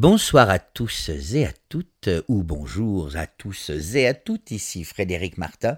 Bonsoir 0.00 0.48
à 0.48 0.60
tous 0.60 1.10
et 1.34 1.44
à 1.44 1.50
toutes, 1.68 2.08
ou 2.28 2.44
bonjour 2.44 3.16
à 3.16 3.26
tous 3.26 3.72
et 3.96 4.06
à 4.06 4.14
toutes, 4.14 4.52
ici 4.52 4.84
Frédéric 4.84 5.38
Martin. 5.38 5.76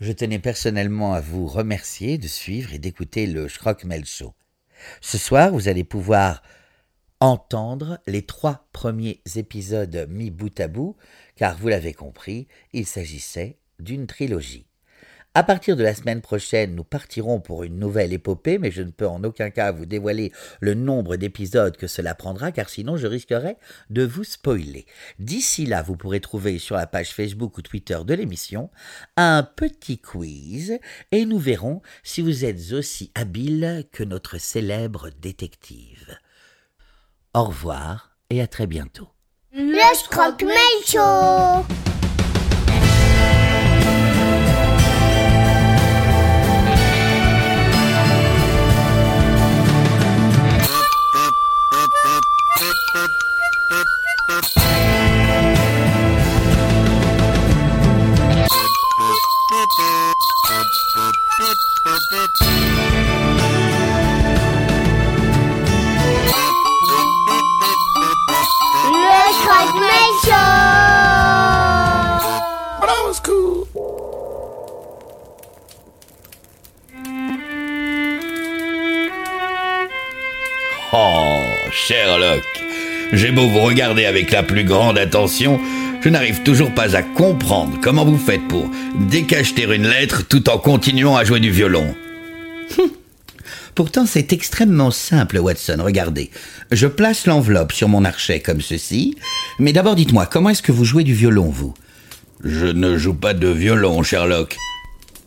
Je 0.00 0.10
tenais 0.10 0.38
personnellement 0.38 1.12
à 1.12 1.20
vous 1.20 1.46
remercier 1.46 2.16
de 2.16 2.28
suivre 2.28 2.72
et 2.72 2.78
d'écouter 2.78 3.26
le 3.26 3.46
Schrockmel 3.46 4.06
Show. 4.06 4.32
Ce 5.02 5.18
soir, 5.18 5.52
vous 5.52 5.68
allez 5.68 5.84
pouvoir 5.84 6.42
entendre 7.20 8.00
les 8.06 8.22
trois 8.22 8.66
premiers 8.72 9.20
épisodes 9.36 10.06
mis 10.08 10.30
bout 10.30 10.58
à 10.60 10.66
bout, 10.66 10.96
car 11.36 11.58
vous 11.58 11.68
l'avez 11.68 11.92
compris, 11.92 12.48
il 12.72 12.86
s'agissait 12.86 13.58
d'une 13.80 14.06
trilogie. 14.06 14.67
À 15.34 15.44
partir 15.44 15.76
de 15.76 15.84
la 15.84 15.94
semaine 15.94 16.20
prochaine, 16.20 16.74
nous 16.74 16.84
partirons 16.84 17.38
pour 17.38 17.62
une 17.62 17.78
nouvelle 17.78 18.12
épopée, 18.12 18.58
mais 18.58 18.70
je 18.70 18.82
ne 18.82 18.90
peux 18.90 19.06
en 19.06 19.22
aucun 19.22 19.50
cas 19.50 19.70
vous 19.70 19.86
dévoiler 19.86 20.32
le 20.60 20.74
nombre 20.74 21.16
d'épisodes 21.16 21.76
que 21.76 21.86
cela 21.86 22.14
prendra, 22.14 22.50
car 22.50 22.68
sinon 22.68 22.96
je 22.96 23.06
risquerais 23.06 23.56
de 23.90 24.04
vous 24.04 24.24
spoiler. 24.24 24.86
D'ici 25.18 25.66
là, 25.66 25.82
vous 25.82 25.96
pourrez 25.96 26.20
trouver 26.20 26.58
sur 26.58 26.76
la 26.76 26.86
page 26.86 27.10
Facebook 27.10 27.56
ou 27.58 27.62
Twitter 27.62 27.98
de 28.04 28.14
l'émission 28.14 28.70
un 29.16 29.42
petit 29.42 29.98
quiz, 29.98 30.78
et 31.12 31.24
nous 31.24 31.38
verrons 31.38 31.82
si 32.02 32.20
vous 32.20 32.44
êtes 32.44 32.72
aussi 32.72 33.12
habile 33.14 33.84
que 33.92 34.02
notre 34.02 34.38
célèbre 34.38 35.10
détective. 35.20 36.18
Au 37.34 37.44
revoir 37.44 38.16
et 38.30 38.40
à 38.40 38.46
très 38.46 38.66
bientôt. 38.66 39.08
Le 39.52 39.78
Show 40.84 41.64
Oh, 62.10 62.16
Sherlock, 81.70 82.42
j'ai 83.12 83.32
beau 83.32 83.48
vous 83.48 83.60
regarder 83.60 84.06
avec 84.06 84.30
la 84.30 84.42
plus 84.42 84.64
grande 84.64 84.96
attention, 84.96 85.60
je 86.00 86.08
n'arrive 86.08 86.42
toujours 86.42 86.72
pas 86.72 86.96
à 86.96 87.02
comprendre 87.02 87.78
comment 87.82 88.04
vous 88.04 88.18
faites 88.18 88.46
pour 88.48 88.70
décacheter 89.10 89.64
une 89.64 89.88
lettre 89.88 90.26
tout 90.26 90.48
en 90.48 90.58
continuant 90.58 91.16
à 91.16 91.24
jouer 91.24 91.40
du 91.40 91.50
violon. 91.50 91.94
Pourtant, 93.74 94.06
c'est 94.06 94.32
extrêmement 94.32 94.90
simple, 94.90 95.38
Watson. 95.38 95.76
Regardez. 95.80 96.30
Je 96.72 96.86
place 96.86 97.26
l'enveloppe 97.26 97.72
sur 97.72 97.88
mon 97.88 98.04
archet 98.04 98.40
comme 98.40 98.60
ceci. 98.60 99.16
Mais 99.58 99.72
d'abord, 99.72 99.94
dites-moi, 99.94 100.26
comment 100.26 100.50
est-ce 100.50 100.62
que 100.62 100.72
vous 100.72 100.84
jouez 100.84 101.04
du 101.04 101.14
violon, 101.14 101.48
vous? 101.48 101.74
Je 102.42 102.66
ne 102.66 102.96
joue 102.96 103.14
pas 103.14 103.34
de 103.34 103.48
violon, 103.48 104.02
Sherlock. 104.02 104.56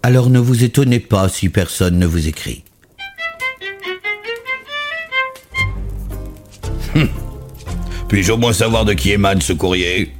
Alors 0.03 0.29
ne 0.29 0.39
vous 0.39 0.63
étonnez 0.63 0.99
pas 0.99 1.29
si 1.29 1.49
personne 1.49 1.99
ne 1.99 2.05
vous 2.05 2.27
écrit. 2.27 2.63
Puis-je 8.07 8.31
au 8.31 8.37
moins 8.37 8.53
savoir 8.53 8.83
de 8.83 8.93
qui 8.93 9.11
émane 9.11 9.41
ce 9.41 9.53
courrier? 9.53 10.11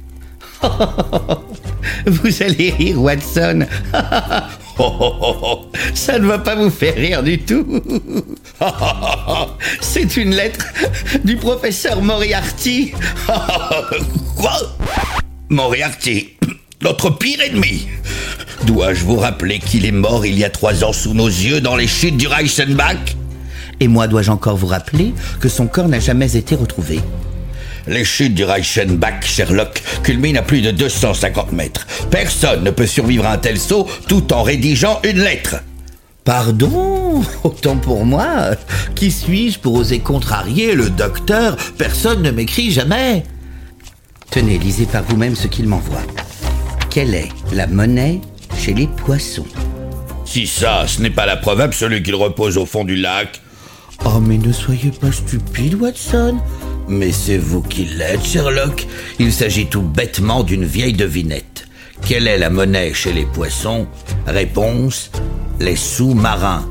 Vous 2.06 2.42
allez 2.42 2.70
rire, 2.70 3.00
Watson. 3.00 3.66
Oh, 4.78 4.90
oh, 5.00 5.36
oh. 5.42 5.60
Ça 5.94 6.18
ne 6.18 6.26
va 6.26 6.38
pas 6.38 6.54
vous 6.54 6.70
faire 6.70 6.94
rire 6.94 7.22
du 7.22 7.38
tout. 7.38 7.82
C'est 9.82 10.16
une 10.16 10.34
lettre 10.34 10.66
du 11.24 11.36
professeur 11.36 12.00
Moriarty. 12.00 12.92
Quoi? 14.34 14.52
Moriarty, 15.50 16.30
notre 16.82 17.10
pire 17.10 17.42
ennemi. 17.42 17.86
Dois-je 18.64 19.04
vous 19.04 19.16
rappeler 19.16 19.58
qu'il 19.58 19.84
est 19.84 19.92
mort 19.92 20.24
il 20.24 20.38
y 20.38 20.44
a 20.44 20.50
trois 20.50 20.82
ans 20.84 20.94
sous 20.94 21.12
nos 21.12 21.28
yeux 21.28 21.60
dans 21.60 21.76
les 21.76 21.86
chutes 21.86 22.16
du 22.16 22.26
Reichenbach? 22.26 23.14
Et 23.78 23.88
moi, 23.88 24.06
dois-je 24.06 24.30
encore 24.30 24.56
vous 24.56 24.68
rappeler 24.68 25.12
que 25.40 25.50
son 25.50 25.66
corps 25.66 25.88
n'a 25.88 26.00
jamais 26.00 26.34
été 26.36 26.54
retrouvé? 26.54 27.00
Les 27.86 28.04
chutes 28.04 28.34
du 28.34 28.44
Reichenbach, 28.44 29.24
Sherlock, 29.24 29.82
culminent 30.02 30.40
à 30.40 30.42
plus 30.42 30.60
de 30.60 30.70
250 30.70 31.52
mètres. 31.52 31.86
Personne 32.10 32.62
ne 32.62 32.70
peut 32.70 32.86
survivre 32.86 33.26
à 33.26 33.32
un 33.32 33.38
tel 33.38 33.58
saut 33.58 33.88
tout 34.08 34.32
en 34.32 34.42
rédigeant 34.42 35.00
une 35.04 35.18
lettre. 35.18 35.56
Pardon? 36.24 37.22
Autant 37.44 37.76
pour 37.76 38.04
moi. 38.04 38.50
Qui 38.94 39.10
suis-je 39.10 39.58
pour 39.58 39.74
oser 39.74 39.98
contrarier 39.98 40.74
le 40.74 40.90
docteur? 40.90 41.56
Personne 41.76 42.22
ne 42.22 42.30
m'écrit 42.30 42.70
jamais. 42.70 43.24
Tenez, 44.30 44.58
lisez 44.58 44.86
par 44.86 45.02
vous-même 45.02 45.34
ce 45.34 45.48
qu'il 45.48 45.66
m'envoie. 45.66 46.02
Quelle 46.90 47.14
est 47.14 47.28
la 47.52 47.66
monnaie 47.66 48.20
chez 48.56 48.74
les 48.74 48.86
poissons? 48.86 49.46
Si 50.24 50.46
ça, 50.46 50.84
ce 50.86 51.02
n'est 51.02 51.10
pas 51.10 51.26
la 51.26 51.36
preuve 51.36 51.60
absolue 51.60 52.02
qu'il 52.02 52.14
repose 52.14 52.56
au 52.56 52.64
fond 52.64 52.84
du 52.84 52.96
lac. 52.96 53.40
Oh, 54.04 54.20
mais 54.20 54.38
ne 54.38 54.52
soyez 54.52 54.90
pas 54.90 55.12
stupide, 55.12 55.74
Watson. 55.74 56.38
Mais 56.88 57.12
c'est 57.12 57.38
vous 57.38 57.62
qui 57.62 57.84
l'êtes, 57.84 58.24
Sherlock. 58.24 58.86
Il 59.18 59.32
s'agit 59.32 59.66
tout 59.66 59.82
bêtement 59.82 60.42
d'une 60.42 60.64
vieille 60.64 60.92
devinette. 60.92 61.66
Quelle 62.06 62.26
est 62.26 62.38
la 62.38 62.50
monnaie 62.50 62.92
chez 62.94 63.12
les 63.12 63.24
poissons? 63.24 63.86
Réponse 64.26 65.10
les 65.60 65.76
sous-marins. 65.76 66.68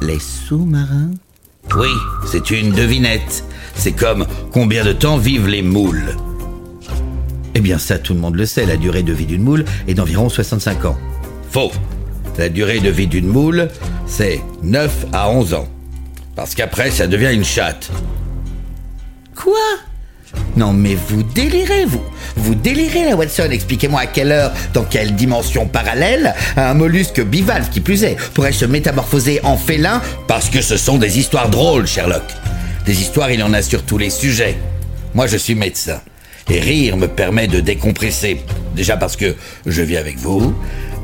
Les 0.00 0.20
sous-marins? 0.20 1.10
Oui, 1.76 1.88
c'est 2.26 2.50
une 2.50 2.72
devinette. 2.72 3.44
C'est 3.74 3.92
comme 3.92 4.26
combien 4.52 4.84
de 4.84 4.92
temps 4.92 5.18
vivent 5.18 5.48
les 5.48 5.62
moules? 5.62 6.16
Eh 7.54 7.60
bien 7.60 7.78
ça, 7.78 7.98
tout 7.98 8.14
le 8.14 8.20
monde 8.20 8.36
le 8.36 8.46
sait, 8.46 8.66
la 8.66 8.76
durée 8.76 9.02
de 9.02 9.12
vie 9.12 9.26
d'une 9.26 9.42
moule 9.42 9.64
est 9.88 9.94
d'environ 9.94 10.28
65 10.28 10.84
ans. 10.84 10.98
Faux. 11.50 11.72
La 12.38 12.48
durée 12.48 12.80
de 12.80 12.90
vie 12.90 13.06
d'une 13.06 13.26
moule, 13.26 13.68
c'est 14.06 14.40
9 14.62 15.06
à 15.12 15.30
11 15.30 15.54
ans. 15.54 15.68
Parce 16.34 16.54
qu'après, 16.54 16.90
ça 16.90 17.06
devient 17.06 17.32
une 17.32 17.44
chatte. 17.44 17.90
Quoi? 19.36 19.54
Non 20.56 20.72
mais 20.72 20.94
vous 20.94 21.22
délirez, 21.22 21.84
vous 21.84 22.02
Vous 22.36 22.54
délirez, 22.54 23.04
la 23.04 23.16
Watson 23.16 23.48
Expliquez-moi 23.50 24.00
à 24.00 24.06
quelle 24.06 24.32
heure, 24.32 24.52
dans 24.72 24.84
quelle 24.84 25.14
dimension 25.14 25.66
parallèle, 25.66 26.34
un 26.56 26.74
mollusque 26.74 27.20
bivalve 27.20 27.68
qui 27.68 27.80
plus 27.80 28.02
est, 28.02 28.16
pourrait 28.32 28.52
se 28.52 28.64
métamorphoser 28.64 29.40
en 29.44 29.56
félin 29.56 30.00
Parce 30.26 30.48
que 30.48 30.62
ce 30.62 30.76
sont 30.76 30.96
des 30.96 31.18
histoires 31.18 31.50
drôles, 31.50 31.86
Sherlock. 31.86 32.24
Des 32.86 33.00
histoires, 33.00 33.30
il 33.30 33.42
en 33.42 33.52
a 33.52 33.62
sur 33.62 33.82
tous 33.82 33.98
les 33.98 34.10
sujets. 34.10 34.56
Moi, 35.14 35.26
je 35.26 35.36
suis 35.36 35.54
médecin. 35.54 36.00
Et 36.48 36.60
rire 36.60 36.96
me 36.96 37.08
permet 37.08 37.46
de 37.46 37.60
décompresser. 37.60 38.40
Déjà 38.74 38.96
parce 38.96 39.16
que 39.16 39.34
je 39.66 39.82
vis 39.82 39.96
avec 39.96 40.16
vous. 40.18 40.54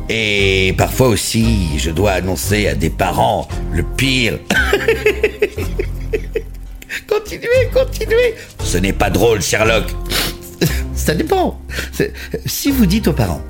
Et 0.09 0.75
parfois 0.79 1.09
aussi, 1.09 1.79
je 1.79 1.91
dois 1.91 2.13
annoncer 2.13 2.69
à 2.69 2.75
des 2.75 2.91
parents 2.91 3.49
le 3.73 3.83
pire. 3.83 4.39
continuez, 7.13 7.69
continuez. 7.73 8.35
Ce 8.61 8.79
n'est 8.79 8.93
pas 8.93 9.11
drôle, 9.11 9.43
Sherlock. 9.43 9.85
Ça 10.95 11.15
dépend. 11.15 11.61
Si 12.47 12.71
vous 12.71 12.87
dites 12.87 13.09
aux 13.09 13.13
parents, 13.13 13.43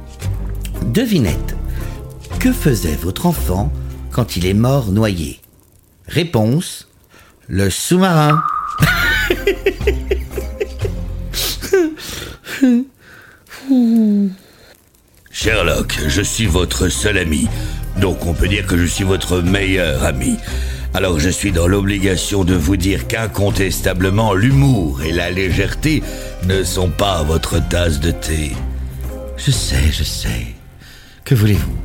devinette, 0.86 1.54
que 2.40 2.50
faisait 2.52 2.96
votre 2.96 3.26
enfant 3.26 3.70
quand 4.10 4.36
il 4.36 4.46
est 4.46 4.54
mort 4.54 4.90
noyé? 4.90 5.40
Réponse, 6.08 6.88
le 7.46 7.70
sous-marin. 7.70 8.42
Sherlock, 15.30 16.00
je 16.08 16.22
suis 16.22 16.46
votre 16.46 16.88
seul 16.88 17.18
ami. 17.18 17.46
Donc 17.98 18.26
on 18.26 18.34
peut 18.34 18.48
dire 18.48 18.66
que 18.66 18.76
je 18.76 18.86
suis 18.86 19.04
votre 19.04 19.40
meilleur 19.40 20.02
ami. 20.04 20.36
Alors 20.94 21.18
je 21.18 21.30
suis 21.30 21.52
dans 21.52 21.66
l'obligation 21.66 22.44
de 22.44 22.54
vous 22.54 22.76
dire 22.76 23.06
qu'incontestablement 23.08 24.34
l'humour 24.34 25.02
et 25.02 25.12
la 25.12 25.30
légèreté 25.30 26.02
ne 26.44 26.62
sont 26.64 26.90
pas 26.90 27.22
votre 27.22 27.66
tasse 27.68 27.98
de 28.00 28.10
thé. 28.10 28.52
Je 29.38 29.50
sais, 29.50 29.90
je 29.90 30.04
sais. 30.04 30.46
Que 31.24 31.34
voulez-vous? 31.34 31.76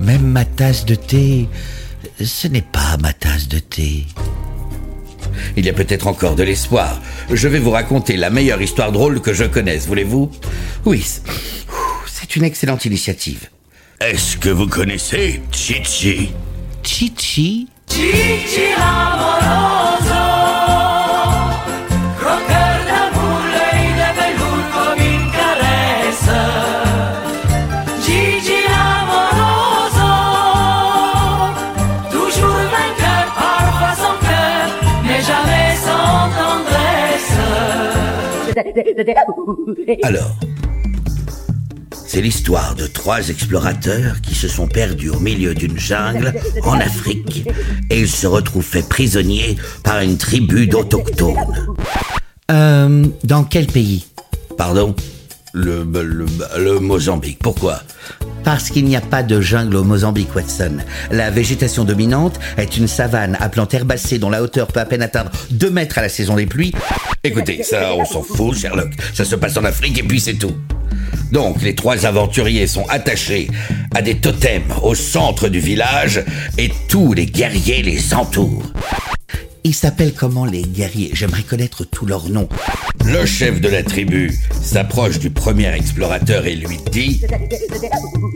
Même 0.00 0.22
ma 0.26 0.44
tasse 0.44 0.84
de 0.84 0.94
thé, 0.96 1.48
ce 2.22 2.48
n'est 2.48 2.62
pas 2.62 2.96
ma 3.00 3.12
tasse 3.12 3.46
de 3.48 3.58
thé. 3.60 4.06
Il 5.56 5.64
y 5.64 5.68
a 5.68 5.72
peut-être 5.72 6.06
encore 6.08 6.34
de 6.34 6.42
l'espoir. 6.42 7.00
Je 7.32 7.46
vais 7.46 7.58
vous 7.60 7.70
raconter 7.70 8.16
la 8.16 8.30
meilleure 8.30 8.60
histoire 8.62 8.90
drôle 8.90 9.20
que 9.20 9.32
je 9.32 9.44
connaisse, 9.44 9.86
voulez-vous? 9.86 10.30
Oui, 10.86 11.02
c'est- 11.02 11.22
une 12.36 12.44
excellente 12.44 12.84
initiative. 12.84 13.48
Est-ce 14.00 14.36
que 14.36 14.50
vous 14.50 14.68
connaissez 14.68 15.42
Chichi? 15.50 16.30
Chichi? 16.84 17.66
Gigi 17.92 18.66
amoroso, 18.90 20.24
croqueur 22.20 22.76
d'amour 22.88 23.44
et 23.72 23.88
de 23.98 24.08
pellou 24.16 24.54
comme 24.74 25.02
une 25.12 25.26
caresse. 25.36 26.32
Gigi 28.04 28.60
amoroso, 28.88 30.10
toujours 32.12 32.64
vainqueur, 32.74 33.24
parfois 33.42 33.94
sans 34.02 34.16
cœur, 34.26 34.64
mais 35.04 35.20
jamais 35.30 35.68
sans 35.86 36.30
tendresse. 36.38 37.38
Alors 40.04 40.30
c'est 42.10 42.20
l'histoire 42.20 42.74
de 42.74 42.88
trois 42.88 43.28
explorateurs 43.28 44.20
qui 44.20 44.34
se 44.34 44.48
sont 44.48 44.66
perdus 44.66 45.10
au 45.10 45.20
milieu 45.20 45.54
d'une 45.54 45.78
jungle 45.78 46.34
en 46.64 46.72
Afrique 46.80 47.46
et 47.88 48.00
ils 48.00 48.08
se 48.10 48.26
retrouvent 48.26 48.64
faits 48.64 48.88
prisonniers 48.88 49.56
par 49.84 50.00
une 50.00 50.18
tribu 50.18 50.66
d'autochtones. 50.66 51.36
Euh, 52.50 53.06
dans 53.22 53.44
quel 53.44 53.68
pays? 53.68 54.06
Pardon? 54.58 54.96
Le, 55.52 55.84
le, 55.84 56.26
le 56.58 56.80
Mozambique. 56.80 57.38
Pourquoi? 57.38 57.80
Parce 58.42 58.70
qu'il 58.70 58.86
n'y 58.86 58.96
a 58.96 59.00
pas 59.00 59.22
de 59.22 59.40
jungle 59.40 59.76
au 59.76 59.84
Mozambique, 59.84 60.34
Watson. 60.34 60.78
La 61.12 61.30
végétation 61.30 61.84
dominante 61.84 62.40
est 62.56 62.76
une 62.76 62.88
savane 62.88 63.36
à 63.38 63.48
plantes 63.48 63.72
herbacées 63.72 64.18
dont 64.18 64.30
la 64.30 64.42
hauteur 64.42 64.66
peut 64.66 64.80
à 64.80 64.84
peine 64.84 65.02
atteindre 65.02 65.30
2 65.52 65.70
mètres 65.70 65.98
à 65.98 66.02
la 66.02 66.08
saison 66.08 66.34
des 66.34 66.46
pluies. 66.46 66.72
Écoutez, 67.22 67.62
ça, 67.62 67.94
on 67.94 68.04
s'en 68.04 68.22
fout, 68.22 68.56
Sherlock. 68.56 68.90
Ça 69.14 69.24
se 69.24 69.36
passe 69.36 69.56
en 69.56 69.64
Afrique 69.64 69.96
et 69.96 70.02
puis 70.02 70.18
c'est 70.18 70.34
tout. 70.34 70.56
Donc, 71.32 71.62
les 71.62 71.74
trois 71.74 72.06
aventuriers 72.06 72.66
sont 72.66 72.86
attachés 72.88 73.48
à 73.94 74.02
des 74.02 74.16
totems 74.16 74.62
au 74.82 74.94
centre 74.94 75.48
du 75.48 75.60
village 75.60 76.24
et 76.58 76.70
tous 76.88 77.12
les 77.12 77.26
guerriers 77.26 77.82
les 77.82 78.14
entourent. 78.14 78.72
Ils 79.62 79.74
s'appellent 79.74 80.14
comment 80.14 80.46
les 80.46 80.62
guerriers? 80.62 81.10
J'aimerais 81.12 81.42
connaître 81.42 81.84
tous 81.84 82.06
leurs 82.06 82.28
noms. 82.28 82.48
Le 83.04 83.26
chef 83.26 83.60
de 83.60 83.68
la 83.68 83.82
tribu 83.82 84.32
s'approche 84.62 85.18
du 85.18 85.30
premier 85.30 85.72
explorateur 85.74 86.46
et 86.46 86.54
lui 86.54 86.78
dit 86.90 87.20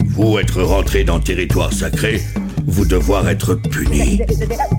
Vous 0.06 0.38
être 0.38 0.62
rentré 0.62 1.04
dans 1.04 1.16
le 1.16 1.22
territoire 1.22 1.72
sacré, 1.72 2.20
vous 2.66 2.84
devoir 2.84 3.28
être 3.28 3.54
puni. 3.54 4.20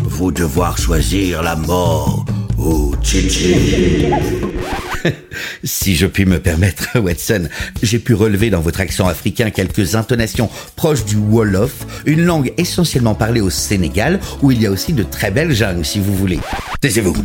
Vous 0.02 0.32
devoir 0.32 0.78
choisir 0.78 1.42
la 1.42 1.56
mort 1.56 2.26
si 5.64 5.96
je 5.96 6.08
puis 6.08 6.26
me 6.26 6.40
permettre, 6.40 7.00
Watson, 7.04 7.48
j'ai 7.84 8.00
pu 8.00 8.16
relever 8.16 8.50
dans 8.50 8.62
votre 8.62 8.80
accent 8.80 9.08
africain 9.08 9.52
quelques 9.52 9.94
intonations 9.96 10.50
proches 10.76 11.06
du 11.06 11.16
Wolof, 11.16 11.86
une 12.06 12.24
langue 12.24 12.54
essentiellement 12.58 13.14
parlée 13.14 13.42
au 13.42 13.52
Sénégal, 13.52 14.20
où 14.42 14.52
il 14.52 14.62
y 14.62 14.66
a 14.66 14.72
aussi 14.72 14.94
de 14.94 15.04
très 15.04 15.30
belles 15.30 15.54
jungles, 15.54 15.86
si 15.86 16.00
vous 16.00 16.16
voulez. 16.16 16.40
Taisez-vous. 16.82 17.16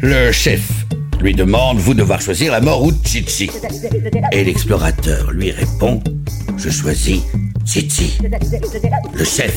Le 0.00 0.30
chef 0.30 0.60
lui 1.24 1.34
demande 1.34 1.78
vous 1.78 1.94
devoir 1.94 2.20
choisir 2.20 2.52
la 2.52 2.60
mort 2.60 2.82
ou 2.82 2.92
Chichi. 3.02 3.50
Et 4.30 4.44
l'explorateur 4.44 5.30
lui 5.30 5.50
répond 5.50 6.02
Je 6.58 6.68
choisis 6.68 7.22
Chichi. 7.64 8.18
Le 9.14 9.24
chef 9.24 9.54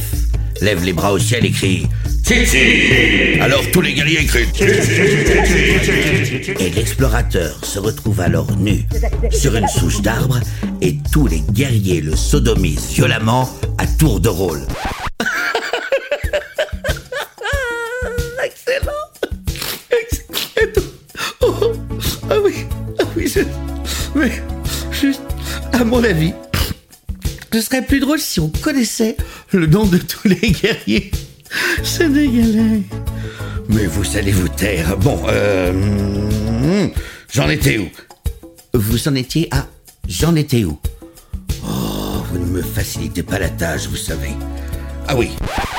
lève 0.61 0.85
les 0.85 0.93
bras 0.93 1.11
au 1.11 1.19
ciel 1.19 1.45
et 1.45 1.51
crie 1.51 1.85
Chichi 2.25 3.37
Alors 3.41 3.69
tous 3.71 3.81
les 3.81 3.93
guerriers 3.93 4.25
crient 4.25 4.47
Et 6.57 6.69
l'explorateur 6.69 7.59
se 7.65 7.79
retrouve 7.79 8.21
alors 8.21 8.49
nu 8.57 8.85
sur 9.31 9.53
une 9.57 9.67
souche 9.67 10.01
d'arbre 10.01 10.39
et 10.81 10.95
tous 11.11 11.27
les 11.27 11.41
guerriers 11.51 11.99
le 11.99 12.15
sodomisent 12.15 12.91
violemment 12.93 13.49
à 13.77 13.85
tour 13.85 14.21
de 14.21 14.29
rôle. 14.29 14.65
Ah 22.29 22.35
oui, 22.44 22.65
ah 23.00 23.03
oui, 23.15 23.27
je, 23.33 23.39
mais 24.15 24.31
juste 24.91 25.21
à 25.74 25.83
mon 25.83 26.03
avis, 26.03 26.33
ce 27.53 27.62
serait 27.62 27.81
plus 27.81 28.00
drôle 28.00 28.19
si 28.19 28.39
on 28.39 28.50
connaissait 28.50 29.15
le 29.51 29.65
nom 29.68 29.85
de 29.85 29.97
tous 29.97 30.27
les 30.27 30.51
guerriers 30.51 31.12
sénégalais. 31.83 32.81
Mais 33.69 33.85
vous 33.85 34.18
allez 34.18 34.31
vous 34.31 34.50
taire. 34.50 34.97
Bon, 34.97 35.19
euh... 35.27 35.71
hmm, 35.74 36.89
J'en 37.33 37.50
étais 37.50 37.77
où? 37.77 37.88
Vous 38.73 39.07
en 39.07 39.15
étiez 39.15 39.47
à 39.51 39.65
J'en 40.07 40.35
étais 40.35 40.63
où? 40.63 40.77
Oh, 41.65 42.23
vous 42.31 42.39
ne 42.39 42.45
me 42.45 42.62
facilitez 42.62 43.23
pas 43.23 43.39
la 43.39 43.50
tâche, 43.50 43.88
vous 43.88 43.97
savez. 43.97 44.31
Ah 45.07 45.15
oui. 45.15 45.30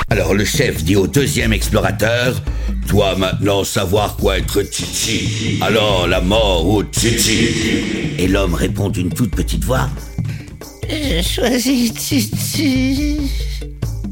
Alors 0.09 0.33
le 0.33 0.43
chef 0.43 0.83
dit 0.83 0.95
au 0.95 1.05
deuxième 1.05 1.53
explorateur 1.53 2.41
Toi 2.87 3.15
maintenant 3.15 3.63
savoir 3.63 4.17
quoi 4.17 4.39
être 4.39 4.63
Chichi. 4.63 5.59
Alors 5.61 6.07
la 6.07 6.19
mort 6.19 6.67
ou 6.67 6.83
Chichi. 6.91 8.15
Et 8.17 8.27
l'homme 8.27 8.55
répond 8.55 8.89
d'une 8.89 9.09
toute 9.13 9.35
petite 9.35 9.63
voix 9.63 9.87
Je 10.89 11.21
choisis 11.21 11.93
Titi. 11.93 13.31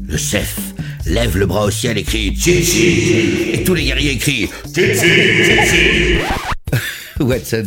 Le 0.06 0.16
chef 0.16 0.56
lève 1.04 1.36
le 1.36 1.46
bras 1.46 1.64
au 1.64 1.70
ciel 1.72 1.98
et 1.98 2.04
crie 2.04 2.36
Chichi. 2.36 3.50
Et 3.54 3.64
tous 3.64 3.74
les 3.74 3.86
guerriers 3.86 4.18
crient 4.18 4.48
Chichi. 4.72 6.18
Watson, 7.20 7.66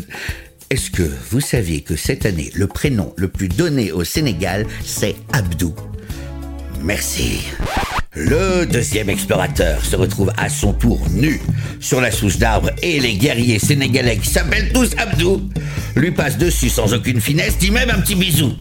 est-ce 0.70 0.90
que 0.90 1.04
vous 1.32 1.42
saviez 1.42 1.82
que 1.82 1.98
cette 1.98 2.26
année, 2.26 2.50
le 2.54 2.68
prénom 2.68 3.14
le 3.18 3.28
plus 3.28 3.50
donné 3.50 3.92
au 3.92 4.06
Sénégal, 4.06 4.66
c'est 4.86 5.16
Abdou? 5.34 5.76
Merci. 6.84 7.42
Le 8.16 8.66
deuxième 8.66 9.10
explorateur 9.10 9.86
se 9.86 9.96
retrouve 9.96 10.32
à 10.38 10.50
son 10.50 10.74
tour 10.74 11.00
nu 11.12 11.42
sur 11.80 12.02
la 12.02 12.12
souche 12.12 12.38
d'arbre 12.38 12.70
et 12.82 13.00
les 13.00 13.16
guerriers 13.16 13.60
sénégalais 13.60 14.18
qui 14.18 14.30
s'appellent 14.30 14.72
tous 14.74 14.90
Abdou 14.98 15.50
lui 15.96 16.12
passent 16.12 16.38
dessus 16.38 16.70
sans 16.70 16.94
aucune 16.94 17.22
finesse, 17.22 17.58
dit 17.58 17.72
même 17.72 17.90
un 17.90 18.00
petit 18.00 18.16
bisou. 18.16 18.54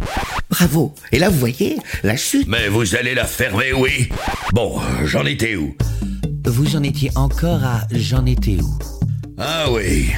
Bravo. 0.51 0.95
Et 1.13 1.19
là, 1.19 1.29
vous 1.29 1.39
voyez, 1.39 1.79
la 2.03 2.17
chute. 2.17 2.47
Mais 2.49 2.69
vous 2.69 2.95
allez 2.95 3.15
la 3.15 3.25
fermer, 3.25 3.73
oui. 3.73 4.09
Bon, 4.53 4.81
j'en 5.05 5.25
étais 5.25 5.57
où? 5.57 5.77
Vous 6.47 6.77
en 6.77 6.83
étiez 6.83 7.11
encore 7.15 7.65
à 7.65 7.83
J'en 7.93 8.27
étais 8.27 8.59
où? 8.61 8.79
Ah 9.39 9.71
oui, 9.71 10.11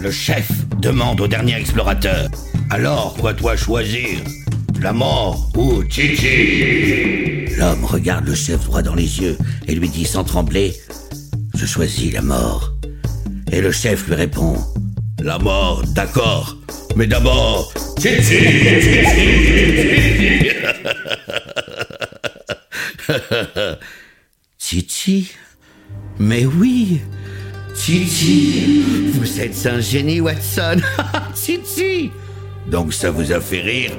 le 0.00 0.10
chef 0.10 0.50
demande 0.78 1.20
au 1.20 1.28
dernier 1.28 1.56
explorateur. 1.56 2.28
Alors, 2.70 3.14
quoi 3.14 3.34
toi 3.34 3.56
choisir? 3.56 4.18
La 4.80 4.92
mort 4.92 5.50
ou 5.56 5.82
Chichi 5.88 7.46
L'homme 7.56 7.84
regarde 7.84 8.26
le 8.26 8.34
chef 8.34 8.64
droit 8.64 8.82
dans 8.82 8.94
les 8.94 9.20
yeux 9.20 9.38
et 9.66 9.74
lui 9.74 9.88
dit 9.88 10.04
sans 10.04 10.24
trembler 10.24 10.74
Je 11.54 11.64
choisis 11.66 12.12
la 12.12 12.22
mort. 12.22 12.72
Et 13.52 13.60
le 13.60 13.72
chef 13.72 14.06
lui 14.06 14.14
répond 14.14 14.56
La 15.22 15.38
mort, 15.38 15.82
d'accord, 15.94 16.56
mais 16.96 17.06
d'abord 17.06 17.72
Chichi 18.00 18.34
Titi? 24.58 25.32
Mais 26.18 26.46
oui 26.46 27.00
Titi 27.74 28.82
Vous 29.14 29.40
êtes 29.40 29.66
un 29.66 29.80
génie, 29.80 30.20
Watson. 30.20 30.80
Titi. 31.34 32.10
Donc 32.66 32.94
ça 32.94 33.10
vous 33.10 33.32
a 33.32 33.40
fait 33.40 33.60
rire 33.60 33.92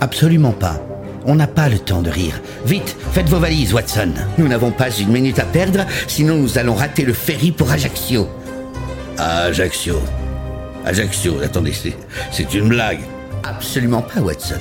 Absolument 0.00 0.52
pas. 0.52 0.80
On 1.26 1.34
n'a 1.34 1.46
pas 1.46 1.68
le 1.68 1.78
temps 1.78 2.00
de 2.00 2.10
rire. 2.10 2.40
Vite, 2.64 2.96
faites 3.12 3.28
vos 3.28 3.38
valises, 3.38 3.74
Watson. 3.74 4.12
Nous 4.38 4.48
n'avons 4.48 4.70
pas 4.70 4.90
une 4.90 5.10
minute 5.10 5.38
à 5.38 5.44
perdre, 5.44 5.84
sinon 6.08 6.36
nous 6.36 6.58
allons 6.58 6.74
rater 6.74 7.04
le 7.04 7.12
ferry 7.12 7.52
pour 7.52 7.70
Ajaccio. 7.70 8.26
Ajaccio. 9.18 10.00
Ajaccio, 10.86 11.40
attendez, 11.42 11.74
c'est, 12.32 12.54
une 12.54 12.68
blague. 12.68 13.00
Absolument 13.44 14.00
pas, 14.00 14.20
Watson. 14.20 14.60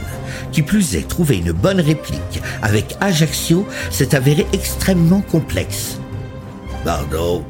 Qui 0.52 0.62
plus 0.62 0.96
est, 0.96 1.08
trouver 1.08 1.38
une 1.38 1.54
bonne 1.54 1.80
réplique 1.80 2.42
avec 2.62 2.98
Ajaccio 3.00 3.66
s'est 3.90 4.16
avéré 4.16 4.46
extrêmement 4.52 5.22
complexe. 5.22 6.00
Pardon 6.84 7.44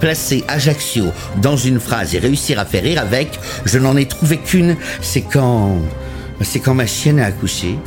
Placer 0.00 0.44
Ajaccio 0.48 1.06
dans 1.42 1.56
une 1.56 1.80
phrase 1.80 2.14
et 2.14 2.18
réussir 2.18 2.58
à 2.58 2.64
faire 2.64 2.82
rire 2.82 3.00
avec 3.00 3.38
Je 3.66 3.78
n'en 3.78 3.96
ai 3.96 4.06
trouvé 4.06 4.38
qu'une, 4.38 4.76
c'est 5.00 5.22
quand. 5.22 5.76
C'est 6.42 6.60
quand 6.60 6.74
ma 6.74 6.86
chienne 6.86 7.20
a 7.20 7.26
accouché. 7.26 7.78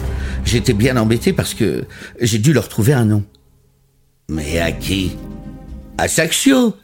J'étais 0.45 0.73
bien 0.73 0.95
embêté 0.97 1.33
parce 1.33 1.53
que 1.53 1.85
j'ai 2.21 2.37
dû 2.37 2.53
leur 2.53 2.69
trouver 2.69 2.93
un 2.93 3.05
nom. 3.05 3.23
Mais 4.29 4.59
à 4.59 4.71
qui? 4.71 5.17
Ajaccio 5.97 6.75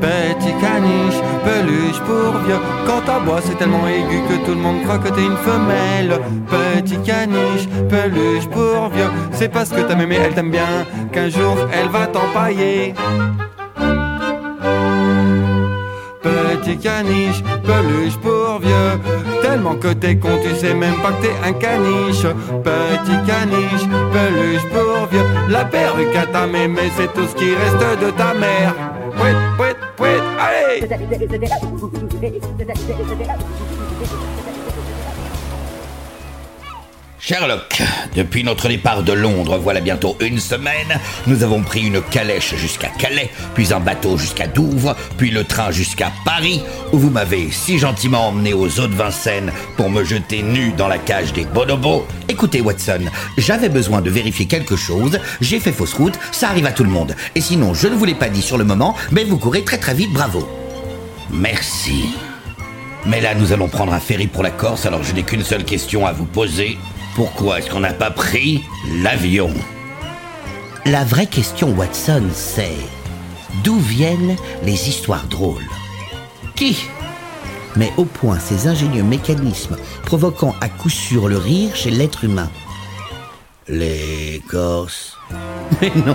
Petit 0.00 0.52
caniche, 0.60 1.20
peluche 1.44 2.00
pour 2.06 2.38
vieux. 2.46 2.60
Quand 2.86 3.00
t'aboies, 3.04 3.40
c'est 3.44 3.58
tellement 3.58 3.86
aigu 3.88 4.20
que 4.28 4.44
tout 4.46 4.54
le 4.54 4.60
monde 4.60 4.82
croit 4.84 4.98
que 4.98 5.08
t'es 5.08 5.24
une 5.24 5.36
femelle. 5.38 6.20
Petit 6.48 6.98
caniche, 7.02 7.68
peluche 7.88 8.46
pour 8.48 8.90
vieux. 8.90 9.10
C'est 9.32 9.48
parce 9.48 9.70
que 9.70 9.80
ta 9.80 9.94
mémé, 9.96 10.16
elle 10.16 10.34
t'aime 10.34 10.50
bien 10.50 10.86
qu'un 11.12 11.28
jour 11.28 11.56
elle 11.72 11.88
va 11.88 12.06
t'empailler. 12.06 12.94
Petit 16.60 16.76
caniche, 16.78 17.42
peluche 17.64 18.16
pour 18.18 18.58
vieux. 18.60 19.00
Tellement 19.42 19.76
que 19.76 19.92
t'es 19.92 20.16
con, 20.16 20.38
tu 20.42 20.54
sais 20.56 20.74
même 20.74 20.96
pas 20.96 21.12
que 21.12 21.26
t'es 21.26 21.48
un 21.48 21.52
caniche. 21.52 22.26
Petit 22.64 23.18
caniche, 23.26 23.86
peluche 24.12 24.66
pour 24.72 25.06
vieux. 25.10 25.24
La 25.48 25.64
perruque 25.64 26.16
à 26.16 26.26
ta 26.26 26.46
mémé, 26.46 26.90
c'est 26.96 27.12
tout 27.14 27.26
ce 27.26 27.34
qui 27.34 27.54
reste 27.54 28.00
de 28.00 28.10
ta 28.10 28.34
mère. 28.34 28.74
Sherlock, 37.28 37.82
depuis 38.16 38.42
notre 38.42 38.68
départ 38.68 39.02
de 39.02 39.12
Londres, 39.12 39.58
voilà 39.58 39.80
bientôt 39.80 40.16
une 40.18 40.38
semaine, 40.38 40.98
nous 41.26 41.42
avons 41.42 41.62
pris 41.62 41.82
une 41.82 42.00
calèche 42.00 42.54
jusqu'à 42.54 42.88
Calais, 42.88 43.28
puis 43.54 43.74
un 43.74 43.80
bateau 43.80 44.16
jusqu'à 44.16 44.46
Douvres, 44.46 44.96
puis 45.18 45.30
le 45.30 45.44
train 45.44 45.70
jusqu'à 45.70 46.10
Paris, 46.24 46.62
où 46.90 46.98
vous 46.98 47.10
m'avez 47.10 47.50
si 47.50 47.78
gentiment 47.78 48.28
emmené 48.28 48.54
aux 48.54 48.80
eaux 48.80 48.86
de 48.86 48.94
Vincennes 48.94 49.52
pour 49.76 49.90
me 49.90 50.04
jeter 50.04 50.42
nu 50.42 50.72
dans 50.72 50.88
la 50.88 50.96
cage 50.96 51.34
des 51.34 51.44
bonobos. 51.44 52.06
Écoutez, 52.30 52.62
Watson, 52.62 53.10
j'avais 53.36 53.68
besoin 53.68 54.00
de 54.00 54.08
vérifier 54.08 54.46
quelque 54.46 54.76
chose, 54.76 55.20
j'ai 55.42 55.60
fait 55.60 55.72
fausse 55.72 55.92
route, 55.92 56.18
ça 56.32 56.48
arrive 56.48 56.64
à 56.64 56.72
tout 56.72 56.84
le 56.84 56.88
monde. 56.88 57.14
Et 57.34 57.42
sinon, 57.42 57.74
je 57.74 57.88
ne 57.88 57.94
vous 57.94 58.06
l'ai 58.06 58.14
pas 58.14 58.30
dit 58.30 58.40
sur 58.40 58.56
le 58.56 58.64
moment, 58.64 58.96
mais 59.10 59.24
vous 59.24 59.36
courez 59.36 59.64
très 59.64 59.76
très 59.76 59.92
vite, 59.92 60.14
bravo. 60.14 60.48
Merci. 61.30 62.06
Mais 63.04 63.20
là, 63.20 63.34
nous 63.34 63.52
allons 63.52 63.68
prendre 63.68 63.92
un 63.92 64.00
ferry 64.00 64.28
pour 64.28 64.42
la 64.42 64.50
Corse, 64.50 64.86
alors 64.86 65.02
je 65.02 65.12
n'ai 65.12 65.24
qu'une 65.24 65.44
seule 65.44 65.64
question 65.64 66.06
à 66.06 66.12
vous 66.12 66.24
poser. 66.24 66.78
Pourquoi 67.18 67.58
est-ce 67.58 67.68
qu'on 67.68 67.80
n'a 67.80 67.92
pas 67.92 68.12
pris 68.12 68.62
l'avion 69.02 69.50
La 70.86 71.02
vraie 71.02 71.26
question, 71.26 71.74
Watson, 71.76 72.22
c'est 72.32 72.78
d'où 73.64 73.76
viennent 73.80 74.36
les 74.62 74.88
histoires 74.88 75.26
drôles? 75.26 75.68
Qui? 76.54 76.78
Mais 77.74 77.92
au 77.96 78.04
point 78.04 78.38
ces 78.38 78.68
ingénieux 78.68 79.02
mécanismes 79.02 79.76
provoquant 80.04 80.54
à 80.60 80.68
coup 80.68 80.90
sûr 80.90 81.26
le 81.26 81.38
rire 81.38 81.74
chez 81.74 81.90
l'être 81.90 82.22
humain. 82.22 82.52
Les 83.66 84.40
Corses? 84.48 85.16
Mais 85.82 85.90
non, 86.06 86.14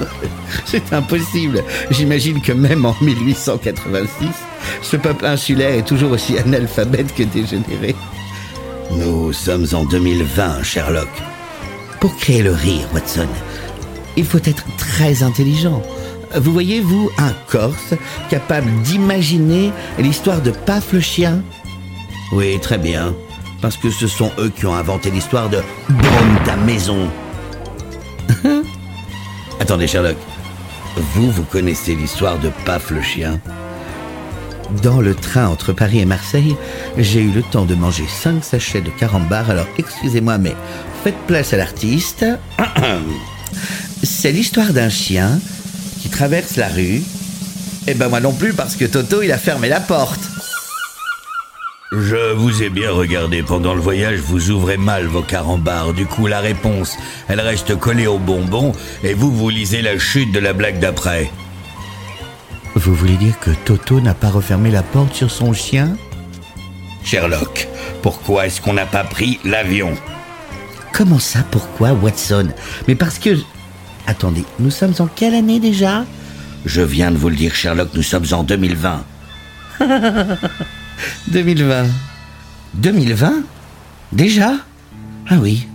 c'est 0.64 0.90
impossible. 0.94 1.62
J'imagine 1.90 2.40
que 2.40 2.52
même 2.52 2.86
en 2.86 2.96
1886, 3.02 4.28
ce 4.80 4.96
peuple 4.96 5.26
insulaire 5.26 5.74
est 5.74 5.86
toujours 5.86 6.12
aussi 6.12 6.38
analphabète 6.38 7.14
que 7.14 7.24
dégénéré. 7.24 7.94
Nous 8.92 9.32
sommes 9.32 9.66
en 9.72 9.84
2020, 9.84 10.62
Sherlock. 10.64 11.08
Pour 12.00 12.16
créer 12.16 12.42
le 12.42 12.52
rire, 12.52 12.88
Watson, 12.92 13.28
il 14.16 14.24
faut 14.24 14.38
être 14.38 14.64
très 14.76 15.22
intelligent. 15.22 15.82
Vous 16.34 16.52
voyez, 16.52 16.80
vous, 16.80 17.10
un 17.18 17.32
Corse 17.48 17.94
capable 18.28 18.70
d'imaginer 18.82 19.72
l'histoire 19.98 20.40
de 20.40 20.50
Paf 20.50 20.92
le 20.92 21.00
chien? 21.00 21.42
Oui, 22.32 22.58
très 22.60 22.78
bien. 22.78 23.14
Parce 23.60 23.76
que 23.76 23.90
ce 23.90 24.08
sont 24.08 24.32
eux 24.38 24.50
qui 24.54 24.66
ont 24.66 24.74
inventé 24.74 25.10
l'histoire 25.10 25.48
de 25.48 25.58
Bombe 25.88 26.44
ta 26.44 26.56
maison. 26.56 27.08
Attendez, 29.60 29.86
Sherlock. 29.86 30.16
Vous, 30.96 31.30
vous 31.30 31.44
connaissez 31.44 31.94
l'histoire 31.94 32.38
de 32.38 32.50
Paf 32.64 32.90
le 32.90 33.02
chien? 33.02 33.40
Dans 34.82 35.00
le 35.00 35.14
train 35.14 35.48
entre 35.48 35.72
Paris 35.72 35.98
et 35.98 36.04
Marseille, 36.04 36.56
j'ai 36.96 37.20
eu 37.20 37.30
le 37.30 37.42
temps 37.42 37.64
de 37.64 37.74
manger 37.74 38.04
5 38.08 38.44
sachets 38.44 38.80
de 38.80 38.90
carambar, 38.90 39.50
alors 39.50 39.66
excusez-moi, 39.78 40.38
mais 40.38 40.54
faites 41.02 41.18
place 41.26 41.52
à 41.52 41.56
l'artiste. 41.56 42.24
C'est 44.02 44.32
l'histoire 44.32 44.72
d'un 44.72 44.88
chien 44.88 45.40
qui 46.00 46.08
traverse 46.08 46.56
la 46.56 46.68
rue. 46.68 47.02
Eh 47.88 47.94
ben 47.94 48.08
moi 48.08 48.20
non 48.20 48.32
plus, 48.32 48.52
parce 48.52 48.76
que 48.76 48.84
Toto, 48.84 49.22
il 49.22 49.32
a 49.32 49.38
fermé 49.38 49.68
la 49.68 49.80
porte. 49.80 50.20
Je 51.92 52.32
vous 52.34 52.62
ai 52.62 52.70
bien 52.70 52.92
regardé 52.92 53.42
pendant 53.42 53.74
le 53.74 53.80
voyage, 53.80 54.20
vous 54.20 54.50
ouvrez 54.50 54.76
mal 54.76 55.06
vos 55.06 55.22
carambars. 55.22 55.92
Du 55.92 56.06
coup, 56.06 56.28
la 56.28 56.38
réponse, 56.38 56.96
elle 57.28 57.40
reste 57.40 57.76
collée 57.76 58.06
au 58.06 58.18
bonbon 58.18 58.70
et 59.02 59.12
vous, 59.12 59.32
vous 59.32 59.50
lisez 59.50 59.82
la 59.82 59.98
chute 59.98 60.30
de 60.30 60.38
la 60.38 60.52
blague 60.52 60.78
d'après. 60.78 61.28
Vous 62.74 62.94
voulez 62.94 63.16
dire 63.16 63.38
que 63.40 63.50
Toto 63.50 64.00
n'a 64.00 64.14
pas 64.14 64.30
refermé 64.30 64.70
la 64.70 64.82
porte 64.82 65.14
sur 65.14 65.30
son 65.30 65.52
chien? 65.52 65.96
Sherlock, 67.02 67.68
pourquoi 68.02 68.46
est-ce 68.46 68.60
qu'on 68.60 68.74
n'a 68.74 68.86
pas 68.86 69.04
pris 69.04 69.40
l'avion? 69.44 69.94
Comment 70.92 71.18
ça, 71.18 71.40
pourquoi, 71.50 71.92
Watson? 71.92 72.48
Mais 72.86 72.94
parce 72.94 73.18
que... 73.18 73.38
Attendez, 74.06 74.44
nous 74.58 74.70
sommes 74.70 74.94
en 74.98 75.06
quelle 75.06 75.34
année 75.34 75.60
déjà? 75.60 76.04
Je 76.64 76.82
viens 76.82 77.10
de 77.10 77.16
vous 77.16 77.28
le 77.28 77.36
dire, 77.36 77.54
Sherlock, 77.54 77.90
nous 77.94 78.02
sommes 78.02 78.26
en 78.32 78.42
2020. 78.44 79.04
2020. 81.28 81.86
2020 82.74 83.32
Déjà? 84.12 84.52
Ah 85.28 85.36
oui. 85.40 85.66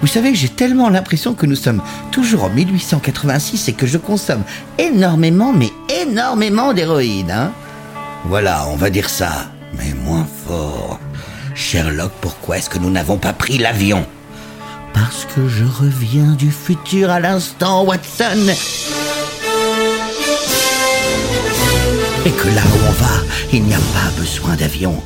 Vous 0.00 0.06
savez, 0.06 0.34
j'ai 0.34 0.48
tellement 0.48 0.90
l'impression 0.90 1.34
que 1.34 1.46
nous 1.46 1.56
sommes 1.56 1.82
toujours 2.10 2.44
en 2.44 2.50
1886 2.50 3.68
et 3.68 3.72
que 3.72 3.86
je 3.86 3.98
consomme 3.98 4.42
énormément, 4.78 5.52
mais 5.52 5.70
énormément 6.02 6.72
d'héroïne, 6.72 7.30
hein. 7.30 7.52
Voilà, 8.24 8.66
on 8.68 8.76
va 8.76 8.90
dire 8.90 9.08
ça, 9.08 9.50
mais 9.78 9.94
moins 10.04 10.26
fort. 10.46 10.98
Sherlock, 11.54 12.12
pourquoi 12.20 12.58
est-ce 12.58 12.68
que 12.68 12.78
nous 12.78 12.90
n'avons 12.90 13.16
pas 13.16 13.32
pris 13.32 13.56
l'avion? 13.56 14.04
Parce 14.92 15.26
que 15.34 15.48
je 15.48 15.64
reviens 15.64 16.32
du 16.32 16.50
futur 16.50 17.10
à 17.10 17.20
l'instant, 17.20 17.84
Watson 17.84 18.52
Et 22.26 22.30
que 22.30 22.48
là 22.48 22.62
où 22.74 22.88
on 22.88 22.92
va, 22.92 23.22
il 23.52 23.62
n'y 23.62 23.74
a 23.74 23.78
pas 23.78 24.10
besoin 24.18 24.56
d'avion. 24.56 25.00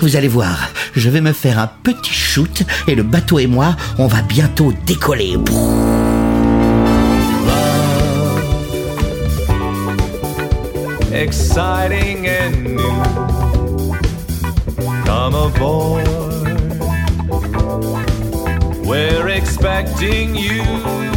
Vous 0.00 0.16
allez 0.16 0.28
voir, 0.28 0.70
je 0.94 1.08
vais 1.08 1.20
me 1.20 1.32
faire 1.32 1.58
un 1.60 1.68
petit 1.68 2.12
shoot 2.12 2.64
et 2.88 2.96
le 2.96 3.04
bateau 3.04 3.38
et 3.38 3.46
moi, 3.46 3.76
on 3.96 4.08
va 4.08 4.22
bientôt 4.22 4.74
décoller. 4.84 5.38
exciting 11.14 12.26
and 12.26 12.64
new. 12.64 13.94
Come 15.04 15.34
aboard. 15.34 16.06
We're 18.84 19.28
expecting 19.28 20.34
you. 20.34 21.13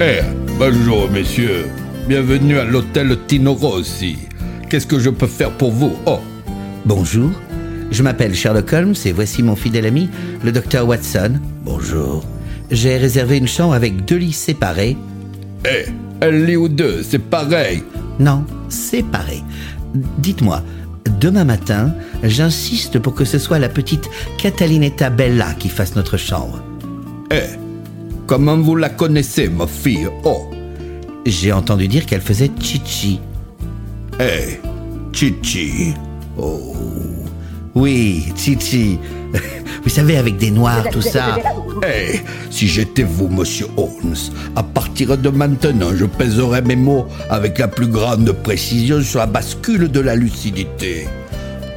Eh, 0.00 0.20
bonjour 0.58 1.10
messieurs. 1.10 1.66
Bienvenue 2.08 2.58
à 2.58 2.64
l'hôtel 2.64 3.18
Tino 3.26 3.52
Rossi. 3.52 4.16
Qu'est-ce 4.68 4.86
que 4.86 4.98
je 4.98 5.10
peux 5.10 5.26
faire 5.26 5.50
pour 5.50 5.70
vous? 5.70 5.92
Oh, 6.06 6.20
Bonjour, 6.86 7.30
je 7.90 8.02
m'appelle 8.02 8.34
Sherlock 8.34 8.72
Holmes 8.72 8.94
et 9.04 9.12
voici 9.12 9.42
mon 9.42 9.54
fidèle 9.54 9.84
ami, 9.84 10.08
le 10.42 10.50
docteur 10.52 10.88
Watson. 10.88 11.34
Bonjour. 11.62 12.24
J'ai 12.70 12.96
réservé 12.96 13.36
une 13.36 13.48
chambre 13.48 13.74
avec 13.74 14.06
deux 14.06 14.16
lits 14.16 14.32
séparés. 14.32 14.96
eh, 15.66 15.90
un 16.22 16.30
lit 16.30 16.56
ou 16.56 16.68
deux, 16.68 17.02
c'est 17.02 17.18
pareil? 17.18 17.82
Non, 18.18 18.44
séparés. 18.70 19.42
Dites-moi, 20.18 20.62
demain 21.18 21.44
matin, 21.44 21.94
j'insiste 22.22 22.98
pour 22.98 23.14
que 23.14 23.24
ce 23.24 23.38
soit 23.38 23.58
la 23.58 23.68
petite 23.68 24.08
Catalinetta 24.38 25.10
Bella 25.10 25.54
qui 25.54 25.68
fasse 25.68 25.94
notre 25.96 26.16
chambre. 26.16 26.62
Eh, 27.32 27.56
comment 28.26 28.56
vous 28.58 28.76
la 28.76 28.88
connaissez, 28.88 29.48
ma 29.48 29.66
fille? 29.66 30.08
Oh, 30.24 30.50
J'ai 31.26 31.52
entendu 31.52 31.86
dire 31.88 32.06
qu'elle 32.06 32.20
faisait 32.22 32.50
chichi. 32.60 33.20
eh, 34.20 34.58
Chichi. 35.12 35.92
Oh. 36.38 36.74
Oui, 37.74 38.32
chichi. 38.36 38.98
Vous 39.82 39.90
savez, 39.90 40.16
avec 40.16 40.36
des 40.36 40.50
noirs, 40.50 40.84
tout 40.90 41.00
ça. 41.00 41.38
Eh, 41.86 42.20
si 42.50 42.68
j'étais 42.68 43.04
vous, 43.04 43.28
monsieur 43.28 43.66
Holmes, 43.76 44.16
à 44.54 44.62
partir 44.62 45.16
de 45.16 45.30
maintenant, 45.30 45.90
je 45.94 46.04
pèserais 46.04 46.60
mes 46.62 46.76
mots 46.76 47.06
avec 47.30 47.58
la 47.58 47.68
plus 47.68 47.86
grande 47.86 48.30
précision 48.32 49.00
sur 49.00 49.20
la 49.20 49.26
bascule 49.26 49.88
de 49.88 50.00
la 50.00 50.16
lucidité. 50.16 51.06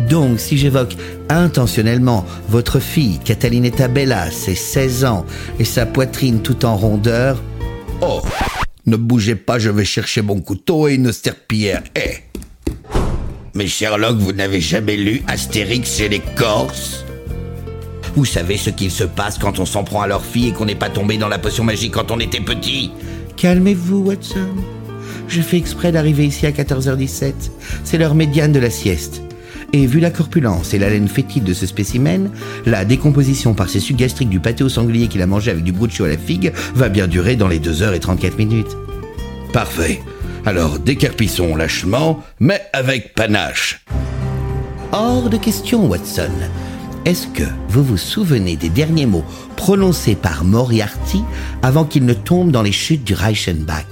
Donc, 0.10 0.40
si 0.40 0.58
j'évoque 0.58 0.98
intentionnellement 1.30 2.26
votre 2.50 2.80
fille, 2.80 3.20
Catalinetta 3.24 3.88
Bella, 3.88 4.30
ses 4.32 4.56
16 4.56 5.06
ans, 5.06 5.26
et 5.60 5.66
sa 5.66 5.86
poitrine 5.86 6.42
tout 6.42 6.66
en 6.66 6.76
rondeur, 6.76 7.42
Oh, 8.02 8.22
ne 8.86 8.98
bougez 8.98 9.36
pas, 9.36 9.60
je 9.60 9.70
vais 9.70 9.86
chercher 9.86 10.22
mon 10.22 10.42
couteau 10.42 10.90
et 10.90 10.96
une 10.96 11.14
serpillière. 11.14 11.84
Eh, 11.96 12.33
Mais 13.56 13.68
Sherlock, 13.68 14.18
vous 14.18 14.32
n'avez 14.32 14.62
jamais 14.62 14.98
lu 14.98 15.22
Astérix 15.28 15.98
chez 15.98 16.10
les 16.10 16.22
Corses? 16.36 17.06
Vous 18.16 18.26
savez 18.26 18.58
ce 18.58 18.72
qu'il 18.72 18.90
se 18.90 19.04
passe 19.04 19.38
quand 19.38 19.60
on 19.60 19.66
s'en 19.66 19.84
prend 19.84 20.02
à 20.02 20.08
leur 20.08 20.26
fille 20.26 20.48
et 20.48 20.52
qu'on 20.54 20.66
n'est 20.66 20.74
pas 20.74 20.90
tombé 20.90 21.18
dans 21.18 21.28
la 21.28 21.38
potion 21.38 21.64
magique 21.64 21.94
quand 21.94 22.10
on 22.10 22.20
était 22.20 22.40
petit? 22.40 22.92
Calmez-vous, 23.38 24.06
Watson. 24.06 24.56
Je 25.28 25.42
fais 25.42 25.58
exprès 25.58 25.92
d'arriver 25.92 26.26
ici 26.26 26.48
à 26.48 26.52
14h17. 26.52 27.34
C'est 27.84 28.00
l'heure 28.00 28.16
médiane 28.16 28.54
de 28.54 28.60
la 28.60 28.72
sieste. 28.72 29.22
Et 29.72 29.86
vu 29.86 30.00
la 30.00 30.10
corpulence 30.10 30.74
et 30.74 30.80
l'haleine 30.80 31.08
fétide 31.08 31.44
de 31.44 31.54
ce 31.54 31.68
spécimen, 31.68 32.32
la 32.66 32.86
décomposition 32.86 33.54
par 33.54 33.70
ses 33.70 33.80
sucs 33.80 33.98
gastriques 33.98 34.30
du 34.30 34.40
pâté 34.40 34.64
au 34.64 34.70
sanglier 34.70 35.08
qu'il 35.08 35.22
a 35.22 35.28
mangé 35.28 35.52
avec 35.52 35.64
du 35.64 35.72
bruccio 35.72 36.06
à 36.06 36.10
la 36.10 36.18
figue 36.18 36.54
va 36.74 36.90
bien 36.90 37.08
durer 37.08 37.36
dans 37.36 37.48
les 37.48 37.60
2h34 37.60 38.36
minutes. 38.36 38.78
Parfait. 39.52 40.02
Alors 40.46 40.78
décarpissons 40.78 41.56
lâchement, 41.56 42.22
mais 42.40 42.62
avec 42.74 43.14
panache. 43.14 43.86
Hors 44.92 45.30
de 45.30 45.38
question, 45.38 45.88
Watson. 45.88 46.32
Est-ce 47.06 47.28
que 47.28 47.44
vous 47.70 47.84
vous 47.84 47.98
souvenez 47.98 48.58
des 48.58 48.70
derniers 48.70 49.06
mots 49.06 49.24
prononcés 49.56 50.16
par 50.16 50.44
Moriarty 50.44 51.24
avant 51.62 51.86
qu'il 51.86 52.06
ne 52.06 52.14
tombe 52.14 52.52
dans 52.52 52.62
les 52.62 52.74
chutes 52.74 53.06
du 53.06 53.14
Reichenbach? 53.14 53.86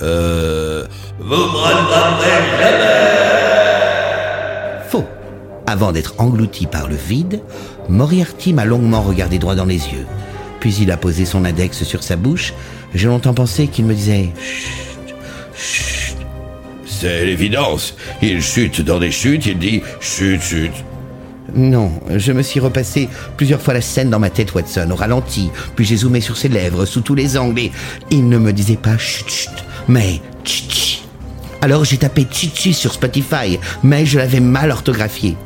Euh... 0.00 0.86
Faux. 4.88 5.04
Avant 5.66 5.90
d'être 5.90 6.14
englouti 6.18 6.66
par 6.66 6.88
le 6.88 6.96
vide, 6.96 7.42
Moriarty 7.88 8.52
m'a 8.52 8.64
longuement 8.64 9.02
regardé 9.02 9.38
droit 9.38 9.56
dans 9.56 9.64
les 9.64 9.88
yeux. 9.88 10.06
Puis 10.60 10.76
il 10.80 10.92
a 10.92 10.96
posé 10.96 11.24
son 11.24 11.44
index 11.44 11.82
sur 11.82 12.02
sa 12.04 12.16
bouche. 12.16 12.54
J'ai 12.94 13.08
longtemps 13.08 13.34
pensé 13.34 13.66
qu'il 13.66 13.84
me 13.84 13.94
disait 13.94 14.30
chut. 15.58 16.16
C'est 16.86 17.24
l'évidence. 17.24 17.94
Il 18.22 18.40
chute 18.42 18.80
dans 18.80 18.98
des 18.98 19.10
chutes, 19.10 19.46
il 19.46 19.58
dit 19.58 19.82
chute, 20.00 20.42
chute. 20.42 20.84
Non, 21.54 21.92
je 22.14 22.32
me 22.32 22.42
suis 22.42 22.60
repassé 22.60 23.08
plusieurs 23.36 23.60
fois 23.60 23.74
la 23.74 23.80
scène 23.80 24.10
dans 24.10 24.18
ma 24.18 24.30
tête, 24.30 24.54
Watson, 24.54 24.90
au 24.90 24.96
ralenti, 24.96 25.50
puis 25.76 25.84
j'ai 25.84 25.96
zoomé 25.96 26.20
sur 26.20 26.36
ses 26.36 26.48
lèvres, 26.48 26.84
sous 26.84 27.00
tous 27.00 27.14
les 27.14 27.38
angles, 27.38 27.60
et 27.60 27.72
il 28.10 28.28
ne 28.28 28.38
me 28.38 28.52
disait 28.52 28.76
pas 28.76 28.98
chut 28.98 29.28
chut, 29.28 29.50
mais 29.88 30.20
chichi. 30.44 31.02
Alors 31.60 31.84
j'ai 31.84 31.96
tapé 31.96 32.26
chichi 32.30 32.72
sur 32.72 32.92
Spotify, 32.92 33.58
mais 33.82 34.06
je 34.06 34.18
l'avais 34.18 34.40
mal 34.40 34.70
orthographié. 34.70 35.36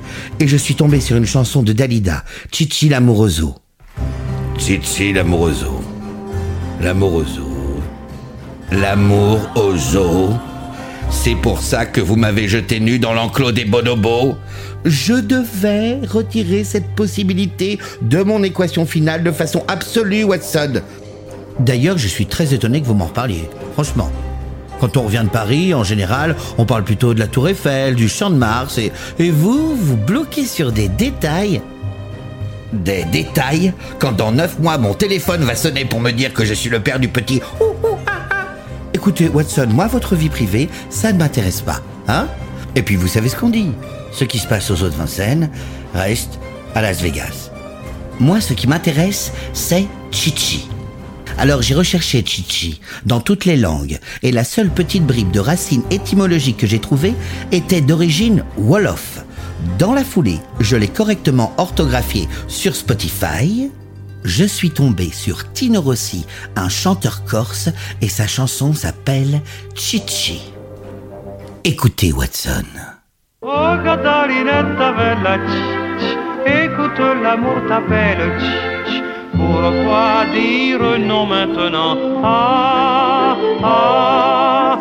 Et 0.41 0.49
je 0.49 0.57
suis 0.57 0.75
tombé 0.75 1.01
sur 1.01 1.17
une 1.17 1.27
chanson 1.27 1.63
de 1.63 1.73
Dalida, 1.73 2.25
Chichi 2.51 2.89
l'amourezo. 2.89 3.55
Chichi 4.59 5.13
l'amourezo. 5.13 5.83
L'amourezo. 6.81 7.52
L'amour 8.81 9.39
au 9.55 9.77
zoo. 9.77 10.31
C'est 11.11 11.35
pour 11.35 11.61
ça 11.61 11.85
que 11.85 12.01
vous 12.01 12.17
m'avez 12.17 12.49
jeté 12.49 12.81
nu 12.81 12.99
dans 12.99 13.13
l'enclos 13.13 13.53
des 13.53 13.67
bonobos 13.67 14.35
Je 14.87 15.13
devais 15.13 15.99
retirer 16.09 16.65
cette 16.65 16.87
possibilité 16.95 17.79
de 18.01 18.23
mon 18.23 18.43
équation 18.43 18.87
finale 18.87 19.25
de 19.25 19.31
façon 19.31 19.63
absolue, 19.69 20.25
Watson. 20.25 20.81
D'ailleurs, 21.61 21.99
je 21.99 22.09
suis 22.09 22.25
très 22.25 22.55
étonné 22.55 22.81
que 22.81 22.87
vous 22.87 22.95
m'en 22.95 23.09
reparliez, 23.09 23.51
franchement. 23.75 24.11
Quand 24.81 24.97
on 24.97 25.03
revient 25.03 25.25
de 25.25 25.29
Paris, 25.29 25.75
en 25.75 25.85
général, 25.85 26.35
on 26.57 26.65
parle 26.65 26.85
plutôt 26.85 27.13
de 27.13 27.21
la 27.21 27.27
Tour 27.27 27.51
Eiffel, 27.51 27.95
du 27.95 28.09
Champ 28.09 28.31
de 28.31 28.37
Mars, 28.37 28.79
et, 28.79 28.91
et 29.19 29.31
vous, 29.31 29.77
vous 29.77 29.99
bloquez 29.99 30.47
sur 30.47 30.73
des 30.73 30.89
détails. 30.89 31.61
Des 32.73 33.05
détails? 33.05 33.75
Quand 33.99 34.13
dans 34.13 34.33
neuf 34.33 34.59
mois 34.59 34.79
mon 34.79 34.95
téléphone 34.95 35.43
va 35.43 35.55
sonner 35.57 35.85
pour 35.85 36.01
me 36.01 36.11
dire 36.11 36.33
que 36.33 36.47
je 36.47 36.55
suis 36.55 36.71
le 36.71 36.81
père 36.81 36.99
du 36.99 37.09
petit 37.09 37.43
Écoutez, 39.03 39.29
Watson, 39.29 39.67
moi, 39.69 39.89
votre 39.89 40.15
vie 40.15 40.29
privée, 40.29 40.69
ça 40.89 41.13
ne 41.13 41.19
m'intéresse 41.19 41.61
pas, 41.61 41.81
hein? 42.07 42.29
Et 42.77 42.83
puis, 42.83 42.95
vous 42.95 43.09
savez 43.09 43.29
ce 43.29 43.35
qu'on 43.35 43.49
dit. 43.49 43.73
Ce 44.13 44.23
qui 44.23 44.39
se 44.39 44.47
passe 44.47 44.71
aux 44.71 44.81
autres 44.85 44.97
Vincennes 44.97 45.51
reste 45.93 46.39
à 46.77 46.83
Las 46.83 47.03
Vegas. 47.03 47.51
Moi, 48.21 48.41
ce 48.41 48.53
qui 48.53 48.69
m'intéresse, 48.69 49.33
c'est 49.55 49.89
Chichi. 50.13 50.69
Alors 51.37 51.63
j'ai 51.63 51.75
recherché 51.75 52.23
Chichi 52.25 52.81
dans 53.05 53.19
toutes 53.19 53.45
les 53.45 53.57
langues 53.57 53.99
et 54.23 54.31
la 54.31 54.45
seule 54.45 54.71
petite 54.71 55.05
bribe 55.05 55.33
de 55.33 55.41
racine 55.41 55.83
étymologique 55.91 56.59
que 56.59 56.69
j'ai 56.69 56.79
trouvée 56.79 57.15
était 57.51 57.81
d'origine 57.81 58.45
Wolof. 58.57 59.25
Dans 59.81 59.95
la 59.95 60.05
foulée, 60.05 60.39
je 60.61 60.77
l'ai 60.77 60.87
correctement 60.87 61.55
orthographié 61.57 62.29
sur 62.47 62.77
Spotify. 62.77 63.69
Je 64.25 64.45
suis 64.45 64.71
tombé 64.71 65.11
sur 65.11 65.53
Tino 65.53 65.81
Rossi, 65.81 66.27
un 66.57 66.69
chanteur 66.69 67.25
corse, 67.25 67.69
et 68.01 68.09
sa 68.09 68.27
chanson 68.27 68.73
s'appelle 68.73 69.41
Chichi. 69.75 70.53
Écoutez 71.65 72.13
Watson. 72.13 72.65
Oh 73.43 73.75
Catalinetta 73.85 74.93
bella 74.93 75.39
Cicci, 75.49 76.15
écoute 76.47 76.99
l'amour 77.23 77.57
t'appelle 77.69 78.33
Cicci. 78.39 79.03
Pourquoi 79.33 80.27
dire 80.33 80.99
non 81.01 81.27
maintenant? 81.27 81.97
Ah, 82.23 83.37
ah 83.65 84.79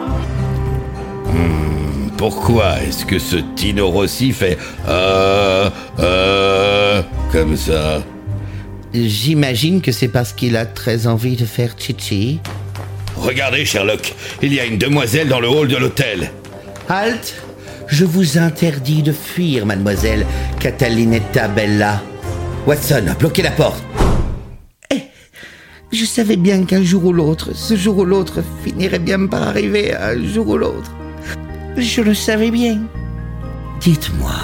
Pourquoi 2.17 2.80
est-ce 2.82 3.04
que 3.06 3.17
ce 3.17 3.38
Tino 3.56 3.89
Rossi 3.89 4.32
fait 4.32 4.60
euh, 4.88 5.69
euh, 5.99 7.01
comme 7.32 7.56
ça? 7.56 8.01
J'imagine 8.93 9.82
que 9.82 9.91
c'est 9.91 10.10
parce 10.10 10.34
qu'il 10.34 10.58
a 10.58 10.65
très 10.65 11.08
envie 11.08 11.36
de 11.36 11.45
faire 11.45 11.75
Chichi. 11.77 12.39
Regardez 13.15 13.65
Sherlock, 13.65 14.13
il 14.41 14.54
y 14.54 14.60
a 14.60 14.65
une 14.65 14.77
demoiselle 14.77 15.30
dans 15.30 15.39
le 15.39 15.47
hall 15.47 15.67
de 15.67 15.77
l'hôtel. 15.77 16.32
Halt 16.89 17.36
Je 17.88 18.04
vous 18.04 18.38
interdis 18.38 19.01
de 19.01 19.12
fuir, 19.12 19.65
mademoiselle 19.65 20.25
Catalinetta 20.60 21.47
Bella. 21.47 22.01
Watson, 22.67 23.06
bloquez 23.19 23.43
la 23.43 23.51
porte. 23.51 23.84
Eh, 24.93 25.04
je 25.91 26.06
savais 26.06 26.36
bien 26.36 26.63
qu'un 26.63 26.84
jour 26.84 27.06
ou 27.06 27.13
l'autre, 27.13 27.56
ce 27.56 27.75
jour 27.75 27.97
ou 27.99 28.06
l'autre 28.06 28.43
finirait 28.63 28.99
bien 28.99 29.25
par 29.27 29.43
arriver, 29.43 29.95
un 29.95 30.21
jour 30.25 30.49
ou 30.49 30.58
l'autre. 30.58 30.91
Je 31.77 32.01
le 32.01 32.13
savais 32.13 32.51
bien. 32.51 32.80
Dites-moi, 33.80 34.36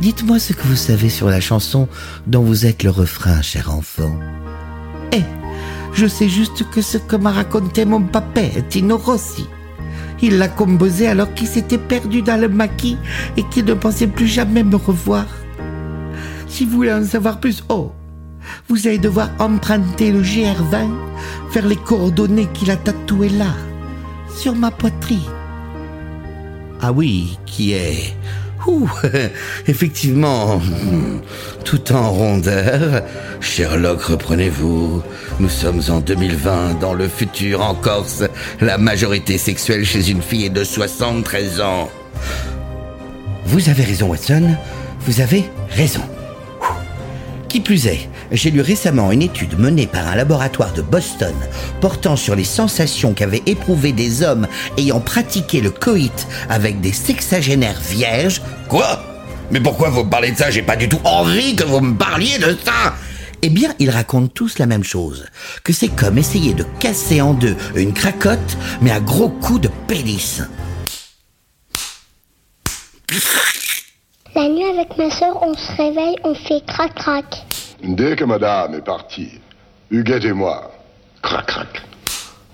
dites-moi 0.00 0.38
ce 0.38 0.52
que 0.52 0.66
vous 0.66 0.76
savez 0.76 1.08
sur 1.08 1.28
la 1.28 1.40
chanson 1.40 1.88
dont 2.26 2.42
vous 2.42 2.66
êtes 2.66 2.82
le 2.82 2.90
refrain, 2.90 3.42
cher 3.42 3.74
enfant. 3.74 4.18
Eh, 5.12 5.22
je 5.92 6.06
sais 6.06 6.28
juste 6.28 6.68
que 6.70 6.82
ce 6.82 6.98
que 6.98 7.16
m'a 7.16 7.32
raconté 7.32 7.84
mon 7.84 8.02
papa, 8.02 8.42
Tino 8.68 8.96
Rossi. 8.96 9.46
Il 10.22 10.38
l'a 10.38 10.48
composé 10.48 11.06
alors 11.06 11.32
qu'il 11.34 11.46
s'était 11.46 11.78
perdu 11.78 12.22
dans 12.22 12.40
le 12.40 12.48
maquis 12.48 12.96
et 13.36 13.42
qu'il 13.44 13.64
ne 13.66 13.74
pensait 13.74 14.06
plus 14.06 14.28
jamais 14.28 14.64
me 14.64 14.76
revoir. 14.76 15.26
Si 16.48 16.64
vous 16.64 16.76
voulez 16.76 16.92
en 16.92 17.04
savoir 17.04 17.38
plus, 17.38 17.62
oh, 17.68 17.92
vous 18.68 18.86
allez 18.86 18.98
devoir 18.98 19.30
emprunter 19.38 20.10
le 20.10 20.22
GR20, 20.22 20.88
faire 21.50 21.66
les 21.66 21.76
coordonnées 21.76 22.48
qu'il 22.54 22.70
a 22.70 22.76
tatouées 22.76 23.28
là, 23.28 23.54
sur 24.34 24.54
ma 24.54 24.70
poitrine. 24.70 25.20
Ah 26.80 26.92
oui, 26.92 27.38
qui 27.46 27.72
est... 27.72 28.16
Effectivement, 29.66 30.60
tout 31.64 31.92
en 31.92 32.10
rondeur. 32.10 33.02
Sherlock, 33.40 34.02
reprenez-vous. 34.02 35.02
Nous 35.40 35.48
sommes 35.48 35.82
en 35.88 36.00
2020, 36.00 36.80
dans 36.80 36.94
le 36.94 37.08
futur 37.08 37.62
en 37.62 37.74
Corse. 37.74 38.24
La 38.60 38.78
majorité 38.78 39.38
sexuelle 39.38 39.84
chez 39.84 40.10
une 40.10 40.22
fille 40.22 40.46
est 40.46 40.50
de 40.50 40.64
73 40.64 41.60
ans. 41.60 41.90
Vous 43.44 43.68
avez 43.68 43.84
raison, 43.84 44.08
Watson. 44.08 44.56
Vous 45.00 45.20
avez 45.20 45.44
raison. 45.70 46.02
Qui 47.48 47.60
plus 47.60 47.86
est, 47.86 48.08
j'ai 48.32 48.50
lu 48.50 48.60
récemment 48.60 49.12
une 49.12 49.22
étude 49.22 49.58
menée 49.58 49.86
par 49.86 50.06
un 50.08 50.16
laboratoire 50.16 50.72
de 50.72 50.82
Boston 50.82 51.34
portant 51.80 52.16
sur 52.16 52.34
les 52.34 52.44
sensations 52.44 53.14
qu'avaient 53.14 53.42
éprouvées 53.46 53.92
des 53.92 54.22
hommes 54.22 54.46
ayant 54.78 55.00
pratiqué 55.00 55.60
le 55.60 55.70
coït 55.70 56.26
avec 56.48 56.80
des 56.80 56.92
sexagénaires 56.92 57.80
vierges. 57.80 58.42
Quoi? 58.68 59.02
Mais 59.50 59.60
pourquoi 59.60 59.90
vous 59.90 60.04
me 60.04 60.10
parlez 60.10 60.32
de 60.32 60.36
ça? 60.36 60.50
J'ai 60.50 60.62
pas 60.62 60.76
du 60.76 60.88
tout 60.88 61.00
envie 61.04 61.54
que 61.54 61.64
vous 61.64 61.80
me 61.80 61.96
parliez 61.96 62.38
de 62.38 62.56
ça 62.64 62.94
Eh 63.42 63.48
bien, 63.48 63.72
ils 63.78 63.90
racontent 63.90 64.30
tous 64.34 64.58
la 64.58 64.66
même 64.66 64.84
chose, 64.84 65.26
que 65.62 65.72
c'est 65.72 65.88
comme 65.88 66.18
essayer 66.18 66.52
de 66.52 66.64
casser 66.80 67.20
en 67.20 67.32
deux 67.34 67.56
une 67.76 67.92
cracotte, 67.92 68.56
mais 68.80 68.90
à 68.90 69.00
gros 69.00 69.28
coups 69.28 69.60
de 69.62 69.70
pénis. 69.86 70.42
La 74.34 74.48
nuit 74.48 74.64
avec 74.64 74.98
ma 74.98 75.10
soeur, 75.10 75.40
on 75.42 75.54
se 75.54 75.72
réveille, 75.76 76.16
on 76.24 76.34
fait 76.34 76.60
crac-crac. 76.66 77.24
Dès 77.88 78.16
que 78.16 78.24
madame 78.24 78.74
est 78.74 78.84
partie, 78.84 79.40
Huguette 79.92 80.24
et 80.24 80.32
moi, 80.32 80.72
crac 81.22 81.46
crac. 81.46 81.82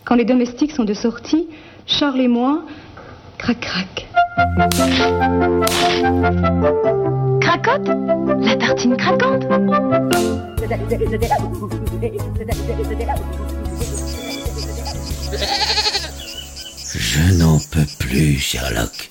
Quand 0.05 0.15
les 0.15 0.27
domestiques 0.27 0.73
sont 0.73 0.85
de 0.85 0.93
sortie, 0.93 1.49
Charles 1.87 2.21
et 2.21 2.29
moi, 2.29 2.65
crac-crac. 3.39 4.09
Cracotte 7.41 7.89
La 8.41 8.57
tartine 8.57 8.97
craquante 8.97 9.45
Je 16.95 17.39
n'en 17.39 17.59
peux 17.71 17.87
plus, 17.99 18.39
Sherlock. 18.39 19.11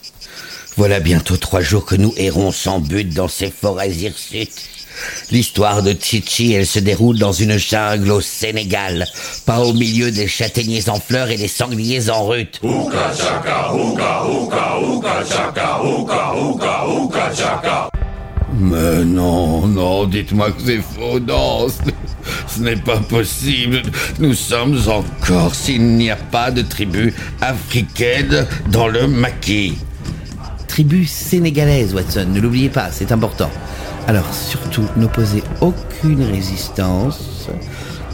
Voilà 0.78 1.00
bientôt 1.00 1.38
trois 1.38 1.62
jours 1.62 1.86
que 1.86 1.96
nous 1.96 2.14
errons 2.18 2.52
sans 2.52 2.80
but 2.80 3.12
dans 3.12 3.28
ces 3.28 3.50
forêts 3.50 3.90
hirsutes. 3.90 4.81
L'histoire 5.32 5.82
de 5.84 5.96
Chichi, 6.00 6.54
elle 6.54 6.66
se 6.68 6.80
déroule 6.80 7.18
dans 7.18 7.32
une 7.32 7.58
jungle 7.58 8.12
au 8.12 8.22
Sénégal, 8.22 9.06
pas 9.46 9.60
au 9.60 9.74
milieu 9.74 10.12
des 10.12 10.28
châtaigniers 10.28 10.90
en 10.90 11.00
fleurs 11.00 11.30
et 11.30 11.38
des 11.38 11.48
sangliers 11.48 12.10
en 12.10 12.26
rut. 12.26 12.60
Mais 18.60 19.04
non, 19.06 19.66
non, 19.68 20.06
dites-moi 20.06 20.52
que 20.52 20.62
c'est 20.66 20.82
faux, 20.82 21.20
non, 21.20 21.68
ce 21.70 21.86
n'est- 21.86 21.96
ce 22.48 22.60
n'est 22.60 22.76
pas 22.82 22.98
possible. 22.98 23.82
Nous 24.20 24.34
sommes 24.34 24.78
en 24.88 25.04
Corse, 25.26 25.70
il 25.70 25.82
n'y 25.84 26.12
a 26.12 26.16
pas 26.18 26.52
de 26.52 26.62
tribu 26.62 27.14
africaine 27.40 28.46
dans 28.70 28.88
le 28.88 29.08
maquis. 29.08 29.78
Tribu 30.68 31.06
sénégalaise, 31.06 31.94
Watson, 31.94 32.28
ne 32.34 32.40
l'oubliez 32.40 32.70
pas, 32.70 32.90
c'est 32.92 33.12
important. 33.12 33.50
Alors 34.08 34.34
surtout, 34.34 34.86
n'opposez 34.98 35.44
aucune 35.62 36.24
résistance. 36.24 37.50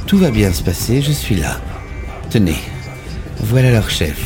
Tout 0.06 0.18
va 0.18 0.30
bien 0.32 0.52
se 0.52 0.64
passer, 0.64 1.02
je 1.02 1.12
suis 1.12 1.36
là. 1.36 1.58
Tenez, 2.30 2.58
voilà 3.40 3.72
leur 3.72 3.90
chef. 3.90 4.20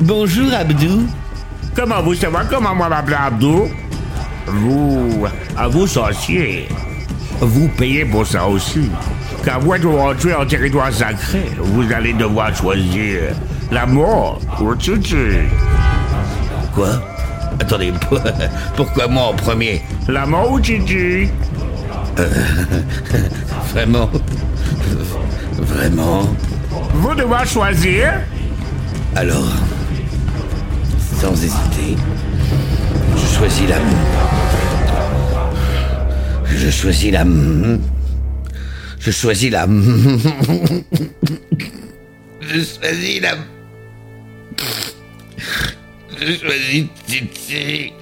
Bonjour 0.00 0.52
Abdou. 0.52 1.06
Comment 1.74 2.02
vous 2.02 2.14
savez 2.14 2.36
comment 2.50 2.74
moi 2.74 2.88
m'appeler 2.88 3.16
Abdou? 3.16 3.68
Vous, 4.46 5.26
à 5.56 5.68
vous 5.68 5.86
sorcier, 5.86 6.68
vous 7.40 7.68
payez 7.68 8.04
pour 8.04 8.26
ça 8.26 8.46
aussi. 8.46 8.90
Car 9.44 9.60
vous 9.60 9.74
êtes 9.74 9.84
rentré 9.84 10.34
en 10.34 10.46
territoire 10.46 10.92
sacré, 10.92 11.50
vous 11.58 11.90
allez 11.92 12.12
devoir 12.12 12.54
choisir 12.54 13.34
la 13.70 13.86
mort 13.86 14.40
ou 14.60 14.70
le 14.70 14.76
tutu. 14.76 15.48
Quoi? 16.74 17.00
Attendez, 17.60 17.92
pour- 18.08 18.20
pourquoi 18.76 19.06
moi 19.08 19.24
en 19.28 19.34
premier 19.34 19.82
La 20.08 20.26
mort 20.26 20.50
ou 20.52 20.60
tutu 20.60 21.28
Vraiment 23.72 24.10
Vraiment. 25.52 26.22
Vous 26.94 27.14
devez 27.14 27.46
choisir. 27.46 28.12
Alors, 29.16 29.44
sans 31.20 31.32
hésiter, 31.32 31.96
je 33.16 33.36
choisis 33.38 33.68
la... 33.68 33.76
Je 36.46 36.70
choisis 36.70 37.12
la... 37.12 37.24
Je 39.00 39.10
choisis 39.10 39.50
la... 39.50 39.66
Je 42.40 42.60
choisis 42.64 43.20
la... 43.22 43.34
Je 46.20 46.38
choisis 46.38 46.86
Titi. 47.06 47.92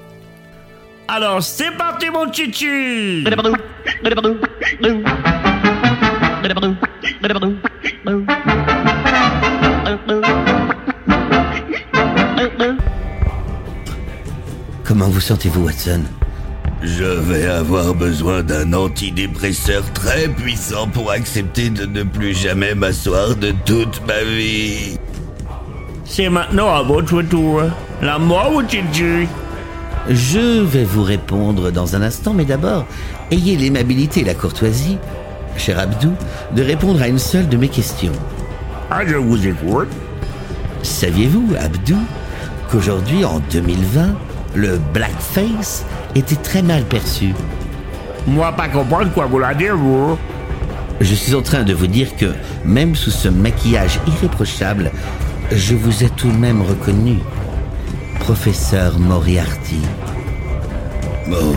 Alors 1.08 1.42
c'est 1.42 1.70
parti 1.76 2.10
mon 2.10 2.30
tutu 2.30 3.24
Comment 14.84 15.08
vous 15.08 15.20
sentez-vous, 15.20 15.64
Watson? 15.64 16.02
Je 16.82 17.04
vais 17.04 17.46
avoir 17.46 17.94
besoin 17.94 18.42
d'un 18.42 18.72
antidépresseur 18.72 19.84
très 19.92 20.28
puissant 20.28 20.88
pour 20.88 21.10
accepter 21.12 21.70
de 21.70 21.86
ne 21.86 22.02
plus 22.02 22.34
jamais 22.34 22.74
m'asseoir 22.74 23.36
de 23.36 23.52
toute 23.64 24.04
ma 24.06 24.22
vie. 24.24 24.98
C'est 26.04 26.28
maintenant 26.28 26.74
à 26.74 26.82
votre 26.82 27.22
tour. 27.22 27.62
La 28.02 28.18
mort 28.18 28.52
ou 28.56 28.62
Je 30.10 30.60
vais 30.60 30.82
vous 30.82 31.04
répondre 31.04 31.70
dans 31.70 31.94
un 31.94 32.02
instant, 32.02 32.34
mais 32.34 32.44
d'abord, 32.44 32.84
ayez 33.30 33.56
l'aimabilité 33.56 34.22
et 34.22 34.24
la 34.24 34.34
courtoisie, 34.34 34.98
cher 35.56 35.78
Abdou, 35.78 36.12
de 36.56 36.62
répondre 36.62 37.00
à 37.00 37.06
une 37.06 37.20
seule 37.20 37.48
de 37.48 37.56
mes 37.56 37.68
questions. 37.68 38.12
Ah, 38.90 39.06
je 39.06 39.14
vous 39.14 39.46
écoute. 39.46 39.86
Saviez-vous, 40.82 41.54
Abdou, 41.60 41.96
qu'aujourd'hui, 42.72 43.24
en 43.24 43.38
2020, 43.52 44.16
le 44.56 44.80
blackface 44.92 45.84
était 46.16 46.34
très 46.34 46.62
mal 46.62 46.82
perçu? 46.82 47.32
Moi 48.26 48.50
pas 48.50 48.68
comprendre 48.68 49.12
quoi 49.12 49.26
vous 49.26 49.38
la 49.38 49.54
dire, 49.54 49.76
vous. 49.76 50.18
Je 51.00 51.14
suis 51.14 51.36
en 51.36 51.42
train 51.42 51.62
de 51.62 51.72
vous 51.72 51.86
dire 51.86 52.16
que, 52.16 52.34
même 52.64 52.96
sous 52.96 53.12
ce 53.12 53.28
maquillage 53.28 54.00
irréprochable, 54.08 54.90
je 55.52 55.76
vous 55.76 56.02
ai 56.02 56.10
tout 56.10 56.32
de 56.32 56.36
même 56.36 56.62
reconnu. 56.62 57.18
Professeur 58.22 59.00
Moriarty. 59.00 59.82
Mo... 61.26 61.56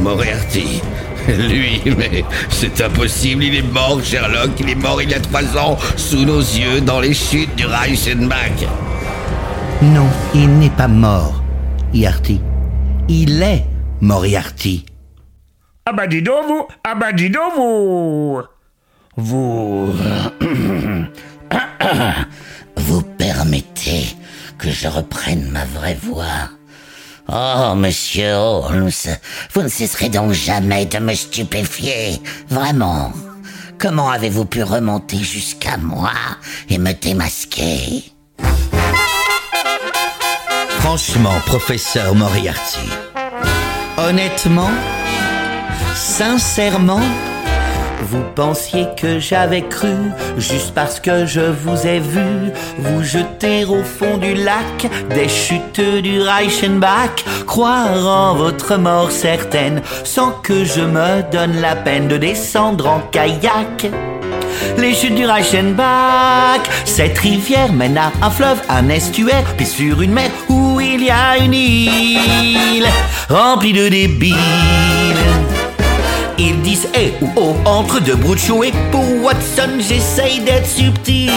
Moriarty. 0.00 0.80
Lui, 1.26 1.82
mais 1.98 2.24
c'est 2.50 2.80
impossible, 2.80 3.42
il 3.42 3.56
est 3.56 3.72
mort, 3.72 4.00
Sherlock, 4.00 4.50
il 4.60 4.70
est 4.70 4.76
mort 4.76 5.02
il 5.02 5.10
y 5.10 5.14
a 5.14 5.18
trois 5.18 5.44
ans, 5.58 5.76
sous 5.96 6.24
nos 6.24 6.38
yeux, 6.38 6.80
dans 6.82 7.00
les 7.00 7.12
chutes 7.12 7.56
du 7.56 7.66
Reichenbach. 7.66 8.64
Non, 9.82 10.06
il 10.34 10.48
n'est 10.58 10.70
pas 10.70 10.86
mort, 10.86 11.42
Yarty. 11.92 12.40
Il 13.08 13.42
est 13.42 13.64
Moriarty. 14.00 14.86
Ah 15.84 15.92
bah 15.92 16.06
dis 16.06 16.22
donc 16.22 16.46
vous 16.46 16.68
Ah 16.84 16.94
bah 16.94 17.12
dis 17.12 17.28
donc 17.28 17.54
vous 17.56 18.40
Vous... 19.16 19.92
Vous 22.76 23.02
permettez 23.02 24.16
que 24.62 24.70
je 24.70 24.86
reprenne 24.86 25.50
ma 25.50 25.64
vraie 25.64 25.98
voix 26.00 26.48
Oh, 27.28 27.74
monsieur 27.74 28.32
Holmes, 28.34 28.90
vous 29.52 29.62
ne 29.62 29.68
cesserez 29.68 30.08
donc 30.08 30.32
jamais 30.32 30.86
de 30.86 30.98
me 30.98 31.14
stupéfier. 31.14 32.20
Vraiment. 32.48 33.12
Comment 33.78 34.10
avez-vous 34.10 34.44
pu 34.44 34.62
remonter 34.62 35.18
jusqu'à 35.18 35.76
moi 35.76 36.12
et 36.68 36.78
me 36.78 36.92
démasquer? 36.92 38.12
Franchement, 40.80 41.40
professeur 41.46 42.14
Moriarty. 42.14 42.88
Honnêtement, 43.96 44.70
sincèrement, 45.94 47.02
vous 48.02 48.24
pensiez 48.34 48.86
que 49.00 49.18
j'avais 49.18 49.62
cru, 49.62 49.94
juste 50.36 50.74
parce 50.74 51.00
que 51.00 51.26
je 51.26 51.40
vous 51.40 51.86
ai 51.86 51.98
vu, 51.98 52.52
vous 52.78 53.02
jeter 53.02 53.64
au 53.64 53.82
fond 53.82 54.18
du 54.18 54.34
lac 54.34 54.86
des 55.10 55.28
chutes 55.28 55.80
du 55.80 56.20
Reichenbach, 56.20 57.24
croire 57.46 58.06
en 58.06 58.34
votre 58.34 58.76
mort 58.76 59.10
certaine, 59.10 59.82
sans 60.04 60.32
que 60.42 60.64
je 60.64 60.80
me 60.80 61.22
donne 61.30 61.60
la 61.60 61.76
peine 61.76 62.08
de 62.08 62.16
descendre 62.16 62.86
en 62.88 63.00
kayak. 63.10 63.86
Les 64.78 64.94
chutes 64.94 65.14
du 65.14 65.26
Reichenbach, 65.26 66.62
cette 66.84 67.18
rivière 67.18 67.72
mène 67.72 67.98
à 67.98 68.12
un 68.22 68.30
fleuve, 68.30 68.60
un 68.68 68.88
estuaire, 68.88 69.54
puis 69.56 69.66
sur 69.66 70.02
une 70.02 70.12
mer 70.12 70.30
où 70.48 70.80
il 70.80 71.04
y 71.04 71.10
a 71.10 71.38
une 71.38 71.54
île 71.54 72.86
remplie 73.28 73.72
de 73.72 73.88
débiles. 73.88 74.36
Ils 76.38 76.60
disent 76.62 76.88
eh 76.94 77.12
ou 77.20 77.28
oh 77.36 77.56
entre 77.64 78.00
deux 78.00 78.18
chou 78.36 78.64
et 78.64 78.72
pour 78.90 79.04
Watson 79.22 79.78
j'essaye 79.78 80.40
d'être 80.40 80.66
subtil 80.66 81.30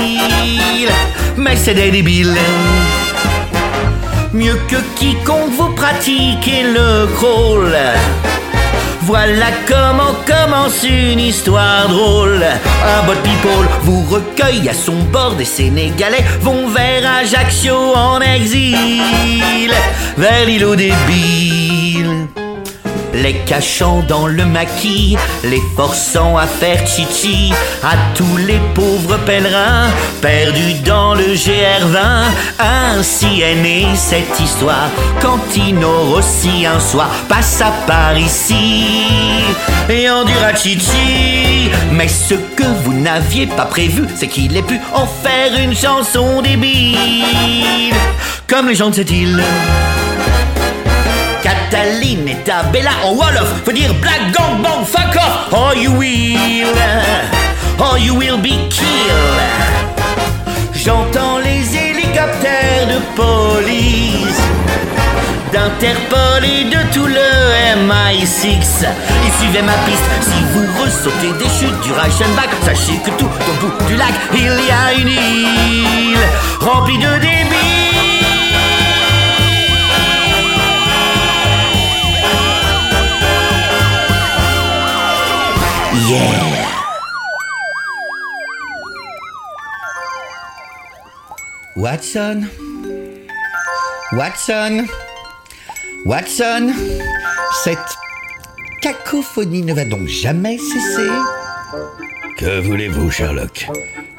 Mais 1.38 1.56
c'est 1.56 1.74
des 1.74 1.92
débiles 1.92 2.36
Mieux 4.34 4.60
que 4.68 4.78
quiconque 4.96 5.52
vous 5.52 5.70
pratiquez 5.74 6.64
le 6.64 7.08
crawl 7.16 7.76
voilà 9.06 9.52
comment 9.68 10.16
commence 10.26 10.84
une 10.84 11.20
histoire 11.20 11.88
drôle. 11.88 12.44
Un 12.44 13.06
bot 13.06 13.14
people 13.24 13.68
vous 13.84 14.02
recueille 14.10 14.68
à 14.68 14.74
son 14.74 14.96
bord. 15.12 15.36
Des 15.36 15.46
Sénégalais 15.46 16.26
vont 16.42 16.68
vers 16.70 17.08
Ajaccio 17.22 17.76
en 17.76 18.20
exil, 18.20 19.72
vers 20.18 20.46
l'îlot 20.48 20.76
des 20.76 20.92
Billes. 21.06 22.45
Les 23.16 23.34
cachant 23.46 24.04
dans 24.08 24.28
le 24.28 24.46
maquis, 24.46 25.18
les 25.44 25.62
forçant 25.76 26.38
à 26.38 26.46
faire 26.46 26.86
chichi 26.86 27.54
à 27.82 27.96
tous 28.14 28.38
les 28.38 28.60
pauvres 28.74 29.18
pèlerins 29.26 29.90
perdus 30.22 30.82
dans 30.84 31.16
le 31.16 31.34
GR20. 31.34 32.26
Ainsi 32.60 33.42
est 33.42 33.56
née 33.56 33.88
cette 33.96 34.38
histoire 34.40 34.90
quand 35.22 35.40
Tino 35.50 35.90
Rossi 36.12 36.66
un 36.66 36.80
soir 36.80 37.10
passa 37.30 37.72
par 37.88 38.18
ici 38.18 38.84
et 39.90 40.10
endura 40.10 40.54
chichi. 40.54 41.70
Mais 41.94 42.10
ce 42.10 42.36
que 42.36 42.66
vous 42.84 42.94
n'aviez 42.94 43.48
pas 43.48 43.66
prévu, 43.66 44.04
c'est 44.16 44.28
qu'il 44.28 44.58
ait 44.58 44.62
pu 44.62 44.80
en 44.94 45.06
faire 45.06 45.58
une 45.58 45.76
chanson 45.76 46.42
débile, 46.42 47.96
comme 48.48 48.68
les 48.68 48.76
gens 48.76 48.90
de 48.90 48.96
cette 48.96 49.12
île. 49.12 49.42
Cataline 51.70 52.28
et 52.28 52.36
Tabella 52.44 52.92
en 53.06 53.14
Wolof 53.14 53.64
veut 53.66 53.74
dire 53.74 53.94
Black 53.96 54.32
Gang 54.34 54.62
Bang 54.62 54.86
fuck 54.86 55.16
off. 55.16 55.52
Or 55.52 55.76
you 55.76 55.92
will. 55.94 56.68
Or 57.80 57.98
you 57.98 58.16
will 58.16 58.38
be 58.38 58.70
killed. 58.70 59.42
J'entends 60.74 61.40
les 61.40 61.76
hélicoptères 61.76 62.88
de 62.88 63.00
police 63.16 64.42
d'Interpol 65.52 66.44
et 66.44 66.66
de 66.66 66.94
tout 66.94 67.08
le 67.08 67.88
MI6 67.88 68.86
Ils 69.26 69.34
suivaient 69.40 69.64
ma 69.64 69.74
piste. 69.86 70.04
Si 70.22 70.44
vous 70.54 70.84
ressautez 70.84 71.32
des 71.40 71.50
chutes 71.50 71.82
du 71.82 71.92
Reichenbach 71.94 72.50
Sachez 72.64 73.00
que 73.04 73.12
tout 73.12 73.26
au 73.26 73.66
bout 73.66 73.86
du 73.88 73.96
lac 73.96 74.14
Il 74.34 74.42
y 74.44 74.72
a 74.72 74.94
une 74.94 75.10
île 75.10 76.18
Remplie 76.60 77.00
de 77.00 77.18
débiles 77.20 77.85
Yeah. 86.08 86.84
Watson. 91.76 92.48
Watson. 94.12 94.86
Watson. 96.06 96.74
Cette 97.64 97.80
cacophonie 98.84 99.64
ne 99.64 99.74
va 99.74 99.86
donc 99.86 100.08
jamais 100.08 100.60
cesser. 100.60 101.10
Que 102.38 102.60
voulez-vous, 102.60 103.10
Sherlock? 103.10 103.68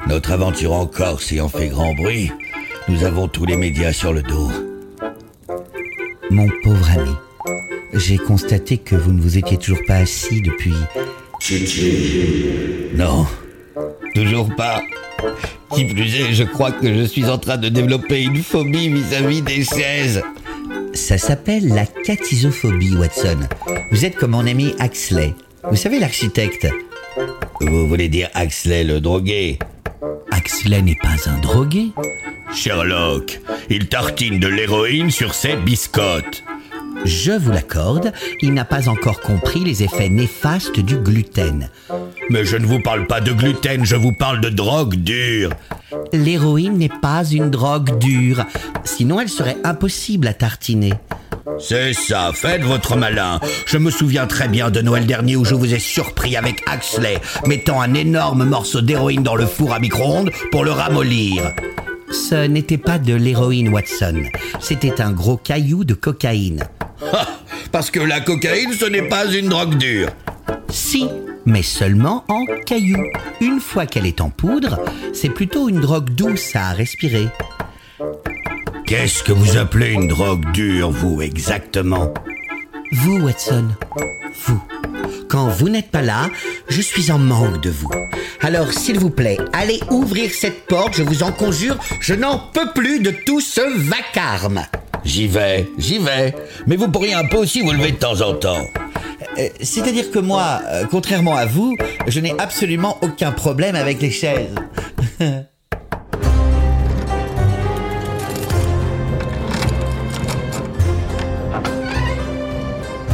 Notre 0.07 0.33
aventure 0.33 0.73
en 0.73 0.87
Corse 0.87 1.31
ayant 1.31 1.47
fait 1.47 1.69
grand 1.69 1.93
bruit, 1.93 2.33
nous 2.89 3.05
avons 3.05 3.29
tous 3.29 3.45
les 3.45 3.55
médias 3.55 3.93
sur 3.93 4.11
le 4.11 4.23
dos. 4.23 4.51
Mon 6.31 6.49
pauvre 6.63 6.89
ami, 6.91 7.15
j'ai 7.93 8.17
constaté 8.17 8.77
que 8.77 8.97
vous 8.97 9.13
ne 9.13 9.21
vous 9.21 9.37
étiez 9.37 9.57
toujours 9.57 9.85
pas 9.87 9.95
assis 9.95 10.41
depuis... 10.41 10.75
Non, 12.93 13.25
toujours 14.13 14.53
pas. 14.55 14.81
Qui 15.73 15.85
plus 15.85 16.15
est, 16.15 16.33
je 16.33 16.43
crois 16.43 16.71
que 16.71 16.93
je 16.93 17.03
suis 17.03 17.25
en 17.25 17.37
train 17.37 17.55
de 17.55 17.69
développer 17.69 18.23
une 18.23 18.43
phobie 18.43 18.89
vis-à-vis 18.89 19.41
des 19.41 19.63
chaises. 19.63 20.21
Ça 20.93 21.17
s'appelle 21.17 21.69
la 21.69 21.85
catisophobie, 21.85 22.97
Watson. 22.97 23.39
Vous 23.91 24.03
êtes 24.03 24.15
comme 24.15 24.31
mon 24.31 24.45
ami 24.45 24.73
Axley. 24.79 25.33
Vous 25.69 25.77
savez 25.77 25.99
l'architecte 25.99 26.67
Vous 27.61 27.87
voulez 27.87 28.09
dire 28.09 28.29
Axley 28.33 28.83
le 28.83 28.99
drogué? 28.99 29.57
Axley 30.31 30.81
n'est 30.81 30.95
pas 31.01 31.29
un 31.29 31.39
drogué. 31.39 31.91
Sherlock, 32.53 33.39
il 33.69 33.87
tartine 33.87 34.39
de 34.39 34.47
l'héroïne 34.47 35.11
sur 35.11 35.33
ses 35.33 35.55
biscottes. 35.55 36.43
Je 37.07 37.31
vous 37.31 37.53
l'accorde, 37.53 38.11
il 38.41 38.53
n'a 38.53 38.65
pas 38.65 38.89
encore 38.89 39.21
compris 39.21 39.63
les 39.63 39.81
effets 39.81 40.09
néfastes 40.09 40.81
du 40.81 40.97
gluten. 40.97 41.69
Mais 42.29 42.43
je 42.43 42.57
ne 42.57 42.65
vous 42.65 42.81
parle 42.81 43.07
pas 43.07 43.21
de 43.21 43.31
gluten, 43.31 43.85
je 43.85 43.95
vous 43.95 44.11
parle 44.11 44.41
de 44.41 44.49
drogue 44.49 44.95
dure. 44.95 45.51
L'héroïne 46.11 46.77
n'est 46.77 46.89
pas 46.89 47.23
une 47.23 47.49
drogue 47.49 47.97
dure, 47.97 48.43
sinon 48.83 49.21
elle 49.21 49.29
serait 49.29 49.55
impossible 49.63 50.27
à 50.27 50.33
tartiner. 50.33 50.95
C'est 51.59 51.93
ça, 51.93 52.31
faites 52.33 52.63
votre 52.63 52.97
malin. 52.97 53.39
Je 53.65 53.77
me 53.77 53.89
souviens 53.89 54.27
très 54.27 54.49
bien 54.49 54.69
de 54.69 54.81
Noël 54.81 55.05
dernier 55.05 55.37
où 55.37 55.45
je 55.45 55.55
vous 55.55 55.73
ai 55.73 55.79
surpris 55.79 56.35
avec 56.35 56.61
Axley, 56.65 57.19
mettant 57.45 57.79
un 57.79 57.93
énorme 57.93 58.43
morceau 58.43 58.81
d'héroïne 58.81 59.23
dans 59.23 59.35
le 59.35 59.45
four 59.45 59.73
à 59.73 59.79
micro-ondes 59.79 60.31
pour 60.51 60.65
le 60.65 60.71
ramollir. 60.71 61.53
Ce 62.11 62.35
n'était 62.47 62.77
pas 62.77 62.99
de 62.99 63.13
l'héroïne, 63.13 63.69
Watson. 63.69 64.23
C'était 64.59 64.99
un 65.01 65.11
gros 65.11 65.37
caillou 65.37 65.85
de 65.85 65.93
cocaïne. 65.93 66.67
Ah, 67.01 67.27
parce 67.71 67.91
que 67.91 67.99
la 67.99 68.19
cocaïne, 68.19 68.73
ce 68.73 68.85
n'est 68.85 69.07
pas 69.07 69.25
une 69.25 69.49
drogue 69.49 69.77
dure. 69.77 70.09
Si, 70.69 71.07
mais 71.45 71.63
seulement 71.63 72.25
en 72.27 72.45
caillou. 72.65 73.03
Une 73.41 73.59
fois 73.59 73.85
qu'elle 73.85 74.05
est 74.05 74.21
en 74.21 74.29
poudre, 74.29 74.79
c'est 75.13 75.29
plutôt 75.29 75.69
une 75.69 75.79
drogue 75.79 76.09
douce 76.09 76.55
à 76.55 76.71
respirer. 76.71 77.27
Qu'est-ce 78.85 79.23
que 79.23 79.31
vous 79.31 79.57
appelez 79.57 79.91
une 79.91 80.07
drogue 80.07 80.51
dure, 80.51 80.91
vous, 80.91 81.21
exactement? 81.21 82.13
Vous, 82.91 83.19
Watson, 83.19 83.67
vous. 84.45 84.63
Quand 85.27 85.49
vous 85.49 85.67
n'êtes 85.67 85.91
pas 85.91 86.01
là, 86.01 86.29
je 86.69 86.81
suis 86.81 87.11
en 87.11 87.19
manque 87.19 87.61
de 87.61 87.69
vous. 87.69 87.91
Alors, 88.41 88.71
s'il 88.71 88.97
vous 88.97 89.09
plaît, 89.09 89.37
allez 89.51 89.81
ouvrir 89.89 90.31
cette 90.31 90.65
porte, 90.67 90.95
je 90.95 91.03
vous 91.03 91.23
en 91.23 91.33
conjure, 91.33 91.77
je 91.99 92.13
n'en 92.13 92.39
peux 92.39 92.71
plus 92.73 92.99
de 92.99 93.11
tout 93.11 93.41
ce 93.41 93.61
vacarme. 93.89 94.63
J'y 95.07 95.25
vais, 95.25 95.69
j'y 95.77 95.99
vais. 95.99 96.35
Mais 96.67 96.75
vous 96.75 96.89
pourriez 96.89 97.13
un 97.13 97.23
peu 97.23 97.37
aussi 97.37 97.61
vous 97.61 97.71
lever 97.71 97.93
de 97.93 97.97
temps 97.97 98.19
en 98.19 98.33
temps. 98.33 98.67
Euh, 99.39 99.47
C'est-à-dire 99.61 100.11
que 100.11 100.19
moi, 100.19 100.61
euh, 100.65 100.83
contrairement 100.91 101.37
à 101.37 101.45
vous, 101.45 101.77
je 102.07 102.19
n'ai 102.19 102.33
absolument 102.37 102.97
aucun 103.01 103.31
problème 103.31 103.75
avec 103.75 104.01
les 104.01 104.11
chaises. 104.11 104.53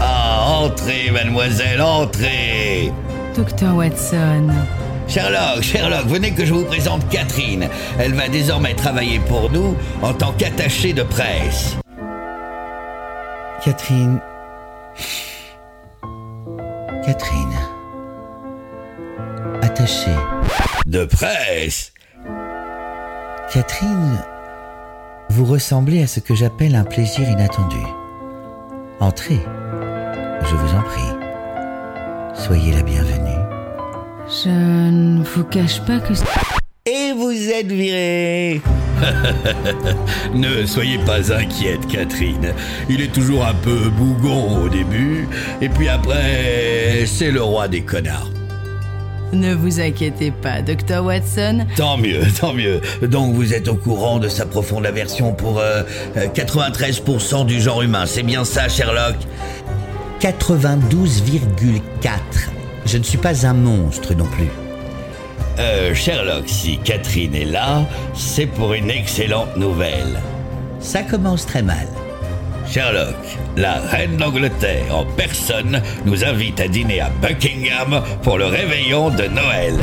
Ah, 0.06 0.60
entrez, 0.64 1.12
mademoiselle, 1.12 1.82
entrez. 1.82 2.92
Docteur 3.36 3.76
Watson. 3.76 4.50
Sherlock, 5.08 5.62
Sherlock, 5.62 6.08
venez 6.08 6.32
que 6.32 6.44
je 6.44 6.54
vous 6.54 6.66
présente 6.66 7.08
Catherine. 7.10 7.70
Elle 8.00 8.14
va 8.14 8.28
désormais 8.28 8.74
travailler 8.74 9.20
pour 9.20 9.52
nous 9.52 9.76
en 10.02 10.14
tant 10.14 10.34
qu'attachée 10.34 10.94
de 10.94 11.04
presse. 11.04 11.78
Catherine. 13.63 14.19
Catherine. 17.06 17.58
Attachée. 19.62 20.12
De 20.86 21.06
presse 21.06 21.93
Catherine, 23.54 24.17
vous 25.30 25.45
ressemblez 25.45 26.04
à 26.04 26.08
ce 26.08 26.19
que 26.19 26.36
j'appelle 26.36 26.76
un 26.76 26.84
plaisir 26.84 27.30
inattendu. 27.30 27.80
Entrez, 28.99 29.39
je 29.39 30.56
vous 30.56 30.76
en 30.76 30.82
prie. 30.82 32.34
Soyez 32.34 32.73
la 32.73 32.82
bienvenue. 32.82 33.39
Je 34.28 34.49
ne 34.89 35.23
vous 35.23 35.45
cache 35.45 35.80
pas 35.86 36.02
que... 36.02 36.13
Et 36.86 37.13
vous 37.13 37.32
êtes 37.32 37.72
viré 37.72 38.60
Ne 40.34 40.65
soyez 40.65 40.98
pas 40.98 41.32
inquiète, 41.32 41.88
Catherine. 41.88 42.54
Il 42.89 43.00
est 43.00 43.13
toujours 43.13 43.46
un 43.46 43.54
peu 43.54 43.88
bougon 43.88 44.65
au 44.65 44.67
début, 44.67 45.30
et 45.62 45.69
puis 45.69 45.88
après, 45.88 47.06
c'est 47.06 47.32
le 47.32 47.41
roi 47.41 47.69
des 47.69 47.84
connards. 47.84 48.30
Ne 49.32 49.54
vous 49.54 49.80
inquiétez 49.80 50.32
pas, 50.32 50.62
Docteur 50.62 51.06
Watson. 51.06 51.65
Tant 51.78 51.98
mieux, 51.98 52.24
tant 52.41 52.52
mieux. 52.54 52.82
Donc 53.02 53.34
vous 53.34 53.54
êtes 53.54 53.69
au 53.69 53.76
courant 53.76 54.19
de 54.19 54.28
sa 54.28 54.46
profonde 54.46 54.86
aversion 54.86 55.32
pour 55.32 55.60
euh, 55.60 55.84
euh, 56.17 56.28
93% 56.28 57.46
du 57.46 57.62
genre 57.62 57.82
humain. 57.82 58.06
C'est 58.06 58.24
bien 58.24 58.43
ça, 58.43 58.67
Sherlock? 58.67 59.15
92,4. 60.19 62.10
Je 62.86 62.98
ne 62.98 63.04
suis 63.04 63.17
pas 63.17 63.48
un 63.48 63.54
monstre 63.54 64.13
non 64.15 64.26
plus. 64.26 64.50
Euh, 65.60 65.94
Sherlock, 65.94 66.44
si 66.48 66.78
Catherine 66.80 67.36
est 67.36 67.46
là, 67.46 67.86
c'est 68.16 68.48
pour 68.48 68.74
une 68.74 68.89
excellente 68.89 69.56
nouvelle. 69.56 70.20
Ça 70.80 71.04
commence 71.04 71.46
très 71.46 71.62
mal. 71.62 71.88
Sherlock, 72.68 73.16
la 73.56 73.80
reine 73.80 74.18
d'Angleterre 74.18 74.96
en 74.96 75.06
personne 75.06 75.82
nous 76.06 76.24
invite 76.24 76.60
à 76.60 76.68
dîner 76.68 77.02
à 77.02 77.10
Buckingham 77.22 78.02
pour 78.24 78.38
le 78.38 78.46
réveillon 78.46 79.10
de 79.10 79.24
Noël. 79.24 79.76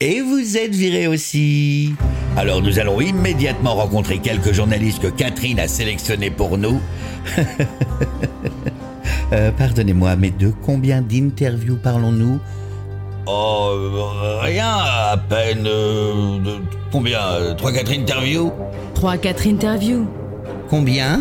Et 0.00 0.20
vous 0.20 0.58
êtes 0.58 0.74
viré 0.74 1.06
aussi. 1.06 1.94
Alors 2.36 2.60
nous 2.60 2.78
allons 2.78 3.00
immédiatement 3.00 3.74
rencontrer 3.74 4.18
quelques 4.18 4.52
journalistes 4.52 5.00
que 5.00 5.06
Catherine 5.06 5.58
a 5.58 5.68
sélectionnés 5.68 6.30
pour 6.30 6.58
nous. 6.58 6.80
Euh, 9.32 9.50
Pardonnez-moi, 9.50 10.14
mais 10.14 10.30
de 10.30 10.52
combien 10.64 11.02
d'interviews 11.02 11.78
parlons-nous? 11.82 12.38
Oh, 13.26 13.70
euh, 13.74 14.38
rien, 14.40 14.68
à 14.76 15.16
peine... 15.16 15.66
euh, 15.66 16.38
de- 16.38 16.60
combien 16.92 17.20
euh, 17.32 17.54
Trois, 17.54 17.72
quatre 17.72 17.90
interviews 17.92 18.52
3-4 18.94 19.48
interviews. 19.48 20.06
Combien 20.70 21.20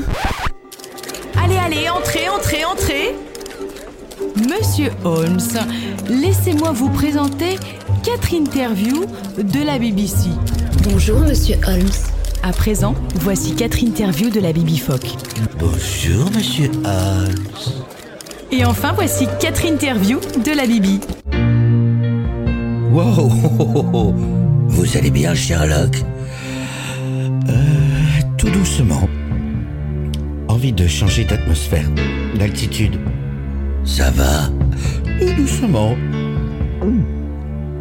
Allez, 1.44 1.58
allez, 1.58 1.90
entrez, 1.90 2.30
entrez, 2.30 2.64
entrez. 2.64 3.16
Monsieur 4.38 4.92
Holmes, 5.04 5.40
laissez-moi 6.10 6.72
vous 6.72 6.90
présenter 6.90 7.58
quatre 8.04 8.34
interviews 8.34 9.06
de 9.38 9.66
la 9.66 9.78
BBC. 9.78 10.30
Bonjour, 10.84 11.20
monsieur 11.20 11.56
Holmes. 11.68 11.90
À 12.44 12.52
présent, 12.54 12.94
voici 13.16 13.56
quatre 13.56 13.84
interviews 13.84 14.30
de 14.30 14.40
la 14.40 14.54
BB-Foc. 14.54 15.02
Bonjour, 15.60 16.30
monsieur 16.36 16.70
Holmes. 16.86 17.84
Et 18.52 18.64
enfin, 18.64 18.94
voici 18.94 19.28
quatre 19.40 19.66
interviews 19.66 20.20
de 20.46 20.52
la 20.52 20.66
Bibi. 20.66 21.00
Wow, 22.96 24.14
vous 24.70 24.98
allez 24.98 25.12
bien, 25.12 25.36
Sherlock 25.36 26.02
Euh, 27.50 27.62
Tout 28.38 28.50
doucement. 28.50 29.10
Envie 30.48 30.72
de 30.72 30.88
changer 30.88 31.26
d'atmosphère, 31.26 31.90
d'altitude. 32.40 32.98
Ça 33.84 34.12
va 34.12 34.50
Tout 35.20 35.34
doucement. 35.36 35.98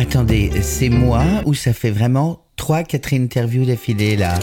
Attendez, 0.01 0.51
c'est 0.63 0.89
moi 0.89 1.23
ou 1.45 1.55
ça 1.55 1.73
fait 1.73 1.93
vraiment 1.93 2.41
trois, 2.57 2.83
quatre 2.83 3.15
interviews 3.15 3.67
d'affilée 3.67 4.17
là 4.17 4.35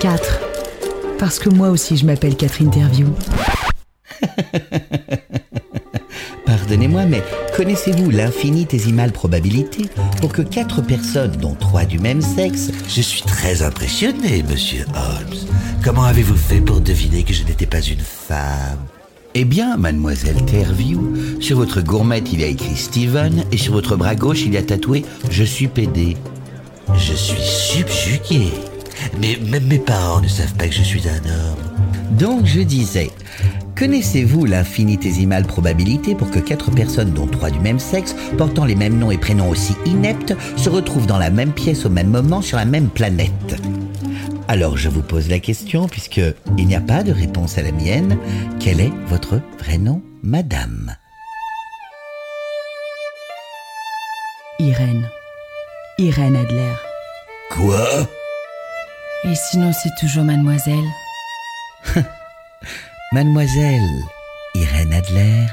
4. 0.00 0.40
Parce 1.18 1.38
que 1.38 1.50
moi 1.50 1.68
aussi, 1.68 1.98
je 1.98 2.06
m'appelle 2.06 2.34
Catherine 2.36 2.68
Interview. 2.68 3.08
Pardonnez-moi, 6.46 7.04
mais 7.04 7.22
connaissez-vous 7.56 8.10
l'infinitésimale 8.10 9.12
probabilité 9.12 9.88
pour 10.20 10.32
que 10.32 10.42
quatre 10.42 10.82
personnes, 10.82 11.36
dont 11.36 11.54
trois 11.54 11.84
du 11.84 11.98
même 11.98 12.22
sexe, 12.22 12.70
Je 12.88 13.00
suis 13.00 13.22
très 13.22 13.62
impressionné, 13.62 14.42
monsieur 14.48 14.84
Holmes. 14.94 15.38
Comment 15.82 16.04
avez-vous 16.04 16.36
fait 16.36 16.60
pour 16.60 16.80
deviner 16.80 17.22
que 17.22 17.32
je 17.32 17.44
n'étais 17.44 17.66
pas 17.66 17.80
une 17.80 18.00
femme? 18.00 18.78
Eh 19.34 19.44
bien, 19.44 19.76
mademoiselle 19.76 20.44
Terview, 20.44 21.14
sur 21.40 21.56
votre 21.56 21.80
gourmette, 21.80 22.32
il 22.32 22.40
y 22.40 22.44
a 22.44 22.48
écrit 22.48 22.76
Steven 22.76 23.44
et 23.50 23.56
sur 23.56 23.72
votre 23.72 23.96
bras 23.96 24.14
gauche, 24.14 24.42
il 24.44 24.52
y 24.52 24.58
a 24.58 24.62
tatoué 24.62 25.04
Je 25.30 25.44
suis 25.44 25.68
pédé. 25.68 26.16
Je 26.94 27.14
suis 27.14 27.42
subjugué. 27.42 28.52
Mais 29.20 29.38
même 29.48 29.66
mes 29.66 29.78
parents 29.78 30.20
ne 30.20 30.28
savent 30.28 30.54
pas 30.54 30.68
que 30.68 30.74
je 30.74 30.82
suis 30.82 31.02
un 31.08 31.24
homme. 31.30 32.18
Donc 32.18 32.44
je 32.44 32.60
disais, 32.60 33.10
connaissez-vous 33.76 34.44
l'infinitésimale 34.44 35.44
probabilité 35.44 36.14
pour 36.14 36.30
que 36.30 36.38
quatre 36.38 36.70
personnes, 36.70 37.12
dont 37.12 37.26
trois 37.26 37.50
du 37.50 37.58
même 37.60 37.78
sexe, 37.78 38.14
portant 38.38 38.64
les 38.64 38.74
mêmes 38.74 38.98
noms 38.98 39.10
et 39.10 39.18
prénoms 39.18 39.50
aussi 39.50 39.74
ineptes, 39.86 40.34
se 40.56 40.68
retrouvent 40.68 41.06
dans 41.06 41.18
la 41.18 41.30
même 41.30 41.52
pièce 41.52 41.84
au 41.86 41.90
même 41.90 42.08
moment 42.08 42.42
sur 42.42 42.58
la 42.58 42.64
même 42.64 42.88
planète? 42.88 43.60
Alors 44.48 44.76
je 44.76 44.88
vous 44.88 45.02
pose 45.02 45.28
la 45.28 45.38
question, 45.38 45.88
puisque 45.88 46.20
il 46.58 46.66
n'y 46.66 46.76
a 46.76 46.80
pas 46.80 47.02
de 47.02 47.12
réponse 47.12 47.58
à 47.58 47.62
la 47.62 47.72
mienne, 47.72 48.18
quel 48.60 48.80
est 48.80 48.92
votre 49.06 49.40
vrai 49.58 49.78
nom, 49.78 50.02
madame? 50.22 50.96
Irène. 54.58 55.08
Irène 55.98 56.36
Adler. 56.36 56.72
Quoi? 57.50 57.86
Et 59.24 59.34
sinon, 59.34 59.72
c'est 59.72 59.90
toujours 60.00 60.24
mademoiselle 60.24 60.84
Mademoiselle 63.12 64.02
Irène 64.54 64.92
Adler. 64.94 65.46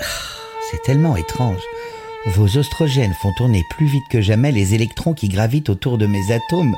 Ah, 0.00 0.04
C'est 0.70 0.82
tellement 0.82 1.16
étrange. 1.16 1.62
Vos 2.26 2.58
oestrogènes 2.58 3.14
font 3.22 3.32
tourner 3.36 3.62
plus 3.70 3.86
vite 3.86 4.04
que 4.10 4.20
jamais 4.20 4.52
les 4.52 4.74
électrons 4.74 5.14
qui 5.14 5.28
gravitent 5.28 5.70
autour 5.70 5.96
de 5.98 6.06
mes 6.06 6.32
atomes. 6.32 6.76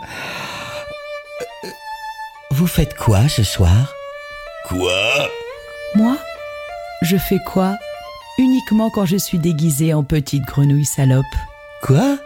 Vous 2.51 2.67
faites 2.67 2.95
quoi 2.97 3.29
ce 3.29 3.43
soir? 3.43 3.93
Quoi? 4.69 5.29
Moi? 5.95 6.17
Je 7.03 7.17
fais 7.17 7.39
quoi? 7.47 7.77
Uniquement 8.39 8.91
quand 8.91 9.07
je 9.07 9.17
suis 9.17 9.39
déguisée 9.39 9.95
en 9.95 10.05
petite 10.05 10.45
grenouille 10.45 10.85
salope. 10.85 11.25
Quoi? 11.83 12.19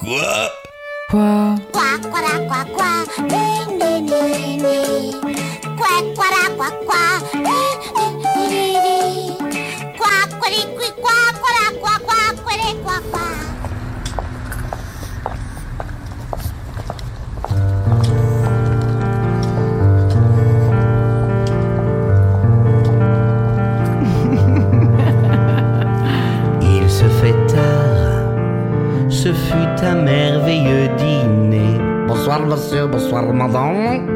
Quoi? 0.00 0.52
Quoi 1.08 1.54
Quoi, 1.72 1.84
quoi, 2.10 2.20
quoi, 2.48 2.64
quoi, 2.74 2.92
ni, 3.30 3.44
ni, 3.78 3.92
ni, 4.00 4.22
ni. 4.56 4.78
Quoi, 5.78 5.94
quoi, 6.16 6.26
quoi, 6.56 6.70
quoi, 6.84 7.02
ni, 7.32 7.60
ni, 7.94 8.06
ni, 8.50 8.58
ni. 8.84 8.98
Quoi, 9.96 10.16
quoi, 10.40 10.50
quoi, 10.74 10.90
quoi, 10.98 11.62
quoi, 11.80 11.94
quoi, 12.04 12.20
quoi, 12.42 12.56
quoi, 12.82 12.98
quoi. 13.12 13.28
Il 26.62 26.90
se 26.90 27.06
fait 27.20 27.38
tard. 27.46 28.16
Ce 29.08 29.32
fut 29.32 29.68
dîner. 29.80 30.35
Bonsoir, 32.36 32.48
monsieur, 32.58 32.86
bonsoir, 32.86 33.32
madame. 33.32 34.06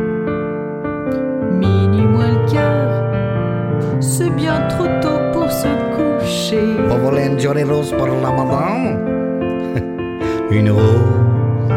Minuit 1.59 2.04
moins 2.06 2.28
le 2.28 2.52
quart. 2.52 3.98
C'est 3.98 4.28
bien 4.28 4.61
trop 4.68 4.85
tôt 5.00 5.20
pour 5.33 5.50
se 5.50 5.68
coucher. 5.96 6.76
Vous 6.87 6.98
voulez 6.98 7.26
une 7.28 7.40
jolie 7.40 7.62
rose 7.64 7.94
pour 7.96 8.06
la 8.09 8.30
madame? 8.30 8.98
Une 10.50 10.70
rose, 10.70 11.72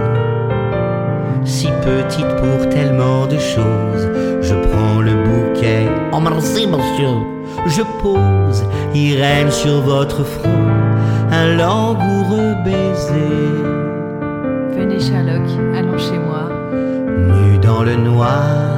si 1.46 1.68
petite 1.82 2.28
pour 2.38 2.68
tellement 2.70 3.26
de 3.28 3.38
choses. 3.38 4.10
Je 4.42 4.54
prends 4.68 5.00
le 5.00 5.14
bouquet, 5.24 5.88
Oh, 6.12 6.20
merci, 6.20 6.68
monsieur. 6.68 7.16
je 7.68 7.84
pose 8.02 8.66
Irène 8.94 9.50
sur 9.52 9.80
votre 9.82 10.24
front, 10.26 10.68
un 11.32 11.56
langoureux 11.56 12.56
baiser. 12.66 13.54
Venez, 14.76 15.00
Sherlock, 15.00 15.48
dans 17.84 17.90
le 17.90 17.96
noir, 17.96 18.78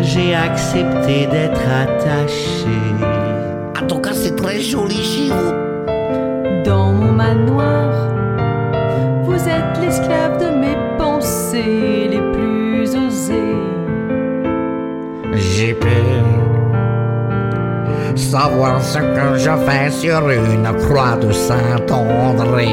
j'ai 0.00 0.34
accepté 0.34 1.26
d'être 1.26 1.60
attaché. 1.84 2.78
En 3.80 3.86
tout 3.86 3.98
cas, 3.98 4.12
c'est 4.12 4.36
très 4.36 4.60
joli 4.60 5.02
chez 5.02 5.30
vous. 5.30 5.52
Dans 6.64 6.92
mon 6.92 7.12
manoir, 7.12 7.90
vous 9.24 9.48
êtes 9.48 9.80
l'esclave 9.80 10.38
de 10.38 10.50
mes 10.62 10.76
pensées 10.98 12.08
les 12.10 12.24
plus 12.32 12.88
osées. 12.94 13.56
J'ai 15.34 15.74
pu 15.74 15.88
savoir 18.14 18.82
ce 18.82 18.98
que 18.98 19.38
je 19.38 19.50
fais 19.66 19.90
sur 19.90 20.30
une 20.30 20.68
croix 20.84 21.16
de 21.16 21.32
Saint-André. 21.32 22.68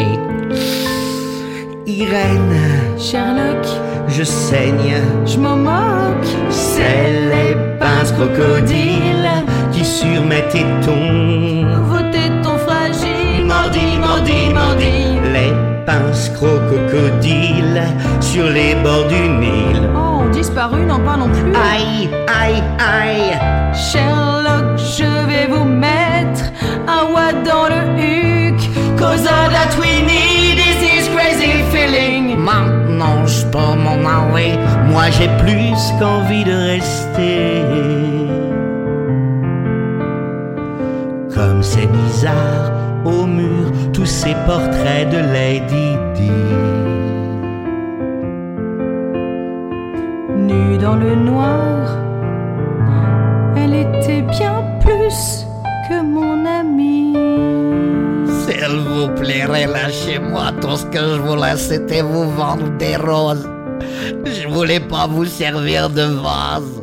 Irène, 1.86 2.98
Sherlock, 2.98 3.66
je 4.08 4.24
saigne. 4.24 4.96
je 5.26 5.38
m'en 5.38 5.56
moque. 5.56 6.28
C'est 6.50 7.12
les 7.32 7.56
pinces 7.80 8.12
crocodiles 8.12 9.30
qui 9.72 9.84
sur 9.86 10.22
mes 10.26 10.44
tétons. 10.52 11.66
Vos 11.90 12.04
tétons 12.12 12.58
fragiles. 12.66 13.46
Mordi, 13.46 13.98
mordi, 14.00 14.54
mordi. 14.54 14.96
Les 15.34 15.54
pinces 15.86 16.30
crocodiles 16.30 17.84
sur 18.22 18.50
les 18.50 18.76
bords 18.76 19.08
du 19.08 19.28
Nil. 19.30 19.90
Oh, 19.96 20.24
disparu, 20.32 20.86
n'en 20.86 21.00
parlons 21.00 21.30
plus. 21.30 21.54
Aïe, 21.56 22.10
aïe, 22.28 22.64
aïe. 22.80 23.40
Sherlock, 23.74 24.78
je 24.78 25.28
vais 25.28 25.48
vous 25.48 25.66
mettre 25.66 26.44
un 26.88 27.14
watt 27.14 27.36
dans 27.44 27.68
le 27.74 27.82
huc. 28.00 28.60
Cause 28.98 29.26
all 29.28 29.50
that 29.52 29.76
Peux 33.54 33.60
m'en 33.60 34.00
aller. 34.10 34.54
Moi 34.90 35.12
j'ai 35.12 35.30
plus 35.44 35.78
qu'envie 36.00 36.44
de 36.44 36.56
rester. 36.72 37.62
Comme 41.36 41.62
c'est 41.62 41.86
bizarre, 41.86 42.72
au 43.06 43.28
mur, 43.28 43.72
tous 43.94 44.08
ces 44.08 44.34
portraits 44.48 45.08
de 45.12 45.20
Lady 45.38 45.90
Di. 46.16 46.32
Nue 50.48 50.78
dans 50.80 50.96
le 50.96 51.14
noir, 51.14 51.73
S'il 58.74 58.82
vous 58.82 59.08
plairait, 59.10 59.68
lâchez-moi. 59.68 60.52
Tout 60.60 60.76
ce 60.76 60.86
que 60.86 60.98
je 60.98 61.22
voulais, 61.22 61.56
c'était 61.58 62.02
vous 62.02 62.32
vendre 62.32 62.76
des 62.80 62.96
roses. 62.96 63.48
Je 64.26 64.48
voulais 64.48 64.80
pas 64.80 65.06
vous 65.06 65.26
servir 65.26 65.92
de 65.92 66.02
vase. 66.02 66.82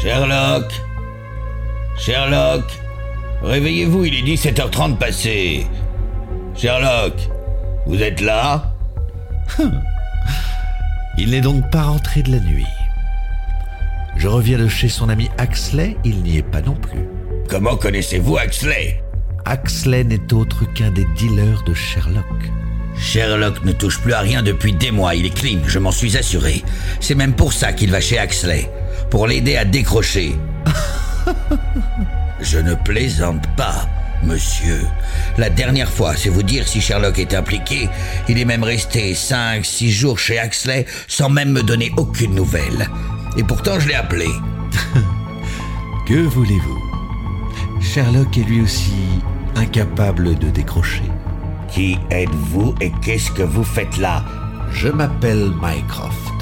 Sherlock 0.00 0.72
Sherlock 1.98 2.64
Réveillez-vous, 3.42 4.06
il 4.06 4.14
est 4.14 4.36
17h30 4.36 4.96
passé. 4.96 5.66
Sherlock, 6.54 7.12
vous 7.84 8.02
êtes 8.02 8.22
là? 8.22 8.72
Il 11.18 11.32
n'est 11.32 11.42
donc 11.42 11.70
pas 11.70 11.82
rentré 11.82 12.22
de 12.22 12.32
la 12.32 12.40
nuit. 12.40 12.75
Je 14.16 14.28
reviens 14.28 14.58
de 14.58 14.66
chez 14.66 14.88
son 14.88 15.08
ami 15.08 15.28
Axley, 15.36 15.96
il 16.04 16.22
n'y 16.22 16.38
est 16.38 16.42
pas 16.42 16.62
non 16.62 16.74
plus. 16.74 17.06
Comment 17.48 17.76
connaissez-vous 17.76 18.38
Axley? 18.38 19.02
Axley 19.44 20.04
n'est 20.04 20.32
autre 20.32 20.64
qu'un 20.74 20.90
des 20.90 21.04
dealers 21.16 21.62
de 21.64 21.74
Sherlock. 21.74 22.24
Sherlock 22.98 23.62
ne 23.64 23.72
touche 23.72 24.00
plus 24.00 24.14
à 24.14 24.20
rien 24.20 24.42
depuis 24.42 24.72
des 24.72 24.90
mois, 24.90 25.14
il 25.14 25.26
est 25.26 25.34
clean, 25.34 25.60
je 25.66 25.78
m'en 25.78 25.92
suis 25.92 26.16
assuré. 26.16 26.64
C'est 26.98 27.14
même 27.14 27.34
pour 27.34 27.52
ça 27.52 27.74
qu'il 27.74 27.90
va 27.90 28.00
chez 28.00 28.18
Axley, 28.18 28.70
pour 29.10 29.26
l'aider 29.26 29.56
à 29.56 29.66
décrocher. 29.66 30.34
je 32.40 32.58
ne 32.58 32.74
plaisante 32.74 33.44
pas, 33.54 33.86
monsieur. 34.24 34.80
La 35.36 35.50
dernière 35.50 35.90
fois, 35.90 36.16
c'est 36.16 36.30
vous 36.30 36.42
dire 36.42 36.66
si 36.66 36.80
Sherlock 36.80 37.18
est 37.18 37.34
impliqué, 37.34 37.90
il 38.28 38.38
est 38.38 38.46
même 38.46 38.64
resté 38.64 39.14
5, 39.14 39.64
6 39.64 39.92
jours 39.92 40.18
chez 40.18 40.38
Axley 40.38 40.86
sans 41.06 41.28
même 41.28 41.52
me 41.52 41.62
donner 41.62 41.92
aucune 41.98 42.34
nouvelle. 42.34 42.88
Et 43.36 43.44
pourtant, 43.44 43.78
je 43.78 43.88
l'ai 43.88 43.94
appelé. 43.94 44.26
Que 46.06 46.22
voulez-vous? 46.24 46.80
Sherlock 47.80 48.38
est 48.38 48.44
lui 48.44 48.60
aussi 48.60 49.20
incapable 49.56 50.38
de 50.38 50.50
décrocher. 50.50 51.02
Qui 51.68 51.98
êtes-vous 52.10 52.76
et 52.80 52.92
qu'est-ce 53.02 53.32
que 53.32 53.42
vous 53.42 53.64
faites 53.64 53.96
là? 53.96 54.24
Je 54.70 54.86
m'appelle 54.86 55.50
Mycroft. 55.60 56.32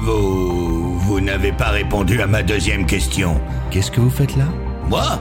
Vous... 0.00 0.98
vous 0.98 1.20
n'avez 1.20 1.52
pas 1.52 1.68
répondu 1.68 2.22
à 2.22 2.26
ma 2.26 2.42
deuxième 2.42 2.86
question. 2.86 3.38
Qu'est-ce 3.70 3.90
que 3.90 4.00
vous 4.00 4.08
faites 4.08 4.34
là? 4.36 4.46
Moi? 4.88 5.20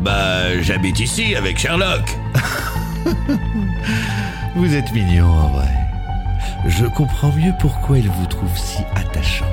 Bah, 0.00 0.60
j'habite 0.60 0.98
ici 0.98 1.36
avec 1.36 1.58
Sherlock. 1.58 2.18
Vous 4.56 4.74
êtes 4.74 4.92
mignon 4.92 5.26
en 5.26 5.48
vrai. 5.48 5.70
Je 6.66 6.86
comprends 6.86 7.32
mieux 7.32 7.52
pourquoi 7.60 7.98
il 7.98 8.08
vous 8.08 8.26
trouve 8.26 8.56
si 8.56 8.82
attachant. 8.96 9.46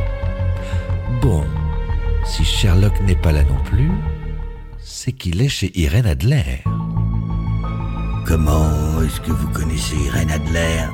Bon, 1.22 1.43
si 2.24 2.43
Sherlock 2.45 2.99
n'est 3.01 3.16
pas 3.16 3.32
là 3.32 3.43
non 3.43 3.62
plus, 3.66 3.91
c'est 4.78 5.12
qu'il 5.12 5.41
est 5.41 5.49
chez 5.49 5.72
Irène 5.78 6.05
Adler. 6.05 6.64
Comment 8.26 9.01
est-ce 9.03 9.20
que 9.22 9.32
vous 9.32 9.49
connaissez 9.49 9.95
Irène 9.97 10.32
Adler? 10.32 10.86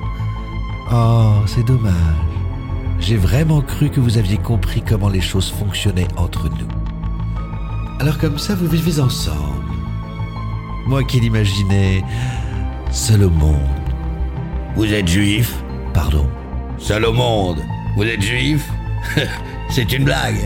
Oh, 0.92 1.42
c'est 1.46 1.66
dommage. 1.66 1.94
J'ai 3.00 3.18
vraiment 3.18 3.62
cru 3.62 3.90
que 3.90 4.00
vous 4.00 4.18
aviez 4.18 4.38
compris 4.38 4.82
comment 4.82 5.10
les 5.10 5.22
choses 5.22 5.52
fonctionnaient 5.52 6.08
entre 6.18 6.50
nous. 6.50 6.68
Alors 8.00 8.18
comme 8.18 8.38
ça, 8.38 8.56
vous 8.56 8.68
vivez 8.68 9.00
ensemble. 9.00 9.66
Moi 10.88 11.04
qui 11.04 11.20
l'imaginais 11.20 12.04
seul 12.92 13.24
au 13.24 13.30
monde. 13.30 13.60
Vous 14.76 14.92
êtes 14.94 15.08
juif? 15.08 15.54
Pardon? 15.94 16.30
Seul 16.78 17.06
au 17.06 17.14
monde. 17.14 17.62
Vous 17.96 18.04
êtes 18.04 18.22
juif? 18.22 18.66
C'est 19.70 19.92
une 19.92 20.06
blague. 20.06 20.40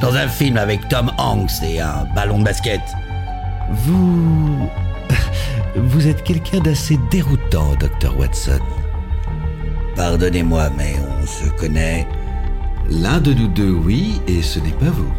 Dans 0.00 0.14
un 0.14 0.28
film 0.28 0.56
avec 0.56 0.88
Tom 0.88 1.10
Hanks 1.18 1.62
et 1.62 1.80
un 1.80 2.06
ballon 2.14 2.38
de 2.38 2.44
basket. 2.44 2.80
Vous... 3.70 4.68
Vous 5.76 6.06
êtes 6.08 6.22
quelqu'un 6.24 6.60
d'assez 6.60 6.98
déroutant, 7.10 7.74
docteur 7.78 8.18
Watson. 8.18 8.60
Pardonnez-moi, 9.94 10.70
mais 10.76 10.94
on 11.20 11.26
se 11.26 11.48
connaît. 11.50 12.06
L'un 12.88 13.20
de 13.20 13.32
nous 13.32 13.48
deux, 13.48 13.72
oui, 13.72 14.20
et 14.26 14.42
ce 14.42 14.58
n'est 14.58 14.70
pas 14.70 14.90
vous. 14.90 15.12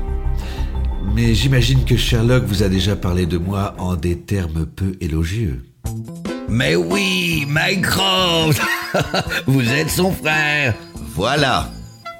Mais 1.16 1.34
j'imagine 1.34 1.84
que 1.86 1.96
Sherlock 1.96 2.44
vous 2.46 2.64
a 2.64 2.70
déjà 2.70 2.96
parlé 2.96 3.26
de 3.26 3.38
moi 3.38 3.76
en 3.78 3.96
des 3.96 4.18
termes 4.20 4.66
peu 4.66 4.96
élogieux. 5.02 5.64
Mais 6.50 6.76
oui, 6.76 7.46
Mycroft 7.48 8.62
Vous 9.48 9.70
êtes 9.70 9.90
son 9.90 10.12
frère 10.12 10.74
Voilà. 11.16 11.70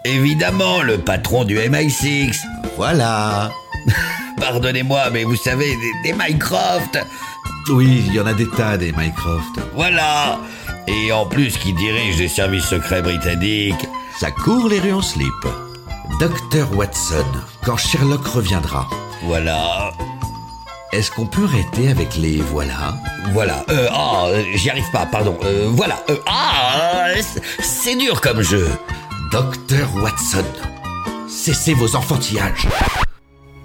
Évidemment, 0.08 0.82
le 0.82 0.98
patron 1.00 1.44
du 1.44 1.58
MI6 1.58 2.34
Voilà. 2.78 3.52
Pardonnez-moi, 4.40 5.10
mais 5.12 5.24
vous 5.26 5.36
savez, 5.36 5.76
des, 5.76 6.12
des 6.12 6.18
Mycroft 6.18 6.98
Oui, 7.70 8.04
il 8.08 8.14
y 8.14 8.20
en 8.20 8.26
a 8.26 8.34
des 8.34 8.48
tas 8.50 8.78
des 8.78 8.94
Mycroft. 8.94 9.60
Voilà 9.76 10.40
Et 10.88 11.12
en 11.12 11.26
plus, 11.26 11.58
qui 11.58 11.74
dirige 11.74 12.18
les 12.20 12.30
services 12.30 12.66
secrets 12.66 13.02
britanniques 13.02 13.86
Ça 14.20 14.32
court 14.32 14.70
les 14.70 14.80
rues 14.80 14.94
en 14.94 15.02
slip. 15.02 15.34
Docteur 16.22 16.74
Watson, 16.76 17.26
quand 17.66 17.76
Sherlock 17.78 18.26
reviendra, 18.26 18.88
Voilà. 19.24 19.92
est-ce 20.94 21.12
qu'on 21.12 21.26
peut 21.28 21.44
arrêter 21.44 21.90
avec 21.90 22.16
les 22.16 22.38
voilà? 22.38 22.96
Voilà. 23.34 23.66
Euh, 23.70 23.90
ah, 23.92 24.24
euh, 24.28 24.42
j'y 24.56 24.70
arrive 24.70 24.90
pas, 24.94 25.06
pardon. 25.06 25.38
Euh, 25.44 25.68
voilà. 25.70 26.02
Euh, 26.10 26.16
ah, 26.28 27.08
c'est 27.60 27.96
dur 27.98 28.22
comme 28.22 28.42
jeu. 28.42 28.68
Docteur 29.32 29.94
Watson, 29.96 30.46
cessez 31.28 31.74
vos 31.74 31.96
enfantillages. 31.96 32.68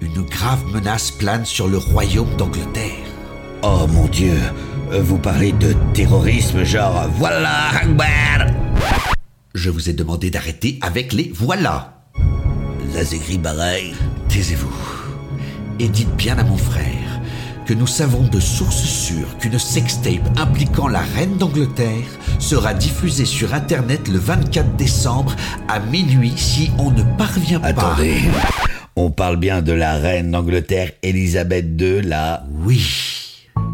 Une 0.01 0.23
grave 0.23 0.65
menace 0.73 1.11
plane 1.11 1.45
sur 1.45 1.67
le 1.67 1.77
royaume 1.77 2.35
d'Angleterre. 2.35 3.05
Oh 3.61 3.87
mon 3.87 4.07
dieu, 4.07 4.37
vous 4.91 5.17
parlez 5.17 5.53
de 5.53 5.73
terrorisme 5.93 6.63
genre 6.63 7.07
voilà 7.17 7.69
Akbar 7.69 8.47
Je 9.53 9.69
vous 9.69 9.89
ai 9.89 9.93
demandé 9.93 10.29
d'arrêter 10.29 10.79
avec 10.81 11.13
les 11.13 11.31
voilà. 11.33 12.03
Écrit 13.11 13.37
pareil. 13.37 13.93
Taisez-vous. 14.29 14.73
Et 15.79 15.87
dites 15.87 16.15
bien 16.15 16.37
à 16.37 16.43
mon 16.43 16.57
frère 16.57 16.92
que 17.65 17.73
nous 17.73 17.87
savons 17.87 18.23
de 18.23 18.39
sources 18.39 18.83
sûres 18.83 19.37
qu'une 19.39 19.59
sextape 19.59 20.21
impliquant 20.37 20.87
la 20.87 21.01
reine 21.01 21.37
d'Angleterre 21.37 22.07
sera 22.39 22.73
diffusée 22.73 23.25
sur 23.25 23.53
Internet 23.53 24.07
le 24.07 24.19
24 24.19 24.75
décembre 24.75 25.35
à 25.67 25.79
minuit 25.79 26.33
si 26.35 26.71
on 26.77 26.91
ne 26.91 27.03
parvient 27.17 27.59
pas. 27.59 27.67
Attendez, 27.67 28.21
on 28.95 29.11
parle 29.11 29.37
bien 29.37 29.61
de 29.61 29.71
la 29.71 29.93
reine 29.93 30.31
d'Angleterre 30.31 30.91
Elisabeth 31.01 31.79
II 31.79 32.01
là 32.01 32.43
Oui. 32.65 32.85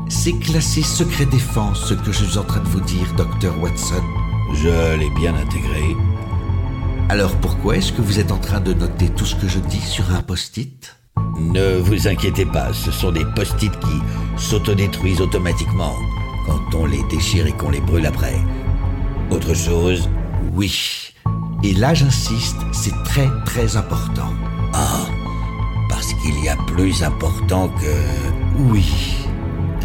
C'est 0.07 0.37
classé 0.39 0.81
secret 0.81 1.25
défense 1.25 1.85
ce 1.85 1.93
que 1.93 2.11
je 2.11 2.23
suis 2.25 2.37
en 2.37 2.43
train 2.43 2.61
de 2.61 2.67
vous 2.67 2.81
dire, 2.81 3.13
docteur 3.15 3.59
Watson. 3.61 4.03
Je 4.53 4.97
l'ai 4.97 5.09
bien 5.19 5.35
intégré. 5.35 5.95
Alors 7.09 7.35
pourquoi 7.37 7.77
est-ce 7.77 7.91
que 7.91 8.01
vous 8.01 8.19
êtes 8.19 8.31
en 8.31 8.37
train 8.37 8.59
de 8.59 8.73
noter 8.73 9.09
tout 9.09 9.25
ce 9.25 9.35
que 9.35 9.47
je 9.47 9.59
dis 9.59 9.81
sur 9.81 10.13
un 10.13 10.21
post-it? 10.21 10.98
Ne 11.39 11.77
vous 11.77 12.07
inquiétez 12.07 12.45
pas, 12.45 12.73
ce 12.73 12.91
sont 12.91 13.11
des 13.11 13.25
post-it 13.35 13.71
qui 13.79 14.01
s'autodétruisent 14.37 15.21
automatiquement 15.21 15.95
quand 16.45 16.75
on 16.77 16.85
les 16.85 17.03
déchire 17.09 17.47
et 17.47 17.51
qu'on 17.53 17.69
les 17.69 17.81
brûle 17.81 18.05
après. 18.05 18.35
Autre 19.31 19.53
chose 19.53 20.09
Oui. 20.53 21.13
Et 21.63 21.73
là 21.73 21.93
j'insiste, 21.93 22.57
c'est 22.71 23.03
très 23.03 23.29
très 23.45 23.77
important. 23.77 24.33
Ah, 24.73 25.05
parce 25.89 26.13
qu'il 26.13 26.43
y 26.43 26.49
a 26.49 26.55
plus 26.67 27.03
important 27.03 27.69
que... 27.69 28.71
Oui. 28.71 29.15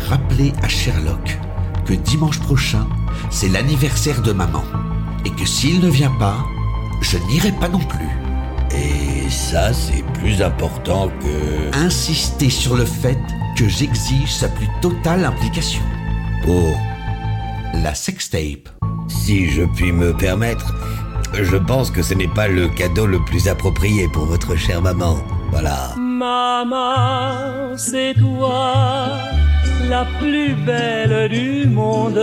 Rappelez 0.08 0.52
à 0.62 0.68
Sherlock 0.68 1.38
que 1.84 1.94
dimanche 1.94 2.40
prochain, 2.40 2.86
c'est 3.30 3.48
l'anniversaire 3.48 4.22
de 4.22 4.32
maman. 4.32 4.64
Et 5.24 5.30
que 5.30 5.46
s'il 5.46 5.80
ne 5.80 5.88
vient 5.88 6.14
pas, 6.18 6.44
je 7.00 7.18
n'irai 7.18 7.52
pas 7.52 7.68
non 7.68 7.78
plus. 7.78 8.23
Et 8.74 9.30
ça, 9.30 9.72
c'est 9.72 10.04
plus 10.14 10.42
important 10.42 11.08
que... 11.20 11.76
Insistez 11.76 12.50
sur 12.50 12.76
le 12.76 12.84
fait 12.84 13.18
que 13.56 13.68
j'exige 13.68 14.32
sa 14.32 14.48
plus 14.48 14.68
totale 14.82 15.24
implication. 15.24 15.82
Pour... 16.44 16.76
La 17.82 17.94
sextape. 17.94 18.68
Si 19.08 19.50
je 19.50 19.62
puis 19.62 19.92
me 19.92 20.12
permettre, 20.16 20.74
je 21.34 21.56
pense 21.56 21.90
que 21.90 22.02
ce 22.02 22.14
n'est 22.14 22.28
pas 22.28 22.46
le 22.46 22.68
cadeau 22.68 23.06
le 23.06 23.18
plus 23.24 23.48
approprié 23.48 24.06
pour 24.12 24.26
votre 24.26 24.54
chère 24.56 24.80
maman. 24.80 25.16
Voilà. 25.50 25.94
Maman, 25.98 27.76
c'est 27.76 28.14
toi 28.14 29.08
la 29.88 30.06
plus 30.20 30.54
belle 30.54 31.28
du 31.28 31.66
monde. 31.66 32.20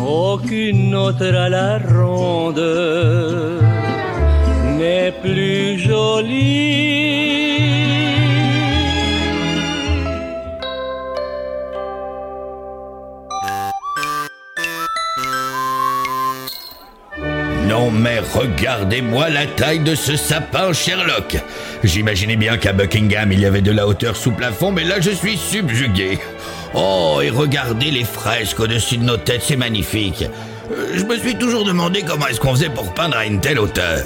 Aucune 0.00 0.94
autre 0.94 1.26
à 1.26 1.48
la 1.48 1.78
ronde 1.78 2.60
plus 5.10 5.78
jolie. 5.78 6.92
Non 17.66 17.90
mais 17.90 18.20
regardez-moi 18.20 19.30
la 19.30 19.46
taille 19.46 19.80
de 19.80 19.94
ce 19.94 20.16
sapin 20.16 20.72
Sherlock. 20.72 21.36
J'imaginais 21.82 22.36
bien 22.36 22.56
qu'à 22.58 22.72
Buckingham 22.72 23.32
il 23.32 23.40
y 23.40 23.46
avait 23.46 23.62
de 23.62 23.72
la 23.72 23.86
hauteur 23.86 24.14
sous 24.14 24.32
plafond, 24.32 24.70
mais 24.70 24.84
là 24.84 25.00
je 25.00 25.10
suis 25.10 25.36
subjugué. 25.36 26.18
Oh, 26.74 27.20
et 27.22 27.30
regardez 27.30 27.90
les 27.90 28.04
fresques 28.04 28.60
au-dessus 28.60 28.98
de 28.98 29.04
nos 29.04 29.16
têtes, 29.16 29.42
c'est 29.42 29.56
magnifique. 29.56 30.24
Euh, 30.70 30.92
Je 30.94 31.04
me 31.04 31.18
suis 31.18 31.34
toujours 31.34 31.64
demandé 31.64 32.02
comment 32.06 32.26
est-ce 32.28 32.40
qu'on 32.40 32.54
faisait 32.54 32.70
pour 32.70 32.94
peindre 32.94 33.16
à 33.16 33.26
une 33.26 33.40
telle 33.40 33.58
hauteur. 33.58 34.04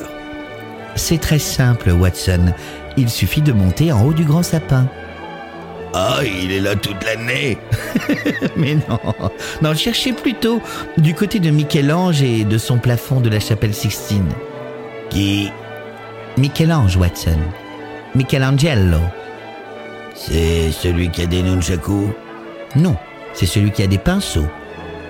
C'est 0.97 1.21
très 1.21 1.39
simple, 1.39 1.91
Watson. 1.91 2.53
Il 2.97 3.11
suffit 3.11 3.43
de 3.43 3.53
monter 3.53 3.93
en 3.93 4.05
haut 4.05 4.15
du 4.15 4.25
grand 4.25 4.43
sapin. 4.43 4.89
Ah, 5.95 6.21
il 6.25 6.53
est 6.53 6.61
là 6.61 6.75
toute 6.75 7.05
l'année. 7.05 7.59
Mais 8.57 8.75
non, 8.75 8.99
non, 9.63 9.75
cherchez 9.75 10.13
plutôt 10.13 10.61
du 10.99 11.15
côté 11.15 11.39
de 11.39 11.51
Michel-Ange 11.51 12.23
et 12.23 12.45
de 12.45 12.59
son 12.59 12.79
plafond 12.79 13.21
de 13.21 13.29
la 13.29 13.41
chapelle 13.41 13.75
Sixtine. 13.75 14.29
Qui? 15.11 15.51
Michel-Ange, 16.37 16.97
Watson. 16.97 17.39
Michelangelo. 18.15 19.01
C'est 20.15 20.73
celui 20.73 21.11
qui 21.11 21.23
a 21.23 21.27
des 21.27 21.43
nunchaku? 21.43 22.09
Non, 22.75 22.97
c'est 23.33 23.47
celui 23.47 23.71
qui 23.71 23.83
a 23.83 23.87
des 23.87 23.99
pinceaux. 23.99 24.47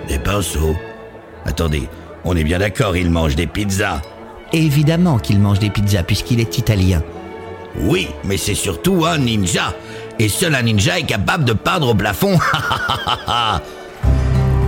Des 0.07 0.19
pinceaux? 0.19 0.75
Attendez, 1.45 1.89
on 2.23 2.35
est 2.35 2.43
bien 2.43 2.59
d'accord, 2.59 2.95
il 2.97 3.09
mange 3.09 3.35
des 3.35 3.47
pizzas. 3.47 4.01
Évidemment 4.53 5.19
qu'il 5.19 5.39
mange 5.39 5.59
des 5.59 5.69
pizzas 5.69 6.03
puisqu'il 6.03 6.39
est 6.39 6.57
italien. 6.57 7.01
Oui, 7.79 8.07
mais 8.23 8.37
c'est 8.37 8.55
surtout 8.55 9.05
un 9.05 9.17
ninja. 9.17 9.73
Et 10.19 10.29
seul 10.29 10.55
un 10.55 10.63
ninja 10.63 10.99
est 10.99 11.03
capable 11.03 11.45
de 11.45 11.53
peindre 11.53 11.89
au 11.89 11.95
plafond. 11.95 12.39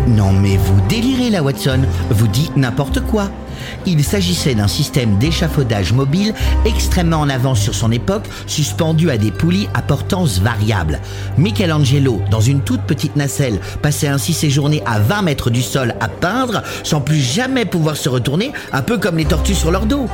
Non 0.09 0.33
mais 0.33 0.57
vous 0.57 0.81
délirez 0.87 1.29
là, 1.29 1.43
Watson. 1.43 1.81
Vous 2.09 2.27
dites 2.27 2.57
n'importe 2.57 2.99
quoi. 3.01 3.29
Il 3.85 4.03
s'agissait 4.03 4.55
d'un 4.55 4.67
système 4.67 5.17
d'échafaudage 5.17 5.93
mobile 5.93 6.33
extrêmement 6.65 7.17
en 7.17 7.29
avance 7.29 7.59
sur 7.59 7.75
son 7.75 7.91
époque, 7.91 8.25
suspendu 8.47 9.11
à 9.11 9.17
des 9.17 9.31
poulies 9.31 9.69
à 9.75 9.83
portance 9.83 10.39
variable. 10.39 10.99
Michelangelo, 11.37 12.21
dans 12.31 12.41
une 12.41 12.61
toute 12.61 12.81
petite 12.81 13.15
nacelle, 13.15 13.59
passait 13.83 14.07
ainsi 14.07 14.33
ses 14.33 14.49
journées 14.49 14.81
à 14.85 14.99
20 14.99 15.21
mètres 15.21 15.49
du 15.51 15.61
sol 15.61 15.93
à 15.99 16.07
peindre, 16.07 16.63
sans 16.83 17.01
plus 17.01 17.19
jamais 17.19 17.65
pouvoir 17.65 17.95
se 17.95 18.09
retourner, 18.09 18.51
un 18.73 18.81
peu 18.81 18.97
comme 18.97 19.17
les 19.17 19.25
tortues 19.25 19.53
sur 19.53 19.71
leur 19.71 19.85
dos. 19.85 20.07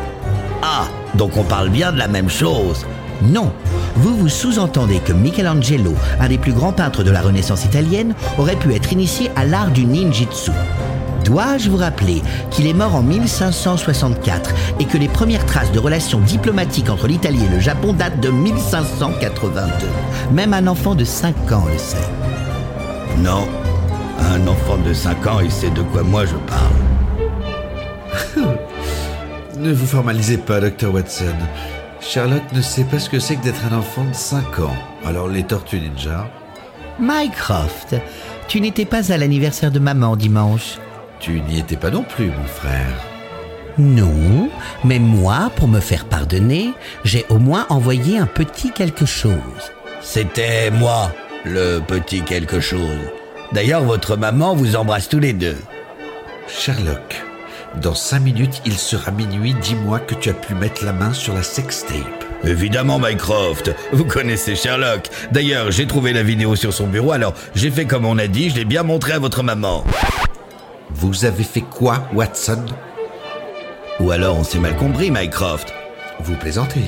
ah, 0.61 0.87
donc 1.13 1.37
on 1.37 1.43
parle 1.43 1.69
bien 1.69 1.93
de 1.93 1.97
la 1.97 2.09
même 2.09 2.29
chose. 2.29 2.85
Non, 3.21 3.51
vous 3.95 4.15
vous 4.15 4.29
sous-entendez 4.29 4.99
que 4.99 5.13
Michelangelo, 5.13 5.93
un 6.19 6.27
des 6.27 6.37
plus 6.37 6.53
grands 6.53 6.73
peintres 6.73 7.03
de 7.03 7.11
la 7.11 7.21
Renaissance 7.21 7.65
italienne, 7.65 8.13
aurait 8.37 8.55
pu 8.55 8.73
être 8.73 8.91
initié 8.93 9.31
à 9.35 9.45
l'art 9.45 9.71
du 9.71 9.85
ninjitsu. 9.85 10.51
Dois-je 11.23 11.69
vous 11.71 11.77
rappeler 11.77 12.21
qu'il 12.51 12.67
est 12.67 12.73
mort 12.73 12.95
en 12.95 13.01
1564 13.01 14.53
et 14.79 14.85
que 14.85 14.97
les 14.97 15.07
premières 15.07 15.45
traces 15.45 15.71
de 15.71 15.79
relations 15.79 16.19
diplomatiques 16.19 16.89
entre 16.89 17.07
l'Italie 17.07 17.45
et 17.45 17.49
le 17.49 17.59
Japon 17.59 17.93
datent 17.93 18.19
de 18.19 18.29
1582 18.29 19.87
Même 20.31 20.53
un 20.53 20.67
enfant 20.67 20.93
de 20.93 21.03
5 21.03 21.51
ans 21.51 21.65
le 21.71 21.79
sait. 21.79 21.97
Non, 23.23 23.47
un 24.19 24.47
enfant 24.47 24.77
de 24.77 24.93
5 24.93 25.27
ans, 25.27 25.39
il 25.43 25.51
sait 25.51 25.71
de 25.71 25.81
quoi 25.81 26.03
moi 26.03 26.25
je 26.25 26.35
parle. 26.35 26.75
Ne 29.57 29.71
vous 29.71 29.85
formalisez 29.85 30.37
pas, 30.37 30.59
Dr. 30.59 30.93
Watson. 30.93 31.33
Sherlock 32.05 32.43
ne 32.53 32.61
sait 32.61 32.85
pas 32.85 32.99
ce 32.99 33.09
que 33.09 33.19
c'est 33.19 33.35
que 33.35 33.43
d'être 33.43 33.65
un 33.69 33.77
enfant 33.77 34.05
de 34.05 34.13
5 34.13 34.59
ans. 34.59 34.75
Alors 35.05 35.27
les 35.27 35.43
tortues 35.43 35.81
ninja, 35.81 36.29
Mycroft, 36.99 37.95
tu 38.47 38.61
n'étais 38.61 38.85
pas 38.85 39.11
à 39.11 39.17
l'anniversaire 39.17 39.71
de 39.71 39.79
maman 39.79 40.15
dimanche 40.15 40.77
tu 41.19 41.41
n'y 41.41 41.59
étais 41.59 41.75
pas 41.75 41.89
non 41.89 42.03
plus, 42.03 42.27
mon 42.27 42.45
frère. 42.45 42.93
Non, 43.79 44.49
mais 44.83 44.99
moi, 44.99 45.51
pour 45.55 45.67
me 45.67 45.79
faire 45.79 46.05
pardonner, 46.05 46.73
j'ai 47.03 47.25
au 47.29 47.39
moins 47.39 47.65
envoyé 47.69 48.19
un 48.19 48.27
petit 48.27 48.71
quelque 48.71 49.05
chose. 49.05 49.71
C'était 50.01 50.69
moi, 50.69 51.11
le 51.43 51.79
petit 51.79 52.21
quelque 52.21 52.59
chose. 52.59 52.99
D'ailleurs, 53.51 53.83
votre 53.83 54.17
maman 54.17 54.55
vous 54.55 54.75
embrasse 54.75 55.09
tous 55.09 55.19
les 55.19 55.33
deux. 55.33 55.57
Sherlock, 56.47 57.24
dans 57.81 57.93
5 57.95 58.19
minutes, 58.19 58.61
il 58.65 58.77
sera 58.77 59.11
minuit. 59.11 59.53
Dis-moi 59.61 59.99
que 59.99 60.15
tu 60.15 60.29
as 60.29 60.33
pu 60.33 60.53
mettre 60.55 60.83
la 60.85 60.93
main 60.93 61.13
sur 61.13 61.33
la 61.33 61.43
sextape. 61.43 62.23
Évidemment, 62.43 62.99
Mycroft. 62.99 63.71
Vous 63.91 64.05
connaissez 64.05 64.55
Sherlock. 64.55 65.07
D'ailleurs, 65.31 65.71
j'ai 65.71 65.87
trouvé 65.87 66.13
la 66.13 66.23
vidéo 66.23 66.55
sur 66.55 66.73
son 66.73 66.87
bureau, 66.87 67.11
alors 67.11 67.33
j'ai 67.55 67.71
fait 67.71 67.85
comme 67.85 68.05
on 68.05 68.17
a 68.17 68.27
dit, 68.27 68.49
je 68.49 68.55
l'ai 68.55 68.65
bien 68.65 68.83
montré 68.83 69.13
à 69.13 69.19
votre 69.19 69.43
maman. 69.43 69.83
Vous 70.91 71.25
avez 71.25 71.43
fait 71.43 71.61
quoi, 71.61 72.07
Watson? 72.13 72.65
Ou 73.99 74.11
alors 74.11 74.37
on 74.37 74.43
s'est 74.43 74.59
mal 74.59 74.75
compris, 74.75 75.09
Mycroft. 75.11 75.73
Vous 76.19 76.35
plaisantez. 76.35 76.81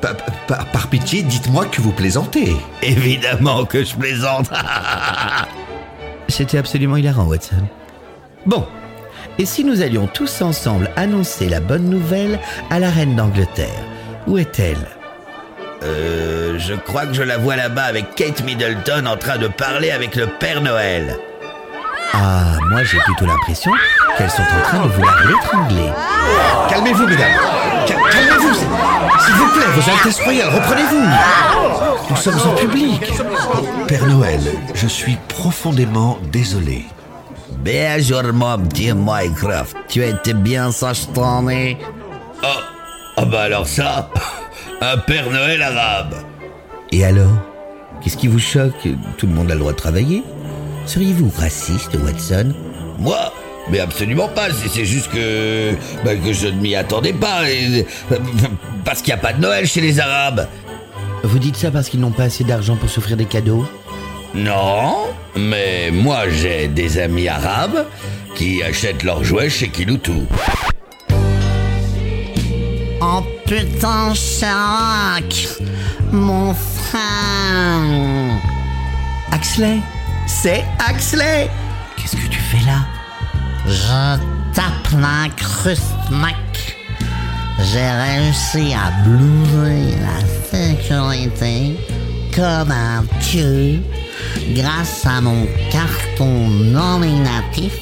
Pa- 0.00 0.14
pa- 0.48 0.64
par 0.72 0.88
pitié, 0.88 1.22
dites-moi 1.22 1.66
que 1.66 1.80
vous 1.80 1.92
plaisantez. 1.92 2.56
Évidemment 2.82 3.64
que 3.64 3.84
je 3.84 3.94
plaisante. 3.94 4.50
C'était 6.28 6.58
absolument 6.58 6.96
hilarant, 6.96 7.24
Watson. 7.26 7.66
Bon, 8.46 8.66
et 9.38 9.46
si 9.46 9.64
nous 9.64 9.82
allions 9.82 10.06
tous 10.06 10.42
ensemble 10.42 10.90
annoncer 10.96 11.48
la 11.48 11.60
bonne 11.60 11.88
nouvelle 11.88 12.38
à 12.70 12.78
la 12.78 12.90
reine 12.90 13.16
d'Angleterre 13.16 13.68
Où 14.26 14.38
est-elle? 14.38 14.86
Euh, 15.82 16.58
je 16.58 16.74
crois 16.74 17.06
que 17.06 17.14
je 17.14 17.22
la 17.22 17.38
vois 17.38 17.56
là-bas 17.56 17.82
avec 17.84 18.14
Kate 18.14 18.44
Middleton 18.44 19.06
en 19.06 19.16
train 19.16 19.38
de 19.38 19.48
parler 19.48 19.90
avec 19.90 20.14
le 20.14 20.26
Père 20.28 20.60
Noël. 20.60 21.16
Ah, 22.14 22.56
moi 22.70 22.84
j'ai 22.84 22.98
plutôt 22.98 23.26
l'impression 23.26 23.72
qu'elles 24.16 24.30
sont 24.30 24.42
en 24.42 24.62
train 24.62 24.82
de 24.84 24.88
vouloir 24.92 25.16
l'étrangler. 25.26 25.90
Calmez-vous, 26.68 27.06
mesdames. 27.06 27.32
Cal- 27.86 27.96
Calmez-vous, 28.12 28.54
s'il 28.54 28.66
s'il 29.24 29.34
vous 29.34 29.48
plaît, 29.48 29.66
vos 29.74 29.90
Altesses 29.90 30.20
royales, 30.20 30.50
reprenez-vous. 30.54 31.06
Nous 32.10 32.16
sommes 32.16 32.38
en 32.46 32.54
public. 32.54 33.12
Père 33.88 34.06
Noël, 34.06 34.40
je 34.74 34.86
suis 34.86 35.16
profondément 35.28 36.18
désolé. 36.30 36.84
Bonjour, 37.64 38.32
mon 38.32 38.58
petit 38.66 38.92
Mycroft. 38.92 39.76
Tu 39.88 40.02
étais 40.04 40.34
bien 40.34 40.72
sage 40.72 41.06
tourné 41.12 41.78
Oh, 42.42 42.46
ah 43.16 43.24
bah 43.24 43.42
alors 43.42 43.66
ça, 43.66 44.10
un 44.80 44.98
Père 44.98 45.30
Noël 45.30 45.62
arabe. 45.62 46.14
Et 46.90 47.04
alors 47.04 47.30
Qu'est-ce 48.02 48.16
qui 48.16 48.26
vous 48.26 48.40
choque? 48.40 48.88
Tout 49.16 49.26
le 49.28 49.32
monde 49.32 49.50
a 49.50 49.54
le 49.54 49.60
droit 49.60 49.72
de 49.72 49.76
travailler 49.76 50.24
Seriez-vous 50.86 51.30
raciste, 51.38 51.96
Watson? 52.04 52.52
Moi? 52.98 53.32
Mais 53.70 53.78
absolument 53.78 54.26
pas, 54.26 54.48
c'est 54.50 54.84
juste 54.84 55.08
que, 55.12 55.70
bah, 56.04 56.16
que 56.16 56.32
je 56.32 56.48
ne 56.48 56.60
m'y 56.60 56.74
attendais 56.74 57.12
pas. 57.12 57.48
et- 57.48 57.86
parce 58.84 59.02
qu'il 59.02 59.14
n'y 59.14 59.20
a 59.20 59.22
pas 59.22 59.32
de 59.32 59.40
Noël 59.40 59.68
chez 59.68 59.80
les 59.80 60.00
Arabes. 60.00 60.48
Vous 61.22 61.38
dites 61.38 61.54
ça 61.56 61.70
parce 61.70 61.88
qu'ils 61.88 62.00
n'ont 62.00 62.10
pas 62.10 62.24
assez 62.24 62.42
d'argent 62.42 62.74
pour 62.74 62.90
s'offrir 62.90 63.16
des 63.16 63.24
cadeaux? 63.26 63.64
Non, 64.34 65.08
mais 65.36 65.90
moi 65.90 66.28
j'ai 66.30 66.68
des 66.68 66.98
amis 66.98 67.28
arabes 67.28 67.86
qui 68.34 68.62
achètent 68.62 69.02
leurs 69.02 69.22
jouets 69.22 69.50
chez 69.50 69.68
Kiloutou. 69.68 70.26
Oh 73.02 73.22
putain, 73.46 74.14
Sherlock 74.14 75.58
Mon 76.12 76.54
frère 76.54 78.38
Axley 79.32 79.80
C'est 80.26 80.64
Axley 80.88 81.50
Qu'est-ce 81.96 82.16
que 82.16 82.28
tu 82.28 82.38
fais 82.38 82.64
là? 82.64 82.86
Je 83.66 84.18
tape 84.54 85.00
l'incruste, 85.00 85.82
Mac. 86.10 86.36
J'ai 87.72 87.90
réussi 87.90 88.74
à 88.74 88.90
blouser 89.04 89.96
la 90.00 90.18
sécurité 90.50 91.76
comme 92.34 92.70
un 92.70 93.04
dieu 93.20 93.82
grâce 94.54 95.06
à 95.06 95.20
mon 95.20 95.46
carton 95.70 96.48
nominatif 96.48 97.78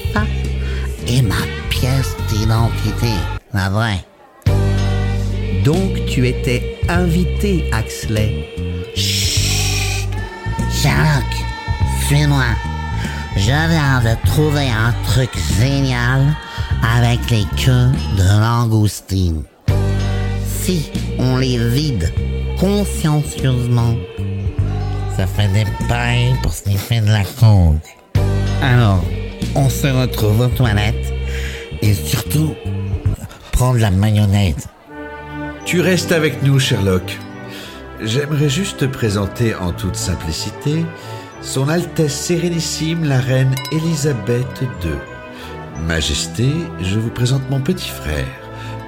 et 1.07 1.23
ma 1.23 1.43
pièce 1.69 2.17
d'identité. 2.29 3.13
La 3.53 3.69
vraie. 3.69 4.05
Donc 5.65 6.07
tu 6.07 6.27
étais 6.27 6.79
invité, 6.89 7.65
Axley. 7.73 8.49
Sherlock, 10.71 11.33
suis-moi. 12.07 12.45
Je 13.37 13.69
viens 13.69 14.01
de 14.01 14.27
trouver 14.27 14.69
un 14.69 14.93
truc 15.05 15.31
génial 15.59 16.37
avec 16.99 17.31
les 17.31 17.45
queues 17.57 17.91
de 18.17 18.41
langoustine. 18.41 19.43
Si 20.63 20.91
on 21.19 21.37
les 21.37 21.59
vide 21.59 22.13
consciencieusement, 22.59 23.95
fait 25.27 25.49
des 25.49 25.65
pailles 25.89 26.35
pour 26.43 26.53
sniffer 26.53 27.01
de 27.01 27.11
la 27.11 27.25
coke. 27.25 27.97
Alors, 28.63 29.03
on 29.55 29.69
se 29.69 29.87
retrouve 29.87 30.41
aux 30.41 30.49
toilettes 30.49 31.13
et 31.83 31.95
surtout, 31.95 32.55
prendre 33.53 33.79
la 33.79 33.91
mayonnaise. 33.91 34.69
Tu 35.65 35.81
restes 35.81 36.13
avec 36.13 36.43
nous, 36.43 36.59
Sherlock. 36.59 37.19
J'aimerais 38.03 38.49
juste 38.49 38.79
te 38.79 38.85
présenter 38.87 39.55
en 39.55 39.73
toute 39.73 39.97
simplicité 39.97 40.85
Son 41.43 41.69
Altesse 41.69 42.15
Sérénissime 42.15 43.05
la 43.05 43.21
Reine 43.21 43.55
Élisabeth 43.73 44.63
II. 44.63 44.91
Majesté, 45.87 46.49
je 46.81 46.99
vous 46.99 47.11
présente 47.11 47.49
mon 47.51 47.61
petit 47.61 47.91
frère, 47.91 48.27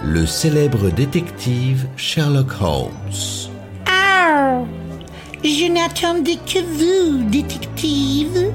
le 0.02 0.26
célèbre 0.26 0.90
détective 0.90 1.86
Sherlock 1.96 2.60
Holmes. 2.60 3.51
Je 5.44 5.72
n'attendais 5.72 6.36
que 6.36 6.60
vous, 6.60 7.28
détective. 7.28 8.52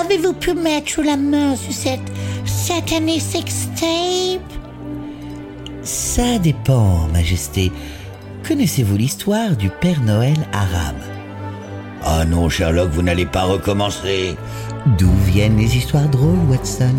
Avez-vous 0.00 0.32
pu 0.34 0.54
mettre 0.54 1.02
la 1.02 1.16
main 1.16 1.56
sur 1.56 1.72
cette 1.72 2.12
satanée 2.46 3.18
sextape? 3.18 4.40
Ça 5.82 6.38
dépend, 6.38 7.08
Majesté. 7.12 7.72
Connaissez-vous 8.46 8.96
l'histoire 8.96 9.56
du 9.56 9.70
Père 9.70 10.02
Noël 10.02 10.36
arabe? 10.52 11.02
Ah 12.04 12.24
non, 12.24 12.48
Sherlock, 12.48 12.90
vous 12.90 13.02
n'allez 13.02 13.26
pas 13.26 13.42
recommencer. 13.42 14.36
D'où 14.98 15.10
viennent 15.26 15.56
les 15.56 15.76
histoires 15.76 16.08
drôles, 16.08 16.38
Watson 16.48 16.94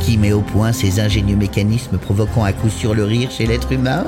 Qui 0.00 0.18
met 0.18 0.32
au 0.32 0.40
point 0.40 0.72
ces 0.72 0.98
ingénieux 0.98 1.36
mécanismes 1.36 1.98
provoquant 1.98 2.42
à 2.42 2.52
coup 2.52 2.70
sûr 2.70 2.94
le 2.94 3.04
rire 3.04 3.30
chez 3.30 3.46
l'être 3.46 3.70
humain? 3.70 4.06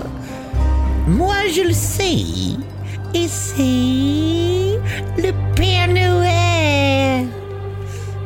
Moi, 1.06 1.36
je 1.54 1.62
le 1.62 1.72
sais. 1.72 2.56
Et 3.14 3.26
c'est 3.28 4.78
le 5.16 5.32
Père 5.54 5.88
Noël. 5.88 7.26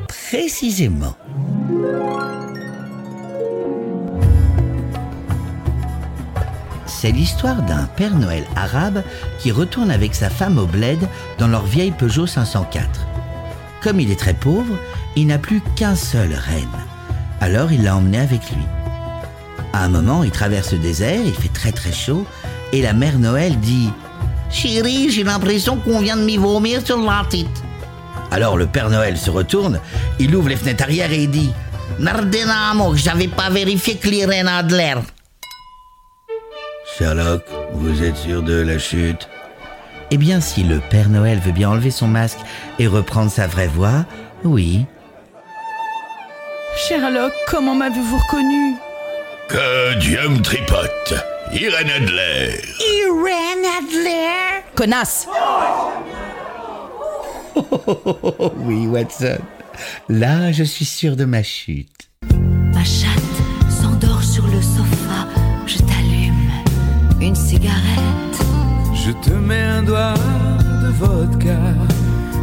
Précisément. 0.08 1.14
C'est 6.86 7.12
l'histoire 7.12 7.62
d'un 7.62 7.84
Père 7.96 8.14
Noël 8.14 8.44
arabe 8.56 9.02
qui 9.38 9.52
retourne 9.52 9.90
avec 9.90 10.14
sa 10.14 10.30
femme 10.30 10.58
au 10.58 10.66
bled 10.66 11.00
dans 11.38 11.48
leur 11.48 11.64
vieille 11.64 11.90
Peugeot 11.92 12.26
504. 12.26 13.06
Comme 13.82 14.00
il 14.00 14.10
est 14.10 14.18
très 14.18 14.34
pauvre, 14.34 14.76
il 15.16 15.26
n'a 15.26 15.38
plus 15.38 15.60
qu'un 15.76 15.96
seul 15.96 16.32
renne. 16.32 16.68
Alors 17.40 17.72
il 17.72 17.82
l'a 17.82 17.96
emmené 17.96 18.18
avec 18.18 18.40
lui. 18.50 18.62
À 19.72 19.84
un 19.84 19.88
moment, 19.88 20.22
il 20.22 20.30
traverse 20.30 20.72
le 20.72 20.78
désert, 20.78 21.20
il 21.24 21.34
fait 21.34 21.52
très 21.52 21.72
très 21.72 21.92
chaud, 21.92 22.24
et 22.72 22.82
la 22.82 22.92
mère 22.92 23.18
Noël 23.18 23.58
dit 23.58 23.90
Chérie, 24.52 25.10
j'ai 25.10 25.24
l'impression 25.24 25.76
qu'on 25.76 26.00
vient 26.00 26.16
de 26.16 26.22
m'y 26.22 26.36
vomir 26.36 26.84
sur 26.86 26.98
la 26.98 27.24
tête. 27.28 27.46
Alors 28.30 28.56
le 28.56 28.66
Père 28.66 28.90
Noël 28.90 29.16
se 29.16 29.30
retourne, 29.30 29.80
il 30.18 30.34
ouvre 30.36 30.48
les 30.48 30.56
fenêtres 30.56 30.84
arrière 30.84 31.10
et 31.10 31.24
il 31.24 31.30
dit 31.30 31.52
Merdinamo, 31.98 32.94
j'avais 32.94 33.28
pas 33.28 33.50
vérifié 33.50 33.96
que 33.96 34.08
les 34.08 34.24
rennes 34.24 34.48
a 34.48 34.62
de 34.62 34.76
l'air. 34.76 35.02
Sherlock, 36.96 37.42
vous 37.72 38.02
êtes 38.02 38.16
sûr 38.16 38.42
de 38.42 38.60
la 38.60 38.78
chute? 38.78 39.28
Eh 40.10 40.18
bien, 40.18 40.40
si 40.40 40.62
le 40.62 40.80
Père 40.90 41.08
Noël 41.08 41.38
veut 41.38 41.52
bien 41.52 41.70
enlever 41.70 41.90
son 41.90 42.06
masque 42.06 42.38
et 42.78 42.86
reprendre 42.86 43.30
sa 43.30 43.46
vraie 43.46 43.66
voix, 43.66 44.04
oui. 44.44 44.84
Sherlock, 46.76 47.32
comment 47.48 47.74
m'avez-vous 47.74 48.18
reconnu? 48.18 48.74
Que 49.52 49.98
Dieu 49.98 50.28
me 50.30 50.40
tripote. 50.40 51.12
Irène 51.52 51.90
Adler. 51.90 52.58
Irène 53.04 53.66
Adler? 53.78 54.64
Connasse 54.74 55.26
oui, 58.64 58.86
Watson. 58.86 59.36
Là, 60.08 60.52
je 60.52 60.64
suis 60.64 60.86
sûr 60.86 61.16
de 61.16 61.26
ma 61.26 61.42
chute. 61.42 62.08
Ma 62.72 62.82
chatte 62.82 63.20
s'endort 63.68 64.22
sur 64.22 64.46
le 64.46 64.62
sofa. 64.62 65.28
Je 65.66 65.76
t'allume 65.80 66.50
une 67.20 67.36
cigarette. 67.36 68.38
Je 68.94 69.12
te 69.12 69.34
mets 69.34 69.60
un 69.60 69.82
doigt 69.82 70.14
de 70.82 70.88
vodka 70.92 71.58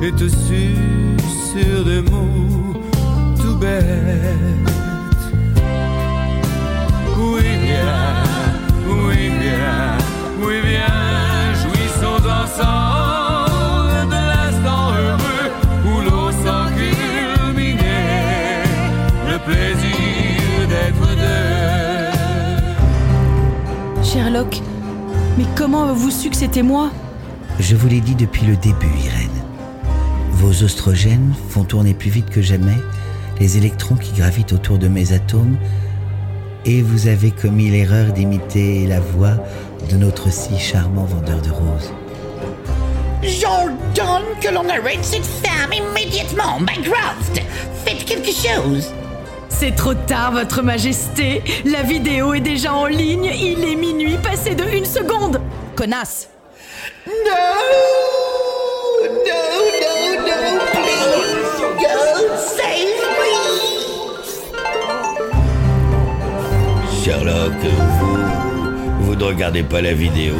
et 0.03 0.11
te 0.11 0.27
suce 0.27 1.55
sur 1.55 1.85
des 1.85 2.01
mots 2.03 2.79
tout 3.41 3.55
bêtes. 3.55 4.68
Sherlock, 24.19 24.61
mais 25.37 25.45
comment 25.55 25.85
avez-vous 25.85 26.11
su 26.11 26.29
que 26.29 26.35
c'était 26.35 26.61
moi? 26.61 26.91
Je 27.57 27.73
vous 27.73 27.87
l'ai 27.87 28.01
dit 28.01 28.15
depuis 28.15 28.45
le 28.45 28.57
début, 28.57 28.91
Irène. 29.05 29.29
Vos 30.33 30.61
oestrogènes 30.61 31.33
font 31.47 31.63
tourner 31.63 31.93
plus 31.93 32.09
vite 32.09 32.29
que 32.29 32.41
jamais 32.41 32.75
les 33.39 33.55
électrons 33.55 33.95
qui 33.95 34.11
gravitent 34.11 34.51
autour 34.51 34.77
de 34.77 34.89
mes 34.89 35.13
atomes 35.13 35.55
et 36.65 36.81
vous 36.81 37.07
avez 37.07 37.31
commis 37.31 37.69
l'erreur 37.69 38.11
d'imiter 38.11 38.87
la 38.87 38.99
voix 38.99 39.37
de 39.89 39.95
notre 39.95 40.29
si 40.29 40.59
charmant 40.59 41.05
vendeur 41.05 41.41
de 41.41 41.51
roses. 41.51 41.93
J'ordonne 43.23 44.25
que 44.41 44.53
l'on 44.53 44.67
arrête 44.67 44.99
cette 45.01 45.25
femme 45.25 45.71
immédiatement, 45.71 46.59
Mycroft. 46.59 47.41
Faites 47.85 48.03
quelque 48.03 48.31
chose. 48.33 48.91
C'est 49.49 49.75
trop 49.75 49.93
tard, 49.93 50.31
Votre 50.31 50.61
Majesté. 50.61 51.43
La 51.65 51.83
vidéo 51.83 52.33
est 52.33 52.39
déjà 52.39 52.73
en 52.73 52.85
ligne. 52.85 53.25
Il 53.25 53.63
est 53.63 53.75
minuit, 53.75 54.17
passé 54.17 54.55
de 54.55 54.63
une 54.63 54.85
seconde. 54.85 55.41
Connasse. 55.75 56.29
No! 57.07 57.11
No, 59.03 59.09
no, 59.25 59.97
no, 60.25 60.37
please! 60.71 61.59
Go 61.77 61.95
save 62.37 63.03
me! 63.19 63.35
Sherlock, 67.03 67.59
vous. 67.99 68.19
Vous 69.01 69.15
ne 69.15 69.23
regardez 69.23 69.63
pas 69.63 69.81
la 69.81 69.93
vidéo. 69.93 70.35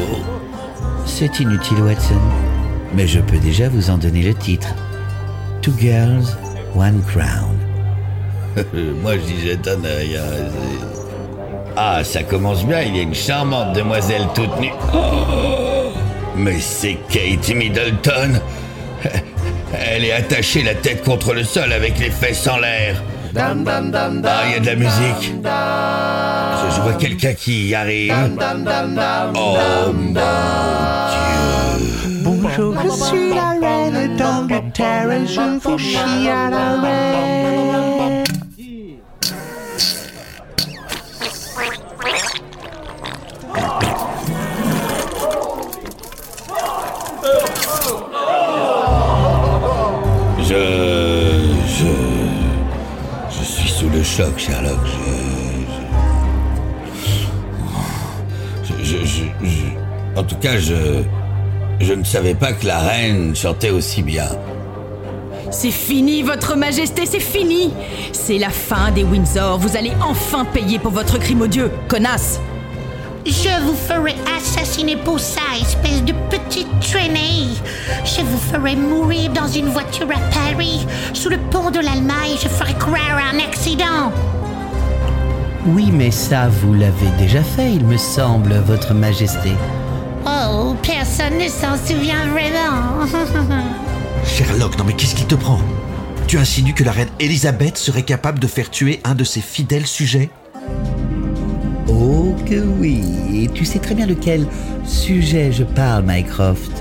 C'est 1.05 1.39
inutile, 1.39 1.81
Watson. 1.81 2.21
Mais 2.93 3.07
je 3.07 3.19
peux 3.19 3.39
déjà 3.39 3.67
vous 3.67 3.89
en 3.89 3.97
donner 3.97 4.21
le 4.21 4.33
titre. 4.33 4.73
Two 5.61 5.73
Girls, 5.77 6.37
One 6.75 7.01
Crown. 7.03 7.58
Moi, 9.01 9.13
je 9.15 9.19
dis 9.19 9.41
jette 9.47 9.67
un 9.67 9.83
œil. 9.85 10.17
hein, 10.17 10.21
c'est- 10.51 10.85
Ah, 11.77 12.03
ça 12.03 12.23
commence 12.23 12.65
bien. 12.65 12.81
Il 12.81 12.95
y 12.95 12.99
a 12.99 13.03
une 13.03 13.15
charmante 13.15 13.73
demoiselle 13.73 14.27
toute 14.35 14.59
nue. 14.59 14.71
Oh, 14.93 15.91
mais 16.35 16.59
c'est 16.59 16.97
Kate 17.09 17.49
Middleton. 17.55 18.39
Elle 19.73 20.03
est 20.05 20.11
attachée 20.11 20.63
la 20.63 20.73
tête 20.75 21.03
contre 21.03 21.33
le 21.33 21.43
sol 21.43 21.71
avec 21.71 21.99
les 21.99 22.09
fesses 22.09 22.47
en 22.47 22.57
l'air. 22.57 23.01
Ah, 23.37 23.51
il 24.47 24.51
y 24.53 24.55
a 24.55 24.59
de 24.59 24.65
la 24.65 24.75
musique. 24.75 25.33
Je, 25.33 26.75
je 26.75 26.81
vois 26.81 26.93
quelqu'un 26.93 27.33
qui 27.33 27.73
arrive. 27.75 28.13
Oh 29.35 29.93
mon 29.93 30.11
Dieu. 30.11 30.21
Bonjour, 32.23 32.75
je 32.83 32.89
suis 33.05 33.33
la 33.33 33.51
reine 33.67 34.17
d'Angleterre 34.17 35.11
et 35.11 35.27
je 35.27 35.41
vous 35.61 35.77
chie 35.77 36.27
à 36.27 36.49
la 36.49 36.81
reine. 36.81 38.23
Choc, 54.19 54.37
Sherlock. 54.37 54.85
Je. 58.83 58.97
Je. 59.05 60.17
En 60.17 60.23
tout 60.23 60.35
cas, 60.35 60.57
je. 60.57 61.03
Je 61.79 61.93
ne 61.93 62.03
savais 62.03 62.35
pas 62.35 62.51
que 62.51 62.67
la 62.67 62.79
reine 62.79 63.33
chantait 63.33 63.69
aussi 63.69 64.03
bien. 64.03 64.27
C'est 65.51 65.71
fini, 65.71 66.21
Votre 66.21 66.57
Majesté, 66.57 67.05
c'est 67.05 67.21
fini. 67.21 67.71
C'est 68.11 68.37
la 68.37 68.49
fin 68.49 68.91
des 68.91 69.05
Windsor. 69.05 69.57
Vous 69.57 69.77
allez 69.77 69.93
enfin 70.01 70.43
payer 70.43 70.79
pour 70.79 70.91
votre 70.91 71.17
crime 71.17 71.41
odieux. 71.41 71.71
Connasse. 71.87 72.41
Je 73.25 73.61
vous 73.63 73.75
ferai 73.75 74.15
assassiner 74.37 74.95
pour 74.95 75.19
ça, 75.19 75.41
espèce 75.59 76.03
de 76.03 76.13
petite 76.29 76.67
traînée. 76.79 77.49
Je 78.05 78.21
vous 78.21 78.37
ferai 78.37 78.75
mourir 78.75 79.31
dans 79.31 79.47
une 79.47 79.67
voiture 79.67 80.07
à 80.09 80.19
Paris, 80.33 80.85
sous 81.13 81.29
le 81.29 81.37
pont 81.51 81.69
de 81.69 81.79
l'Allemagne. 81.79 82.37
Je 82.41 82.47
ferai 82.47 82.73
croire 82.73 83.17
à 83.17 83.35
un 83.35 83.39
accident. 83.39 84.11
Oui, 85.65 85.89
mais 85.91 86.11
ça, 86.11 86.47
vous 86.47 86.73
l'avez 86.73 87.09
déjà 87.17 87.43
fait, 87.43 87.73
il 87.73 87.85
me 87.85 87.97
semble, 87.97 88.53
Votre 88.65 88.93
Majesté. 88.93 89.51
Oh, 90.25 90.75
personne 90.81 91.37
ne 91.37 91.47
s'en 91.47 91.75
souvient 91.85 92.25
vraiment. 92.27 93.05
Sherlock, 94.25 94.77
non 94.77 94.85
mais 94.85 94.93
qu'est-ce 94.93 95.15
qui 95.15 95.25
te 95.25 95.35
prend? 95.35 95.59
Tu 96.27 96.37
insinues 96.37 96.73
que 96.73 96.83
la 96.83 96.91
reine 96.91 97.09
Elisabeth 97.19 97.77
serait 97.77 98.03
capable 98.03 98.39
de 98.39 98.47
faire 98.47 98.69
tuer 98.69 99.01
un 99.03 99.15
de 99.15 99.23
ses 99.23 99.41
fidèles 99.41 99.87
sujets? 99.87 100.29
Que 102.45 102.61
oui, 102.61 103.01
et 103.33 103.47
tu 103.47 103.65
sais 103.65 103.79
très 103.79 103.95
bien 103.95 104.07
de 104.07 104.13
quel 104.13 104.45
sujet 104.85 105.51
je 105.51 105.63
parle, 105.63 106.03
Mycroft. 106.05 106.71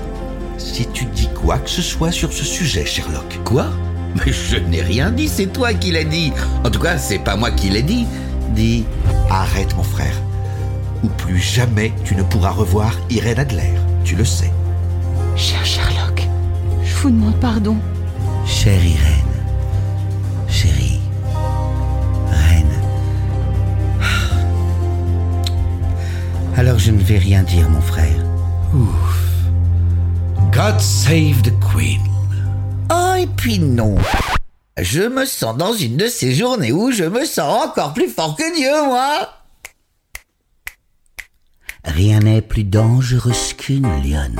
Si 0.57 0.85
tu 0.87 1.05
dis 1.05 1.29
quoi 1.33 1.57
que 1.57 1.69
ce 1.69 1.81
soit 1.81 2.11
sur 2.11 2.33
ce 2.33 2.43
sujet, 2.43 2.85
Sherlock. 2.85 3.39
Quoi? 3.45 3.67
Mais 4.15 4.31
je 4.31 4.57
n'ai 4.57 4.81
rien 4.81 5.11
dit, 5.11 5.27
c'est 5.27 5.47
toi 5.47 5.73
qui 5.73 5.91
l'as 5.91 6.03
dit. 6.03 6.31
En 6.63 6.69
tout 6.69 6.79
cas, 6.79 6.97
c'est 6.97 7.19
pas 7.19 7.35
moi 7.35 7.51
qui 7.51 7.69
l'ai 7.69 7.83
dit. 7.83 8.05
Dis. 8.55 8.85
Arrête, 9.29 9.75
mon 9.77 9.83
frère. 9.83 10.15
Ou 11.03 11.07
plus 11.07 11.39
jamais 11.39 11.93
tu 12.03 12.15
ne 12.15 12.23
pourras 12.23 12.49
revoir 12.51 12.97
Irène 13.09 13.39
Adler. 13.39 13.71
Tu 14.03 14.15
le 14.15 14.25
sais. 14.25 14.51
Cher 15.35 15.63
Sherlock, 15.65 16.27
je 16.83 16.95
vous 16.95 17.09
demande 17.11 17.39
pardon. 17.39 17.77
Chère 18.45 18.83
Irène, 18.83 19.28
Alors 26.57 26.79
je 26.79 26.91
ne 26.91 27.01
vais 27.01 27.17
rien 27.17 27.43
dire, 27.43 27.69
mon 27.69 27.81
frère. 27.81 28.17
God 30.51 30.79
save 30.79 31.41
the 31.43 31.53
Queen. 31.71 32.01
Oh, 32.91 33.13
et 33.17 33.27
puis 33.27 33.59
non. 33.59 33.95
Je 34.77 35.01
me 35.01 35.25
sens 35.25 35.57
dans 35.57 35.73
une 35.73 35.97
de 35.97 36.07
ces 36.07 36.33
journées 36.33 36.71
où 36.71 36.91
je 36.91 37.03
me 37.03 37.25
sens 37.25 37.67
encore 37.67 37.93
plus 37.93 38.09
fort 38.09 38.35
que 38.35 38.55
Dieu, 38.55 38.71
moi. 38.85 39.29
Rien 41.85 42.19
n'est 42.19 42.41
plus 42.41 42.65
dangereux 42.65 43.31
qu'une 43.57 43.87
lionne. 44.03 44.39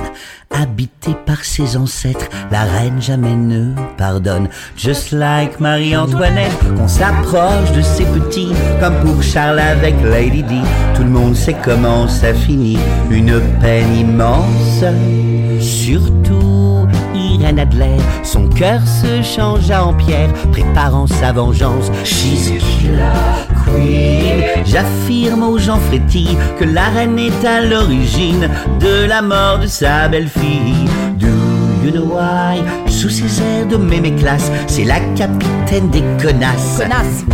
Habitée 0.52 1.16
par 1.26 1.44
ses 1.44 1.78
ancêtres, 1.78 2.28
la 2.52 2.64
reine 2.64 3.02
jamais 3.02 3.36
ne 3.36 3.74
pardonne. 3.98 4.50
Just 4.76 5.12
like 5.12 5.60
Marie-Antoinette, 5.60 6.58
qu'on 6.78 6.88
s'approche 6.88 7.72
de 7.72 7.82
ses 7.82 8.06
petits, 8.06 8.52
comme 8.82 9.00
pour 9.02 9.24
Charles 9.24 9.60
avec 9.60 9.96
Lady 10.04 10.44
Di. 10.44 10.62
Tout 10.96 11.04
le 11.04 11.10
monde 11.10 11.36
sait 11.36 11.56
comment 11.64 12.08
ça 12.08 12.34
finit, 12.34 12.78
une 13.10 13.40
peine 13.62 13.96
immense. 13.96 14.84
Surtout 15.62 16.39
Son 18.24 18.48
cœur 18.48 18.82
se 18.86 19.22
changea 19.24 19.84
en 19.84 19.94
pierre, 19.94 20.32
préparant 20.52 21.08
sa 21.08 21.32
vengeance. 21.32 21.90
She's 22.04 22.52
a 22.52 22.60
killer 22.60 23.00
queen. 23.66 24.64
J'affirme 24.66 25.44
aux 25.44 25.58
gens 25.58 25.80
frétils 25.80 26.38
que 26.60 26.66
la 26.66 26.90
reine 26.90 27.18
est 27.18 27.46
à 27.46 27.62
l'origine 27.62 28.50
de 28.80 29.06
la 29.08 29.22
mort 29.22 29.60
de 29.60 29.68
sa 29.68 30.08
belle-fille. 30.08 30.86
Do 31.18 31.28
you 31.84 31.92
know 31.92 32.06
why? 32.06 32.62
Sous 32.88 33.10
ses 33.10 33.42
airs 33.42 33.68
de 33.68 33.78
mémé 33.78 34.14
classe, 34.14 34.52
c'est 34.68 34.84
la 34.84 35.00
capitaine 35.16 35.90
des 35.90 36.04
connasses. 36.22 36.78
Connasse. 36.78 37.26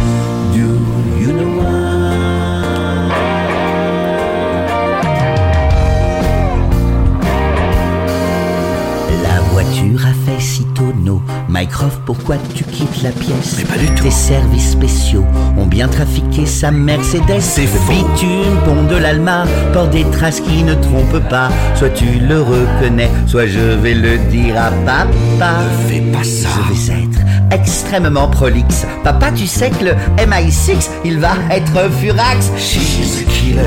Tonneau, 10.85 11.21
Mycroft, 11.49 11.99
pourquoi 12.05 12.35
tu 12.53 12.63
quittes 12.63 13.01
la 13.01 13.09
pièce 13.09 13.55
Mais 13.57 13.63
pas 13.63 13.77
du 13.77 13.87
tout. 13.87 14.03
Tes 14.03 14.11
services 14.11 14.71
spéciaux 14.71 15.25
ont 15.57 15.65
bien 15.65 15.87
trafiqué 15.87 16.45
sa 16.45 16.69
Mercedes. 16.69 17.39
C'est 17.39 17.65
faux. 17.65 17.91
Bitume, 17.91 18.57
pont 18.65 18.83
de 18.83 18.95
l'Alma, 18.95 19.45
porte 19.73 19.91
des 19.91 20.03
traces 20.11 20.41
qui 20.41 20.63
ne 20.63 20.75
trompent 20.75 21.27
pas. 21.29 21.49
Soit 21.75 21.89
tu 21.89 22.05
le 22.19 22.41
reconnais, 22.41 23.09
soit 23.25 23.47
je 23.47 23.59
vais 23.59 23.95
le 23.95 24.17
dire 24.29 24.55
à 24.57 24.69
papa. 24.85 25.61
Ne 25.63 25.89
fais 25.89 26.01
pas 26.01 26.23
ça. 26.23 26.49
Je 26.67 26.91
vais 26.91 27.03
être 27.03 27.19
extrêmement 27.51 28.27
prolixe. 28.27 28.85
Papa, 29.03 29.31
tu 29.31 29.47
sais 29.47 29.71
que 29.71 29.85
le 29.85 29.91
MI6, 30.23 30.89
il 31.03 31.19
va 31.19 31.33
être 31.49 31.89
furax. 31.99 32.51
She's 32.57 33.21
a 33.21 33.31
killer 33.31 33.63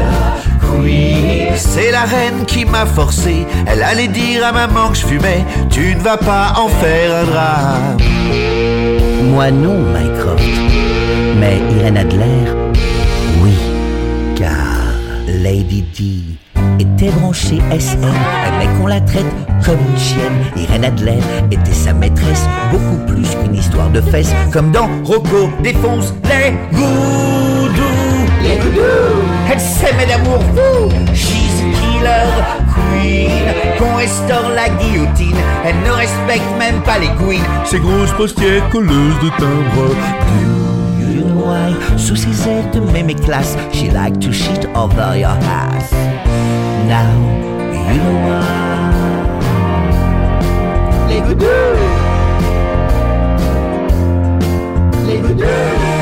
queen. 0.60 1.17
C'est 1.80 1.92
la 1.92 2.02
reine 2.02 2.44
qui 2.44 2.64
m'a 2.64 2.84
forcé. 2.84 3.46
Elle 3.64 3.84
allait 3.84 4.08
dire 4.08 4.44
à 4.44 4.50
maman 4.50 4.88
que 4.88 4.96
je 4.96 5.06
fumais. 5.06 5.44
Tu 5.70 5.94
ne 5.94 6.00
vas 6.00 6.16
pas 6.16 6.54
en 6.56 6.66
faire 6.66 7.14
un 7.14 7.24
drame. 7.24 7.96
Moi 9.22 9.52
non, 9.52 9.78
Mycroft. 9.94 10.42
Mais 11.38 11.60
Irène 11.76 11.98
Adler, 11.98 12.50
oui. 13.40 13.52
Car 14.34 14.88
Lady 15.28 15.84
D 15.96 16.84
était 16.84 17.12
branchée 17.12 17.60
SM, 17.70 18.00
mais 18.58 18.66
qu'on 18.76 18.88
la 18.88 19.00
traite 19.00 19.32
comme 19.64 19.78
une 19.78 19.98
chienne. 19.98 20.44
Irène 20.56 20.84
Adler 20.84 21.20
était 21.52 21.72
sa 21.72 21.92
maîtresse, 21.92 22.44
beaucoup 22.72 23.06
plus 23.06 23.28
qu'une 23.36 23.54
histoire 23.54 23.90
de 23.90 24.00
fesses, 24.00 24.34
comme 24.52 24.72
dans 24.72 24.88
Rocco 25.04 25.48
défonce 25.62 26.12
les 26.24 26.56
goudous. 26.76 28.26
Les 28.42 28.56
goudous 28.56 29.22
Elle 29.48 29.60
s'aimait 29.60 30.06
d'amour 30.06 30.40
killer 31.98 32.26
queen 32.74 33.30
Qu'on 33.78 33.96
restaure 33.96 34.50
la 34.54 34.68
guillotine. 34.68 35.36
Elle 35.64 35.78
ne 35.80 35.90
respecte 35.90 36.50
même 36.58 36.80
pas 36.82 36.98
les 36.98 37.08
queens 37.18 37.44
Ces 37.64 37.78
grosses 37.78 38.12
postières 38.12 38.68
colleuses 38.70 39.18
de 39.22 39.28
timbre. 39.38 39.94
Do 40.98 41.12
you 41.12 41.24
know 41.24 41.46
why 41.46 41.74
Sous 41.98 42.16
ses 42.16 42.48
airs 42.48 42.70
de 42.72 42.80
mémé 42.80 43.14
classe 43.14 43.56
She 43.72 43.90
like 43.92 44.18
to 44.20 44.32
shit 44.32 44.66
over 44.74 45.16
your 45.16 45.30
ass. 45.30 45.92
Now 46.86 47.12
you 47.72 48.00
know 48.00 48.18
why. 48.26 48.68
Les 51.08 51.20
goudous. 51.20 51.46
Les 55.06 55.18
goudous 55.18 55.97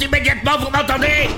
Immédiatement, 0.00 0.52
vous 0.60 0.70
m'entendez 0.70 1.28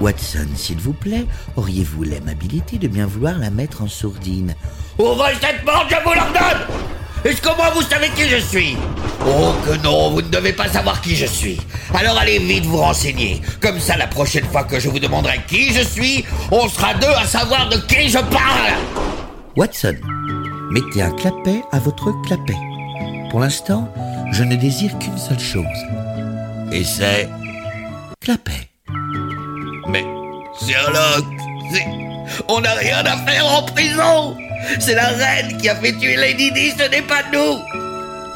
Watson, 0.00 0.46
s'il 0.56 0.78
vous 0.78 0.92
plaît, 0.92 1.26
auriez-vous 1.56 2.02
l'amabilité 2.02 2.76
de 2.78 2.88
bien 2.88 3.06
vouloir 3.06 3.38
la 3.38 3.50
mettre 3.50 3.82
en 3.82 3.88
sourdine 3.88 4.54
Ouvrez 4.98 5.34
cette 5.40 5.64
porte, 5.64 5.86
je 5.88 5.96
vous 6.04 6.14
l'ordonne 6.14 6.66
Est-ce 7.24 7.40
que 7.40 7.56
moi 7.56 7.70
vous 7.74 7.82
savez 7.82 8.08
qui 8.10 8.28
je 8.28 8.38
suis 8.38 8.76
Oh 9.24 9.54
que 9.64 9.76
non, 9.82 10.10
vous 10.10 10.22
ne 10.22 10.28
devez 10.28 10.52
pas 10.52 10.68
savoir 10.68 11.00
qui 11.00 11.14
je 11.14 11.26
suis. 11.26 11.60
Alors 11.94 12.18
allez 12.18 12.40
vite 12.40 12.64
vous 12.64 12.78
renseigner. 12.78 13.40
Comme 13.60 13.78
ça, 13.78 13.96
la 13.96 14.08
prochaine 14.08 14.44
fois 14.46 14.64
que 14.64 14.80
je 14.80 14.88
vous 14.88 14.98
demanderai 14.98 15.40
qui 15.46 15.72
je 15.72 15.82
suis, 15.82 16.24
on 16.50 16.68
sera 16.68 16.94
deux 16.94 17.06
à 17.06 17.24
savoir 17.24 17.68
de 17.68 17.76
qui 17.76 18.08
je 18.08 18.18
parle 18.18 18.72
Watson, 19.56 19.94
mettez 20.72 21.02
un 21.02 21.12
clapet 21.12 21.62
à 21.70 21.78
votre 21.78 22.10
clapet. 22.26 22.56
Pour 23.30 23.38
l'instant, 23.38 23.88
je 24.32 24.42
ne 24.42 24.56
désire 24.56 24.98
qu'une 24.98 25.18
seule 25.18 25.38
chose. 25.38 25.64
Et 26.72 26.82
c'est... 26.82 27.28
Clapet. 28.22 28.68
Mais, 29.88 30.04
Sherlock. 30.60 31.24
On 32.48 32.60
n'a 32.60 32.74
rien 32.74 32.98
à 32.98 33.16
faire 33.26 33.44
en 33.46 33.62
prison 33.62 34.36
C'est 34.78 34.94
la 34.94 35.08
reine 35.08 35.56
qui 35.58 35.68
a 35.68 35.74
fait 35.74 35.92
tuer 35.98 36.14
Lady 36.14 36.52
Di, 36.52 36.70
ce 36.70 36.88
n'est 36.88 37.02
pas 37.02 37.22
nous 37.32 37.58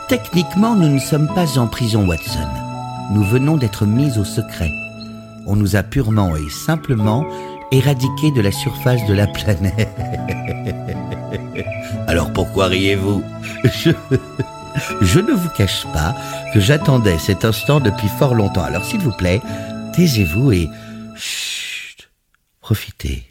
Techniquement, 0.09 0.75
nous 0.75 0.89
ne 0.89 0.99
sommes 0.99 1.33
pas 1.35 1.57
en 1.57 1.69
prison, 1.69 2.05
Watson. 2.07 2.49
Nous 3.13 3.23
venons 3.25 3.57
d'être 3.57 3.87
mis 3.87 4.19
au 4.19 4.25
secret. 4.25 4.71
On 5.47 5.55
nous 5.55 5.77
a 5.77 5.85
purement 5.85 6.35
et 6.35 6.51
simplement 6.51 7.25
éradiqués 7.71 8.33
de 8.33 8.41
la 8.41 8.51
surface 8.51 9.07
de 9.07 9.15
la 9.15 9.29
planète. 9.29 9.89
Alors 12.09 12.33
pourquoi 12.33 12.67
riez-vous? 12.67 13.23
Je... 13.65 13.91
je 15.01 15.21
ne 15.21 15.33
vous 15.33 15.49
cache 15.51 15.87
pas 15.93 16.15
que 16.53 16.61
j'attendais 16.61 17.19
cet 17.19 17.45
instant 17.45 17.81
depuis 17.81 18.09
fort 18.09 18.35
longtemps. 18.35 18.65
Alors 18.65 18.85
s'il 18.85 19.01
vous 19.01 19.17
plaît, 19.17 19.41
taisez-vous 19.97 20.53
et... 20.53 20.69
Profitez. 22.61 23.23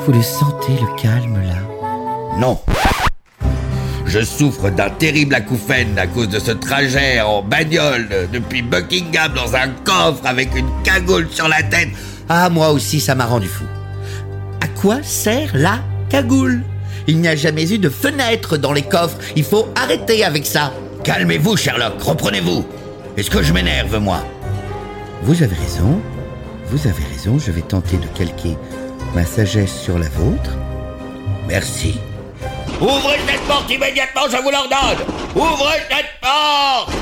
Vous 0.00 0.12
le 0.12 0.22
sentez, 0.22 0.72
le 0.72 1.00
calme, 1.00 1.40
là? 1.42 2.38
Non 2.38 2.60
je 4.06 4.24
souffre 4.24 4.70
d'un 4.70 4.90
terrible 4.90 5.36
acouphène 5.36 5.96
à 5.96 6.08
cause 6.08 6.28
de 6.28 6.40
ce 6.40 6.50
trajet 6.50 7.20
en 7.20 7.42
bagnole 7.42 8.08
depuis 8.32 8.60
Buckingham 8.60 9.32
dans 9.34 9.54
un 9.54 9.68
coffre 9.84 10.26
avec 10.26 10.52
une 10.56 10.68
cagoule 10.82 11.28
sur 11.30 11.46
la 11.46 11.62
tête. 11.62 11.90
Ah, 12.28 12.50
moi 12.50 12.72
aussi, 12.72 12.98
ça 12.98 13.14
m'a 13.14 13.26
rendu 13.26 13.46
fou. 13.46 13.62
À 14.60 14.66
quoi 14.66 15.00
sert 15.04 15.52
la 15.54 15.78
cagoule? 16.08 16.64
Il 17.06 17.20
n'y 17.20 17.28
a 17.28 17.36
jamais 17.36 17.72
eu 17.72 17.78
de 17.78 17.88
fenêtre 17.88 18.56
dans 18.56 18.72
les 18.72 18.82
coffres. 18.82 19.18
Il 19.36 19.44
faut 19.44 19.68
arrêter 19.76 20.24
avec 20.24 20.44
ça. 20.44 20.72
Calmez-vous, 21.04 21.56
Sherlock, 21.56 22.02
reprenez-vous. 22.02 22.66
Est-ce 23.20 23.28
que 23.28 23.42
je 23.42 23.52
m'énerve, 23.52 23.98
moi? 23.98 24.24
Vous 25.24 25.42
avez 25.42 25.54
raison. 25.54 26.00
Vous 26.68 26.86
avez 26.86 27.04
raison. 27.04 27.38
Je 27.38 27.52
vais 27.52 27.60
tenter 27.60 27.98
de 27.98 28.06
calquer 28.16 28.56
ma 29.14 29.26
sagesse 29.26 29.78
sur 29.78 29.98
la 29.98 30.08
vôtre. 30.08 30.56
Merci. 31.46 32.00
Ouvrez 32.80 33.18
cette 33.28 33.42
porte 33.42 33.70
immédiatement, 33.70 34.22
je 34.26 34.42
vous 34.42 34.50
l'ordonne 34.50 35.06
Ouvrez 35.36 35.80
cette 35.90 36.18
porte 36.22 36.96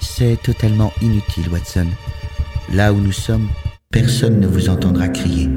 C'est 0.00 0.42
totalement 0.42 0.92
inutile, 1.00 1.48
Watson. 1.50 1.86
Là 2.72 2.92
où 2.92 2.96
nous 2.96 3.12
sommes, 3.12 3.48
personne 3.92 4.40
ne 4.40 4.48
vous 4.48 4.70
entendra 4.70 5.06
crier. 5.06 5.48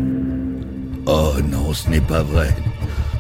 Oh 1.08 1.34
non, 1.50 1.74
ce 1.74 1.90
n'est 1.90 2.02
pas 2.02 2.22
vrai. 2.22 2.56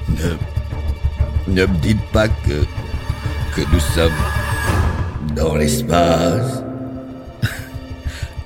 Ne, 0.09 1.55
ne 1.55 1.65
me 1.65 1.77
dites 1.79 2.05
pas 2.11 2.27
que, 2.27 2.63
que 3.55 3.61
nous 3.73 3.79
sommes 3.79 4.11
dans 5.35 5.55
l'espace. 5.55 6.63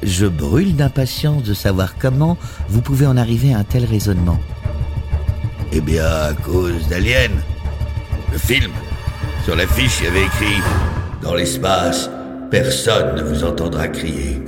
Je 0.04 0.26
brûle 0.26 0.76
d'impatience 0.76 1.44
de 1.44 1.54
savoir 1.54 1.96
comment 1.98 2.38
vous 2.70 2.82
pouvez 2.82 3.06
en 3.06 3.18
arriver 3.18 3.54
à 3.54 3.60
un 3.60 3.64
tel 3.64 3.86
raisonnement. 3.86 4.40
Eh 5.72 5.82
bien, 5.82 6.06
à 6.06 6.34
cause 6.34 6.88
d'Alien. 6.88 7.32
Le 8.32 8.38
film. 8.38 8.72
Sur 9.44 9.56
l'affiche, 9.56 10.00
il 10.02 10.06
y 10.06 10.08
avait 10.08 10.26
écrit 10.26 10.62
Dans 11.22 11.34
l'espace, 11.34 12.10
personne 12.52 13.16
ne 13.16 13.24
vous 13.24 13.44
entendra 13.44 13.88
crier. 13.88 14.42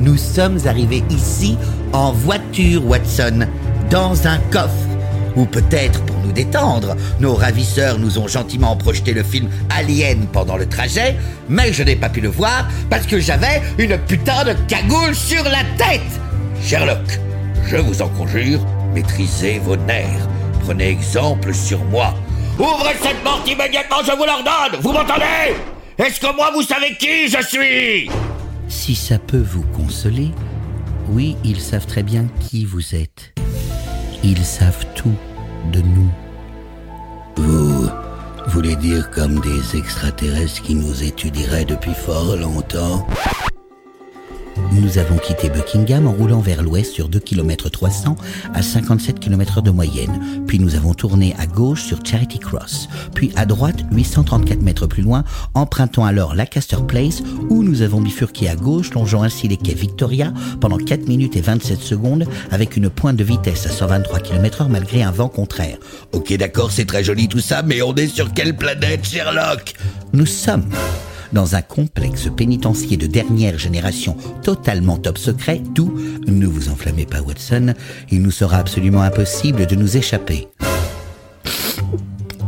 Nous 0.00 0.16
sommes 0.16 0.58
arrivés 0.66 1.02
ici 1.10 1.56
en 1.92 2.12
voiture, 2.12 2.86
Watson, 2.86 3.46
dans 3.90 4.26
un 4.26 4.38
coffre. 4.50 4.87
Ou 5.38 5.46
peut-être 5.46 6.02
pour 6.04 6.16
nous 6.16 6.32
détendre, 6.32 6.96
nos 7.20 7.32
ravisseurs 7.36 7.96
nous 7.96 8.18
ont 8.18 8.26
gentiment 8.26 8.74
projeté 8.74 9.12
le 9.12 9.22
film 9.22 9.48
Alien 9.70 10.26
pendant 10.32 10.56
le 10.56 10.68
trajet, 10.68 11.16
mais 11.48 11.72
je 11.72 11.84
n'ai 11.84 11.94
pas 11.94 12.08
pu 12.08 12.20
le 12.20 12.28
voir 12.28 12.66
parce 12.90 13.06
que 13.06 13.20
j'avais 13.20 13.62
une 13.78 13.96
putain 13.98 14.44
de 14.44 14.54
cagoule 14.66 15.14
sur 15.14 15.44
la 15.44 15.62
tête. 15.76 16.02
Sherlock, 16.60 17.20
je 17.68 17.76
vous 17.76 18.02
en 18.02 18.08
conjure, 18.08 18.58
maîtrisez 18.92 19.60
vos 19.60 19.76
nerfs. 19.76 20.28
Prenez 20.64 20.88
exemple 20.88 21.54
sur 21.54 21.84
moi. 21.84 22.14
Ouvrez 22.58 22.96
cette 23.00 23.22
porte 23.22 23.48
immédiatement, 23.48 23.98
je 24.04 24.10
vous 24.10 24.24
l'ordonne 24.24 24.80
Vous 24.80 24.92
m'entendez? 24.92 25.54
Est-ce 25.98 26.18
que 26.18 26.34
moi 26.34 26.50
vous 26.52 26.62
savez 26.62 26.96
qui 26.96 27.28
je 27.28 27.46
suis? 27.46 28.10
Si 28.68 28.96
ça 28.96 29.20
peut 29.20 29.44
vous 29.48 29.62
consoler, 29.62 30.32
oui, 31.10 31.36
ils 31.44 31.60
savent 31.60 31.86
très 31.86 32.02
bien 32.02 32.26
qui 32.40 32.64
vous 32.64 32.96
êtes. 32.96 33.34
Ils 34.24 34.44
savent 34.44 34.84
tout 34.96 35.14
de 35.70 35.80
nous. 35.80 36.10
Vous 37.36 37.88
voulez 38.48 38.76
dire 38.76 39.10
comme 39.10 39.40
des 39.40 39.76
extraterrestres 39.76 40.62
qui 40.62 40.74
nous 40.74 41.02
étudieraient 41.02 41.64
depuis 41.64 41.94
fort 41.94 42.36
longtemps? 42.36 43.06
Nous 44.72 44.98
avons 44.98 45.16
quitté 45.16 45.48
Buckingham 45.50 46.06
en 46.06 46.12
roulant 46.12 46.40
vers 46.40 46.62
l'ouest 46.62 46.92
sur 46.92 47.08
2 47.08 47.18
km 47.18 47.68
300 47.68 48.16
à 48.54 48.62
57 48.62 49.18
km 49.18 49.60
de 49.62 49.70
moyenne. 49.70 50.44
Puis 50.46 50.58
nous 50.58 50.76
avons 50.76 50.94
tourné 50.94 51.34
à 51.38 51.46
gauche 51.46 51.82
sur 51.82 51.98
Charity 52.04 52.38
Cross. 52.38 52.88
Puis 53.14 53.32
à 53.36 53.46
droite 53.46 53.84
834 53.92 54.62
mètres 54.62 54.86
plus 54.86 55.02
loin, 55.02 55.24
empruntant 55.54 56.04
alors 56.04 56.34
Lancaster 56.34 56.76
Place 56.86 57.22
où 57.48 57.62
nous 57.62 57.82
avons 57.82 58.00
bifurqué 58.00 58.48
à 58.48 58.56
gauche, 58.56 58.92
longeant 58.92 59.22
ainsi 59.22 59.48
les 59.48 59.56
quais 59.56 59.74
Victoria 59.74 60.32
pendant 60.60 60.78
4 60.78 61.08
minutes 61.08 61.36
et 61.36 61.40
27 61.40 61.80
secondes 61.80 62.24
avec 62.50 62.76
une 62.76 62.90
pointe 62.90 63.16
de 63.16 63.24
vitesse 63.24 63.66
à 63.66 63.70
123 63.70 64.20
km 64.20 64.62
heure 64.62 64.68
malgré 64.68 65.02
un 65.02 65.10
vent 65.10 65.28
contraire. 65.28 65.78
Ok, 66.12 66.32
d'accord, 66.34 66.70
c'est 66.70 66.86
très 66.86 67.04
joli 67.04 67.28
tout 67.28 67.40
ça, 67.40 67.62
mais 67.62 67.82
on 67.82 67.94
est 67.94 68.08
sur 68.08 68.32
quelle 68.32 68.56
planète, 68.56 69.04
Sherlock? 69.04 69.74
Nous 70.12 70.26
sommes 70.26 70.64
dans 71.32 71.54
un 71.54 71.62
complexe 71.62 72.28
pénitencier 72.34 72.96
de 72.96 73.06
dernière 73.06 73.58
génération 73.58 74.16
totalement 74.42 74.96
top 74.96 75.18
secret, 75.18 75.62
d'où, 75.74 75.92
ne 76.26 76.46
vous 76.46 76.68
enflammez 76.68 77.06
pas 77.06 77.20
Watson, 77.20 77.74
il 78.10 78.22
nous 78.22 78.30
sera 78.30 78.58
absolument 78.58 79.02
impossible 79.02 79.66
de 79.66 79.74
nous 79.74 79.96
échapper. 79.96 80.48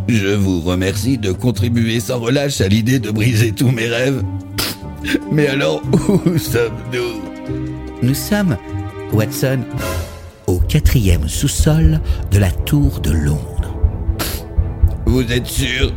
Je 0.09 0.35
vous 0.35 0.61
remercie 0.61 1.19
de 1.19 1.33
contribuer 1.33 2.01
sans 2.01 2.19
relâche 2.19 2.61
à 2.61 2.69
l'idée 2.69 2.99
de 2.99 3.11
briser 3.11 3.53
tous 3.53 3.71
mes 3.71 3.87
rêves. 3.87 4.23
Mais 5.31 5.47
alors, 5.47 5.83
où 6.27 6.39
sommes-nous? 6.39 7.21
Nous 8.03 8.15
sommes, 8.15 8.57
Watson, 9.13 9.61
au 10.47 10.59
quatrième 10.59 11.29
sous-sol 11.29 12.01
de 12.31 12.39
la 12.39 12.51
tour 12.51 13.01
de 13.01 13.13
Londres. 13.13 13.75
Vous 15.07 15.31
êtes 15.31 15.47
sûr? 15.47 15.93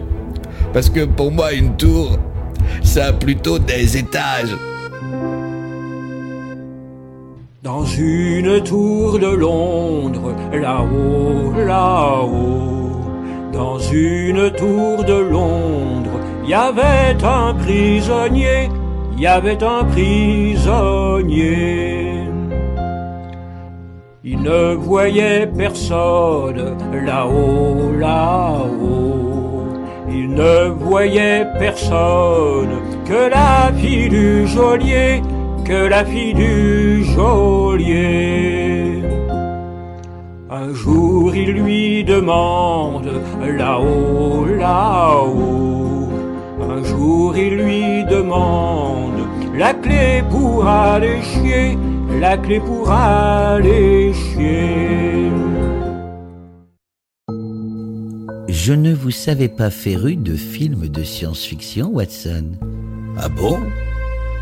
Parce 0.73 0.89
que 0.89 1.05
pour 1.05 1.31
moi, 1.31 1.53
une 1.53 1.75
tour, 1.75 2.19
ça 2.81 3.07
a 3.07 3.13
plutôt 3.13 3.59
des 3.59 3.97
étages. 3.97 4.55
Dans 7.63 7.85
une 7.85 8.61
tour 8.63 9.19
de 9.19 9.27
Londres, 9.27 10.35
là-haut, 10.51 11.53
là-haut, 11.65 13.01
dans 13.53 13.79
une 13.79 14.51
tour 14.51 15.03
de 15.03 15.13
Londres, 15.13 16.19
il 16.43 16.49
y 16.49 16.53
avait 16.53 17.15
un 17.23 17.53
prisonnier, 17.53 18.69
il 19.13 19.21
y 19.21 19.27
avait 19.27 19.63
un 19.63 19.85
prisonnier. 19.85 21.63
Il 24.25 24.41
ne 24.41 24.73
voyait 24.73 25.47
personne 25.47 26.77
là-haut, 27.05 27.91
là-haut. 27.97 29.02
Il 30.15 30.29
ne 30.29 30.69
voyait 30.69 31.47
personne 31.57 32.75
que 33.03 33.29
la 33.29 33.71
fille 33.75 34.09
du 34.09 34.47
geôlier, 34.47 35.23
que 35.65 35.87
la 35.87 36.05
fille 36.05 36.35
du 36.35 37.03
geôlier. 37.03 39.01
Un 40.51 40.71
jour 40.71 41.35
il 41.35 41.53
lui 41.53 42.03
demande 42.03 43.09
là-haut, 43.57 44.45
là-haut. 44.45 46.09
Un 46.61 46.83
jour 46.83 47.35
il 47.35 47.55
lui 47.55 48.05
demande 48.05 49.21
la 49.57 49.73
clé 49.73 50.23
pour 50.29 50.67
aller 50.67 51.21
chier, 51.23 51.75
la 52.21 52.37
clé 52.37 52.59
pour 52.59 52.91
aller 52.91 54.13
chier. 54.13 55.32
Je 58.63 58.71
ne 58.71 58.93
vous 58.93 59.11
savais 59.11 59.49
pas 59.49 59.69
féru 59.69 60.15
de 60.15 60.37
films 60.37 60.87
de 60.87 61.03
science-fiction, 61.03 61.89
Watson. 61.89 62.51
Ah 63.17 63.27
bon? 63.27 63.59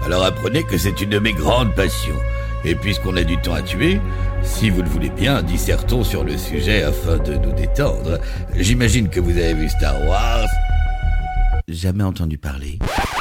Alors 0.05 0.23
apprenez 0.23 0.61
que 0.63 0.77
c'est 0.77 1.01
une 1.01 1.09
de 1.09 1.17
mes 1.17 1.33
grandes 1.33 1.73
passions. 1.73 2.19
Et 2.63 2.75
puisqu'on 2.75 3.15
a 3.15 3.23
du 3.23 3.37
temps 3.41 3.55
à 3.55 3.63
tuer, 3.63 3.99
si 4.43 4.69
vous 4.69 4.83
le 4.83 4.89
voulez 4.89 5.09
bien, 5.09 5.41
dissertons 5.41 6.03
sur 6.03 6.23
le 6.23 6.37
sujet 6.37 6.83
afin 6.83 7.17
de 7.17 7.33
nous 7.33 7.51
détendre. 7.53 8.19
J'imagine 8.55 9.09
que 9.09 9.19
vous 9.19 9.31
avez 9.31 9.55
vu 9.55 9.67
Star 9.69 9.99
Wars. 10.05 10.45
Jamais 11.67 12.03
entendu 12.03 12.37
parler. 12.37 12.77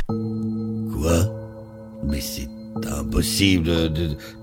Quoi? 0.06 1.32
Mais 2.04 2.20
c'est 2.20 2.48
impossible. 2.90 3.70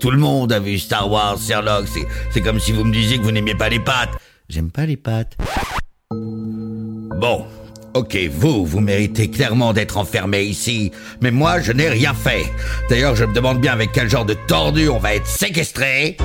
Tout 0.00 0.10
le 0.10 0.18
monde 0.18 0.52
a 0.52 0.58
vu 0.58 0.76
Star 0.80 1.08
Wars, 1.08 1.38
Sherlock. 1.38 1.86
C'est- 1.86 2.06
C'est 2.32 2.40
comme 2.40 2.58
si 2.58 2.72
vous 2.72 2.82
me 2.82 2.92
disiez 2.92 3.18
que 3.18 3.22
vous 3.22 3.30
n'aimiez 3.30 3.54
pas 3.54 3.68
les 3.68 3.78
pâtes. 3.80 4.10
J'aime 4.48 4.72
pas 4.72 4.86
les 4.86 4.96
pâtes. 4.96 5.36
Bon, 7.18 7.44
ok, 7.94 8.16
vous, 8.30 8.64
vous 8.64 8.78
méritez 8.78 9.28
clairement 9.28 9.72
d'être 9.72 9.96
enfermé 9.96 10.42
ici, 10.42 10.92
mais 11.20 11.32
moi, 11.32 11.60
je 11.60 11.72
n'ai 11.72 11.88
rien 11.88 12.14
fait. 12.14 12.46
D'ailleurs, 12.88 13.16
je 13.16 13.24
me 13.24 13.34
demande 13.34 13.60
bien 13.60 13.72
avec 13.72 13.90
quel 13.90 14.08
genre 14.08 14.24
de 14.24 14.34
tordu 14.34 14.88
on 14.88 15.00
va 15.00 15.16
être 15.16 15.26
séquestré. 15.26 16.16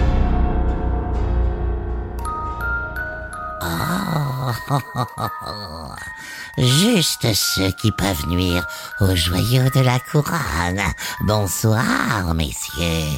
Oh, 3.63 4.51
juste 6.59 7.33
ceux 7.33 7.71
qui 7.81 7.91
peuvent 7.91 8.27
nuire 8.27 8.67
aux 9.01 9.15
joyaux 9.15 9.71
de 9.73 9.79
la 9.79 9.97
couronne. 9.97 10.83
Bonsoir, 11.21 12.35
messieurs. 12.35 13.17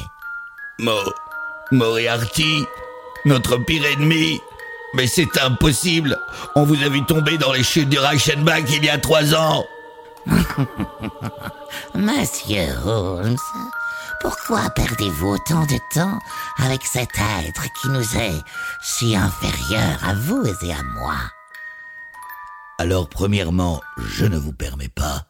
Mo... 0.78 0.96
Moriarty, 1.72 2.64
notre 3.26 3.58
pire 3.58 3.84
ennemi. 3.84 4.40
Mais 4.96 5.06
c'est 5.06 5.38
impossible. 5.42 6.18
On 6.54 6.64
vous 6.64 6.82
a 6.82 6.88
vu 6.88 7.04
tomber 7.04 7.36
dans 7.36 7.52
les 7.52 7.62
chutes 7.62 7.90
du 7.90 7.98
Reichenbach 7.98 8.64
il 8.70 8.82
y 8.82 8.88
a 8.88 8.96
trois 8.96 9.34
ans. 9.34 9.66
Monsieur 11.94 12.68
Holmes, 12.82 13.36
pourquoi 14.22 14.70
perdez-vous 14.70 15.34
autant 15.34 15.66
de 15.66 15.78
temps 15.92 16.18
avec 16.58 16.82
cet 16.84 17.10
être 17.46 17.64
qui 17.74 17.88
nous 17.88 18.16
est 18.16 18.40
si 18.82 19.14
inférieur 19.14 20.02
à 20.02 20.14
vous 20.14 20.42
et 20.62 20.72
à 20.72 20.82
moi? 20.94 21.16
Alors, 22.78 23.10
premièrement, 23.10 23.82
je 23.98 24.24
ne 24.24 24.38
vous 24.38 24.52
permets 24.52 24.88
pas. 24.88 25.26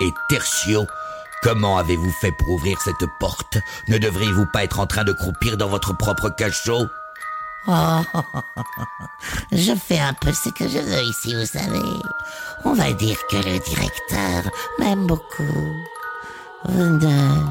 Et 0.00 0.10
tertio, 0.28 0.84
comment 1.44 1.78
avez-vous 1.78 2.12
fait 2.20 2.32
pour 2.32 2.48
ouvrir 2.50 2.80
cette 2.80 3.08
porte? 3.20 3.56
Ne 3.88 3.98
devriez-vous 3.98 4.46
pas 4.52 4.64
être 4.64 4.80
en 4.80 4.86
train 4.86 5.04
de 5.04 5.12
croupir 5.12 5.56
dans 5.56 5.68
votre 5.68 5.96
propre 5.96 6.28
cachot? 6.28 6.86
Oh, 7.68 8.00
je 9.52 9.74
fais 9.74 9.98
un 9.98 10.12
peu 10.14 10.32
ce 10.32 10.50
que 10.50 10.68
je 10.68 10.78
veux 10.78 11.02
ici, 11.02 11.34
vous 11.34 11.46
savez. 11.46 11.80
On 12.64 12.74
va 12.74 12.92
dire 12.92 13.18
que 13.28 13.36
le 13.36 13.58
directeur 13.58 14.52
m'aime 14.78 15.06
beaucoup. 15.06 15.42
Vous 16.68 16.84
ne 16.84 17.44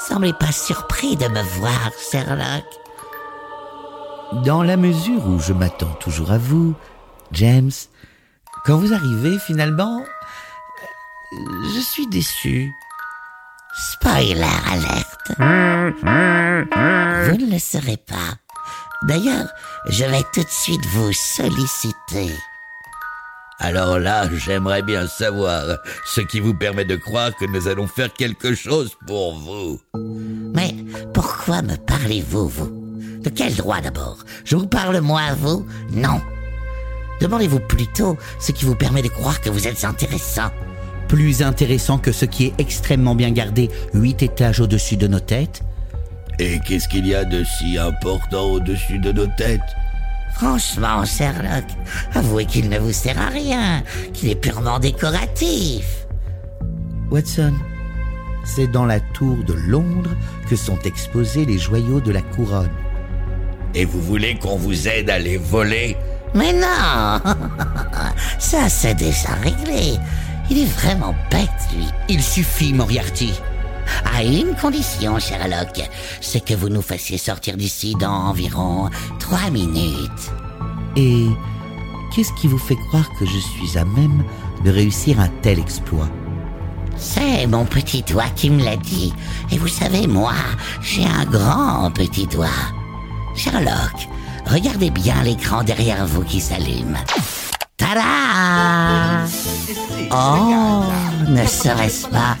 semblez 0.00 0.32
pas 0.32 0.50
surpris 0.50 1.16
de 1.16 1.28
me 1.28 1.42
voir, 1.58 1.90
Sherlock. 2.10 2.64
Dans 4.44 4.62
la 4.62 4.76
mesure 4.76 5.26
où 5.26 5.38
je 5.38 5.52
m'attends 5.52 5.94
toujours 6.00 6.32
à 6.32 6.38
vous, 6.38 6.74
James, 7.32 7.70
quand 8.64 8.78
vous 8.78 8.92
arrivez 8.92 9.38
finalement, 9.38 10.02
je 11.74 11.80
suis 11.80 12.06
déçu. 12.08 12.72
Spoiler 13.74 14.42
alerte. 14.70 15.32
Vous 15.38 17.36
ne 17.36 17.50
le 17.50 17.58
serez 17.58 17.96
pas. 17.96 18.41
D'ailleurs, 19.04 19.48
je 19.88 20.04
vais 20.04 20.22
tout 20.32 20.42
de 20.42 20.48
suite 20.48 20.84
vous 20.86 21.12
solliciter. 21.12 22.32
Alors 23.58 23.98
là, 23.98 24.28
j'aimerais 24.32 24.82
bien 24.82 25.06
savoir 25.06 25.78
ce 26.04 26.20
qui 26.20 26.40
vous 26.40 26.54
permet 26.54 26.84
de 26.84 26.96
croire 26.96 27.34
que 27.36 27.44
nous 27.44 27.68
allons 27.68 27.86
faire 27.86 28.12
quelque 28.12 28.54
chose 28.54 28.96
pour 29.06 29.34
vous. 29.34 29.80
Mais 30.54 30.74
pourquoi 31.14 31.62
me 31.62 31.76
parlez-vous, 31.76 32.48
vous? 32.48 32.82
De 33.22 33.30
quel 33.30 33.54
droit 33.54 33.80
d'abord? 33.80 34.18
Je 34.44 34.56
vous 34.56 34.66
parle 34.66 35.00
moi 35.00 35.20
à 35.20 35.34
vous? 35.34 35.66
Non. 35.92 36.20
Demandez-vous 37.20 37.60
plutôt 37.60 38.16
ce 38.40 38.50
qui 38.50 38.64
vous 38.64 38.74
permet 38.74 39.02
de 39.02 39.08
croire 39.08 39.40
que 39.40 39.50
vous 39.50 39.68
êtes 39.68 39.84
intéressant. 39.84 40.50
Plus 41.06 41.42
intéressant 41.42 41.98
que 41.98 42.10
ce 42.10 42.24
qui 42.24 42.46
est 42.46 42.54
extrêmement 42.58 43.14
bien 43.14 43.30
gardé 43.30 43.70
huit 43.94 44.22
étages 44.22 44.60
au-dessus 44.60 44.96
de 44.96 45.06
nos 45.06 45.20
têtes 45.20 45.62
Et 46.38 46.58
qu'est-ce 46.60 46.88
qu'il 46.88 47.06
y 47.06 47.14
a 47.14 47.24
de 47.24 47.44
si 47.44 47.78
important 47.78 48.44
au-dessus 48.44 48.98
de 48.98 49.12
nos 49.12 49.26
têtes 49.26 49.60
Franchement, 50.34 51.04
Sherlock, 51.04 51.64
avouez 52.14 52.46
qu'il 52.46 52.68
ne 52.68 52.78
vous 52.78 52.92
sert 52.92 53.20
à 53.20 53.28
rien, 53.28 53.82
qu'il 54.12 54.30
est 54.30 54.34
purement 54.34 54.78
décoratif. 54.78 56.06
Watson, 57.10 57.52
c'est 58.44 58.66
dans 58.66 58.86
la 58.86 58.98
tour 58.98 59.36
de 59.44 59.52
Londres 59.52 60.10
que 60.48 60.56
sont 60.56 60.78
exposés 60.80 61.44
les 61.44 61.58
joyaux 61.58 62.00
de 62.00 62.12
la 62.12 62.22
couronne. 62.22 62.70
Et 63.74 63.84
vous 63.84 64.00
voulez 64.00 64.34
qu'on 64.36 64.56
vous 64.56 64.88
aide 64.88 65.10
à 65.10 65.18
les 65.18 65.36
voler 65.36 65.96
Mais 66.34 66.52
non 66.52 67.20
Ça, 68.38 68.68
c'est 68.68 68.94
déjà 68.94 69.34
réglé. 69.42 69.98
Il 70.50 70.58
est 70.58 70.72
vraiment 70.72 71.14
bête, 71.30 71.48
lui. 71.74 71.86
Il 72.08 72.22
suffit, 72.22 72.72
Moriarty. 72.72 73.32
À 74.04 74.22
une 74.22 74.54
condition, 74.54 75.18
Sherlock, 75.18 75.80
c'est 76.20 76.44
que 76.44 76.54
vous 76.54 76.68
nous 76.68 76.82
fassiez 76.82 77.18
sortir 77.18 77.56
d'ici 77.56 77.94
dans 77.98 78.10
environ 78.12 78.90
trois 79.18 79.50
minutes. 79.50 80.30
Et 80.96 81.26
qu'est-ce 82.14 82.32
qui 82.40 82.46
vous 82.46 82.58
fait 82.58 82.76
croire 82.88 83.08
que 83.18 83.26
je 83.26 83.38
suis 83.38 83.78
à 83.78 83.84
même 83.84 84.24
de 84.64 84.70
réussir 84.70 85.18
un 85.20 85.28
tel 85.42 85.58
exploit? 85.58 86.08
C'est 86.96 87.46
mon 87.46 87.64
petit 87.64 88.02
doigt 88.02 88.28
qui 88.36 88.50
me 88.50 88.62
l'a 88.62 88.76
dit. 88.76 89.12
Et 89.50 89.58
vous 89.58 89.68
savez, 89.68 90.06
moi, 90.06 90.34
j'ai 90.82 91.04
un 91.04 91.24
grand 91.24 91.90
petit 91.90 92.26
doigt. 92.26 92.48
Sherlock, 93.34 94.08
regardez 94.46 94.90
bien 94.90 95.22
l'écran 95.22 95.62
derrière 95.62 96.06
vous 96.06 96.22
qui 96.22 96.40
s'allume. 96.40 96.96
Tada 97.76 99.26
Oh, 100.10 100.84
ne 101.28 101.46
serait-ce 101.46 102.06
pas 102.08 102.36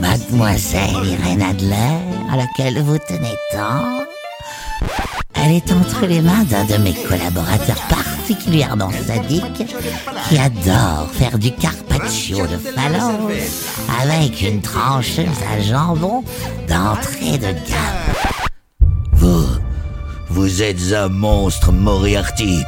Mademoiselle 0.00 0.90
Irène 1.04 1.42
Adler, 1.42 1.98
à 2.32 2.36
laquelle 2.36 2.82
vous 2.82 2.98
tenez 2.98 3.34
tant 3.52 4.04
Elle 5.34 5.52
est 5.52 5.72
entre 5.72 6.06
les 6.06 6.20
mains 6.20 6.44
d'un 6.44 6.64
de 6.64 6.76
mes 6.76 6.94
collaborateurs 6.94 7.80
particulièrement 7.88 8.90
sadiques 8.90 9.66
qui 10.28 10.38
adore 10.38 11.08
faire 11.12 11.38
du 11.38 11.52
carpaccio 11.52 12.46
de 12.46 12.56
phalange 12.56 13.32
avec 14.02 14.42
une 14.42 14.62
trancheuse 14.62 15.26
à 15.52 15.60
jambon 15.60 16.22
d'entrée 16.68 17.38
de 17.38 17.52
gamme. 17.52 18.90
Vous, 19.12 19.46
vous 20.28 20.62
êtes 20.62 20.92
un 20.92 21.08
monstre, 21.08 21.72
Moriarty. 21.72 22.62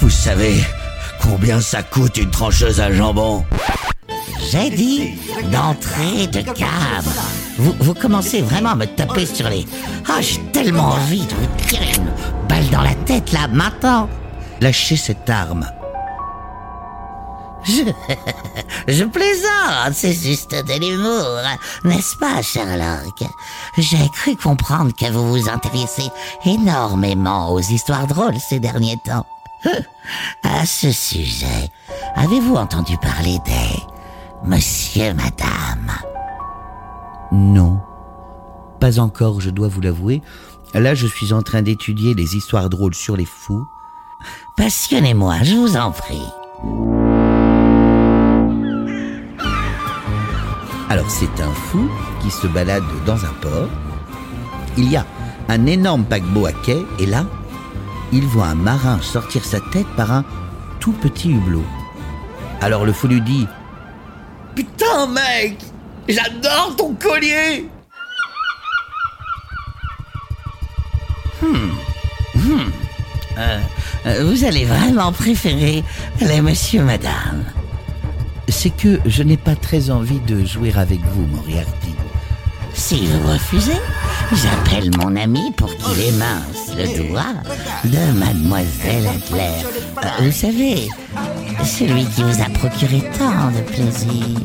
Vous 0.00 0.10
savez 0.10 0.62
combien 1.22 1.60
ça 1.60 1.82
coûte 1.82 2.16
une 2.18 2.30
trancheuse 2.30 2.80
à 2.80 2.92
jambon? 2.92 3.44
J'ai 4.48 4.70
dit 4.70 5.18
d'entrée 5.52 6.26
de 6.26 6.40
gamme. 6.40 7.12
Vous, 7.58 7.74
vous 7.80 7.94
commencez 7.94 8.40
vraiment 8.40 8.70
à 8.70 8.74
me 8.74 8.86
taper 8.86 9.26
sur 9.26 9.48
les... 9.48 9.66
Ah, 10.08 10.20
j'ai 10.20 10.40
tellement 10.52 10.90
envie 10.90 11.26
de 11.26 11.34
vous 11.34 11.66
tirer 11.66 11.92
une 11.96 12.46
balle 12.48 12.68
dans 12.70 12.82
la 12.82 12.94
tête, 12.94 13.32
là, 13.32 13.48
maintenant. 13.48 14.08
Lâchez 14.60 14.96
cette 14.96 15.28
arme. 15.28 15.66
Je, 17.64 17.82
je 18.92 19.04
plaisante, 19.04 19.92
c'est 19.92 20.14
juste 20.14 20.52
de 20.52 20.80
l'humour, 20.80 21.40
n'est-ce 21.84 22.16
pas, 22.16 22.40
Sherlock 22.42 23.22
J'ai 23.76 24.08
cru 24.14 24.34
comprendre 24.36 24.92
que 24.96 25.10
vous 25.10 25.28
vous 25.28 25.48
intéressez 25.48 26.08
énormément 26.46 27.52
aux 27.52 27.60
histoires 27.60 28.06
drôles 28.06 28.38
ces 28.40 28.60
derniers 28.60 28.98
temps. 29.04 29.26
À 30.42 30.64
ce 30.64 30.90
sujet, 30.90 31.70
avez-vous 32.16 32.56
entendu 32.56 32.96
parler 32.96 33.38
des 33.44 33.89
Monsieur, 34.44 35.12
Madame 35.12 35.92
Non. 37.30 37.80
Pas 38.80 38.98
encore, 38.98 39.40
je 39.40 39.50
dois 39.50 39.68
vous 39.68 39.82
l'avouer. 39.82 40.22
Là, 40.72 40.94
je 40.94 41.06
suis 41.06 41.32
en 41.32 41.42
train 41.42 41.60
d'étudier 41.60 42.14
les 42.14 42.36
histoires 42.36 42.70
drôles 42.70 42.94
sur 42.94 43.16
les 43.16 43.26
fous. 43.26 43.66
Passionnez-moi, 44.56 45.42
je 45.42 45.54
vous 45.54 45.76
en 45.76 45.90
prie. 45.90 46.22
Alors, 50.88 51.10
c'est 51.10 51.40
un 51.42 51.52
fou 51.52 51.90
qui 52.22 52.30
se 52.30 52.46
balade 52.46 52.84
dans 53.04 53.24
un 53.24 53.32
port. 53.42 53.68
Il 54.78 54.90
y 54.90 54.96
a 54.96 55.04
un 55.48 55.66
énorme 55.66 56.04
paquebot 56.04 56.46
à 56.46 56.52
quai 56.52 56.84
et 56.98 57.06
là, 57.06 57.26
il 58.12 58.24
voit 58.24 58.46
un 58.46 58.54
marin 58.54 59.00
sortir 59.00 59.44
sa 59.44 59.60
tête 59.60 59.86
par 59.96 60.12
un 60.12 60.24
tout 60.78 60.92
petit 60.92 61.30
hublot. 61.30 61.64
Alors 62.60 62.84
le 62.84 62.92
fou 62.92 63.08
lui 63.08 63.20
dit 63.20 63.46
Putain, 64.54 65.06
mec 65.06 65.58
J'adore 66.08 66.74
ton 66.76 66.94
collier 66.94 67.68
Hmm. 71.42 71.70
Hmm. 72.34 72.70
Euh, 73.38 73.58
euh, 74.06 74.24
vous 74.24 74.44
allez 74.44 74.66
vraiment 74.66 75.10
préférer 75.10 75.82
les 76.20 76.42
monsieur, 76.42 76.82
madame. 76.82 77.44
C'est 78.48 78.76
que 78.76 79.00
je 79.06 79.22
n'ai 79.22 79.38
pas 79.38 79.54
très 79.54 79.90
envie 79.90 80.20
de 80.20 80.44
jouer 80.44 80.72
avec 80.76 81.00
vous, 81.00 81.26
Moriarty. 81.26 81.94
Si 82.74 83.06
vous 83.06 83.32
refusez, 83.32 83.80
j'appelle 84.32 84.90
mon 84.98 85.16
ami 85.16 85.52
pour 85.56 85.74
qu'il 85.74 86.00
émince 86.08 86.74
le 86.76 87.08
doigt 87.08 87.34
de 87.84 88.18
mademoiselle 88.18 89.06
Adler. 89.06 89.64
Euh, 90.04 90.24
vous 90.24 90.32
savez, 90.32 90.88
celui 91.64 92.04
qui 92.06 92.22
vous 92.22 92.42
a 92.42 92.48
procuré 92.50 93.02
tant 93.18 93.50
de 93.50 93.60
plaisir. 93.72 94.36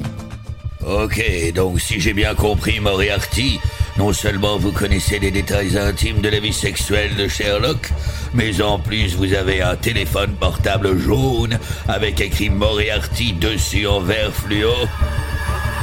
Ok, 0.86 1.22
donc 1.55 1.82
si 1.82 1.99
j'ai 1.99 2.13
bien 2.13 2.36
compris, 2.36 2.80
Moriarty, 2.80 3.59
non 3.97 4.13
seulement 4.13 4.57
vous 4.57 4.72
connaissez 4.72 5.18
les 5.18 5.32
détails 5.32 5.78
intimes 5.78 6.22
de 6.22 6.30
la 6.30 6.39
vie 6.39 6.53
sexuelle 6.53 7.16
de 7.16 7.28
Sherlock, 7.28 7.91
mais 8.34 8.61
en 8.61 8.78
plus 8.78 9.16
vous 9.16 9.34
avez 9.34 9.61
un 9.61 9.76
téléphone 9.76 10.36
portable 10.39 10.97
jaune 10.99 11.57
avec 11.88 12.22
écrit 12.22 12.49
Moriarty 12.49 13.34
dessus 13.34 13.88
en 13.88 13.99
vert 14.01 14.32
fluo. 14.32 14.74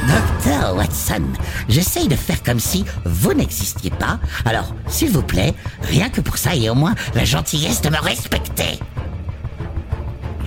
Docteur 0.06 0.76
Watson, 0.76 1.22
j'essaye 1.68 2.08
de 2.08 2.16
faire 2.16 2.42
comme 2.42 2.60
si 2.60 2.84
vous 3.04 3.34
n'existiez 3.34 3.90
pas. 3.90 4.18
Alors, 4.44 4.74
s'il 4.88 5.10
vous 5.10 5.22
plaît, 5.22 5.54
rien 5.82 6.08
que 6.10 6.20
pour 6.20 6.38
ça 6.38 6.54
et 6.54 6.68
au 6.68 6.74
moins 6.74 6.94
la 7.14 7.24
gentillesse 7.24 7.80
de 7.82 7.88
me 7.88 7.98
respecter. 7.98 8.78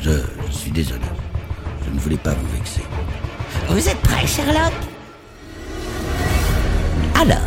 Je, 0.02 0.20
je 0.50 0.56
suis 0.56 0.72
désolé. 0.72 1.02
Je 1.86 1.92
ne 1.92 2.00
voulais 2.00 2.18
pas 2.18 2.32
vous 2.32 2.58
vexer. 2.58 2.82
Vous 3.70 3.88
êtes 3.90 4.00
prêt, 4.02 4.26
Sherlock? 4.28 4.74
Alors, 7.20 7.38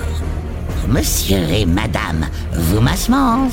monsieur 0.88 1.42
et 1.50 1.66
madame 1.66 2.26
Voumasmans 2.52 3.48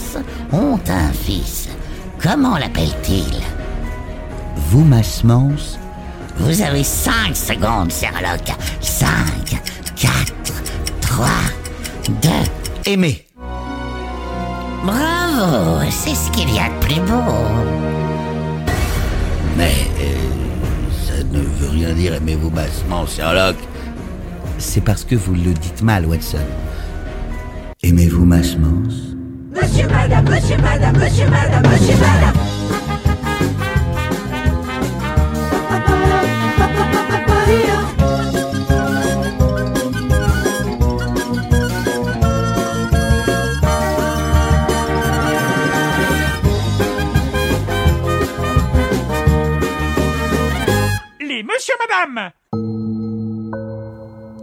ont 0.51 0.79
un 0.87 1.11
fils. 1.11 1.69
Comment 2.21 2.57
l'appelle-t-il? 2.57 3.41
Vous, 4.55 4.83
Masmans 4.83 5.77
Vous 6.37 6.61
avez 6.61 6.83
cinq 6.83 7.35
secondes, 7.35 7.91
Sherlock. 7.91 8.47
Cinq, 8.81 9.61
quatre, 9.95 10.53
trois, 11.01 11.27
deux. 12.21 12.89
Aimé. 12.91 13.25
Bravo, 14.83 15.81
c'est 15.89 16.15
ce 16.15 16.31
qu'il 16.31 16.53
y 16.53 16.59
a 16.59 16.69
de 16.69 16.85
plus 16.85 17.01
beau. 17.01 18.04
Mais 19.57 19.71
euh, 20.01 20.13
ça 21.07 21.23
ne 21.31 21.39
veut 21.39 21.69
rien 21.69 21.93
dire, 21.93 22.13
aimez-vous 22.13 22.49
bassement, 22.49 23.05
Sherlock 23.05 23.55
C'est 24.57 24.81
parce 24.81 25.03
que 25.03 25.15
vous 25.15 25.33
le 25.33 25.53
dites 25.53 25.81
mal, 25.81 26.05
Watson. 26.05 26.37
Aimez-vous 27.83 28.25
Masmans 28.25 28.83
Monsieur, 29.53 29.87
madame, 29.87 30.25
monsieur, 30.29 30.57
madame, 30.57 30.97
monsieur, 30.97 31.29
madame, 31.29 31.71
monsieur, 31.71 31.95
madame. 31.97 32.54
Monsieur, 51.75 52.07
madame 52.07 52.31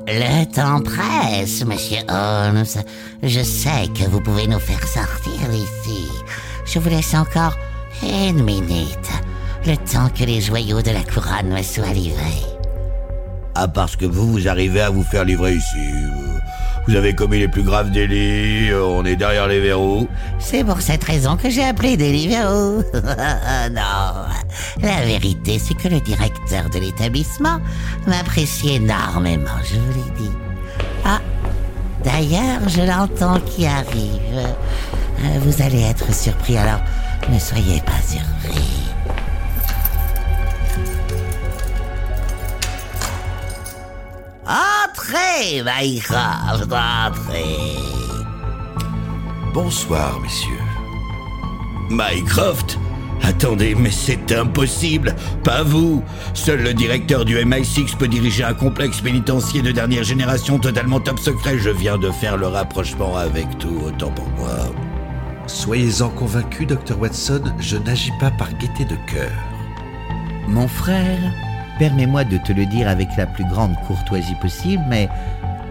Le 0.06 0.44
temps 0.52 0.80
presse, 0.80 1.64
monsieur 1.64 2.00
Holmes. 2.08 2.64
Je 3.22 3.40
sais 3.42 3.88
que 3.94 4.08
vous 4.08 4.20
pouvez 4.20 4.46
nous 4.46 4.58
faire 4.58 4.86
sortir 4.86 5.48
d'ici. 5.50 6.08
Je 6.64 6.78
vous 6.78 6.88
laisse 6.88 7.14
encore 7.14 7.54
une 8.02 8.42
minute. 8.42 9.10
Le 9.66 9.76
temps 9.76 10.08
que 10.08 10.24
les 10.24 10.40
joyaux 10.40 10.82
de 10.82 10.90
la 10.90 11.02
couronne 11.02 11.52
me 11.52 11.62
soient 11.62 11.92
livrés. 11.92 12.46
Ah, 13.54 13.68
parce 13.68 13.96
que 13.96 14.06
vous, 14.06 14.32
vous 14.32 14.48
arrivez 14.48 14.80
à 14.80 14.90
vous 14.90 15.04
faire 15.04 15.24
livrer 15.24 15.54
ici. 15.54 15.92
Vous 16.88 16.96
avez 16.96 17.14
commis 17.14 17.38
les 17.38 17.48
plus 17.48 17.62
graves 17.62 17.90
délits, 17.90 18.70
euh, 18.70 18.84
on 18.84 19.04
est 19.04 19.14
derrière 19.14 19.46
les 19.46 19.60
verrous. 19.60 20.08
C'est 20.40 20.64
pour 20.64 20.80
cette 20.80 21.04
raison 21.04 21.36
que 21.36 21.48
j'ai 21.48 21.64
appelé 21.64 21.96
Deliveroo. 21.96 22.82
non, 23.70 24.26
la 24.82 25.06
vérité, 25.06 25.60
c'est 25.60 25.74
que 25.74 25.86
le 25.88 26.00
directeur 26.00 26.68
de 26.70 26.80
l'établissement 26.80 27.60
m'apprécie 28.06 28.74
énormément, 28.74 29.58
je 29.64 29.76
vous 29.76 29.92
l'ai 29.92 30.24
dit. 30.24 30.32
Ah, 31.04 31.20
d'ailleurs, 32.04 32.68
je 32.68 32.82
l'entends 32.82 33.38
qui 33.40 33.64
arrive. 33.66 34.20
Euh, 34.34 35.38
Vous 35.40 35.62
allez 35.62 35.82
être 35.82 36.12
surpris, 36.12 36.56
alors 36.56 36.80
ne 37.32 37.38
soyez 37.38 37.80
pas 37.82 38.02
surpris. 38.04 38.81
Entrez, 44.92 45.62
Mycroft, 45.64 46.70
entrez. 46.70 47.78
Bonsoir, 49.54 50.20
messieurs. 50.20 50.60
Mycroft? 51.88 52.78
Attendez, 53.22 53.74
mais 53.74 53.90
c'est 53.90 54.32
impossible 54.32 55.14
Pas 55.44 55.62
vous 55.62 56.02
Seul 56.34 56.62
le 56.62 56.74
directeur 56.74 57.24
du 57.24 57.36
MI6 57.36 57.96
peut 57.96 58.08
diriger 58.08 58.44
un 58.44 58.52
complexe 58.52 59.00
pénitentiaire 59.00 59.62
de 59.62 59.70
dernière 59.70 60.04
génération 60.04 60.58
totalement 60.58 61.00
top 61.00 61.18
secret. 61.18 61.56
Je 61.58 61.70
viens 61.70 61.96
de 61.96 62.10
faire 62.10 62.36
le 62.36 62.48
rapprochement 62.48 63.16
avec 63.16 63.46
tout, 63.58 63.80
autant 63.86 64.10
pour 64.10 64.28
moi. 64.36 64.58
Soyez-en 65.46 66.10
convaincu, 66.10 66.66
Dr. 66.66 67.00
Watson, 67.00 67.44
je 67.58 67.78
n'agis 67.78 68.12
pas 68.20 68.30
par 68.30 68.52
gaieté 68.58 68.84
de 68.84 68.96
cœur. 69.10 69.32
Mon 70.48 70.68
frère, 70.68 71.32
permets-moi 71.78 72.24
de 72.24 72.38
te 72.38 72.52
le 72.52 72.66
dire 72.66 72.88
avec 72.88 73.08
la 73.16 73.26
plus 73.26 73.44
grande 73.44 73.76
courtoisie 73.86 74.34
possible, 74.36 74.82
mais 74.88 75.08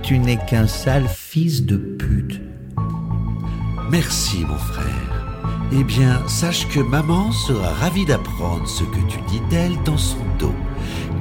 tu 0.01 0.19
n'es 0.19 0.37
qu'un 0.37 0.67
sale 0.67 1.07
fils 1.07 1.65
de 1.65 1.77
pute. 1.77 2.41
Merci, 3.89 4.45
mon 4.45 4.57
frère. 4.57 5.11
Eh 5.73 5.83
bien, 5.83 6.21
sache 6.27 6.67
que 6.67 6.79
maman 6.79 7.31
sera 7.31 7.69
ravie 7.73 8.05
d'apprendre 8.05 8.67
ce 8.67 8.83
que 8.83 8.99
tu 9.07 9.19
dis 9.27 9.41
d'elle 9.49 9.81
dans 9.83 9.97
son 9.97 10.17
dos. 10.37 10.55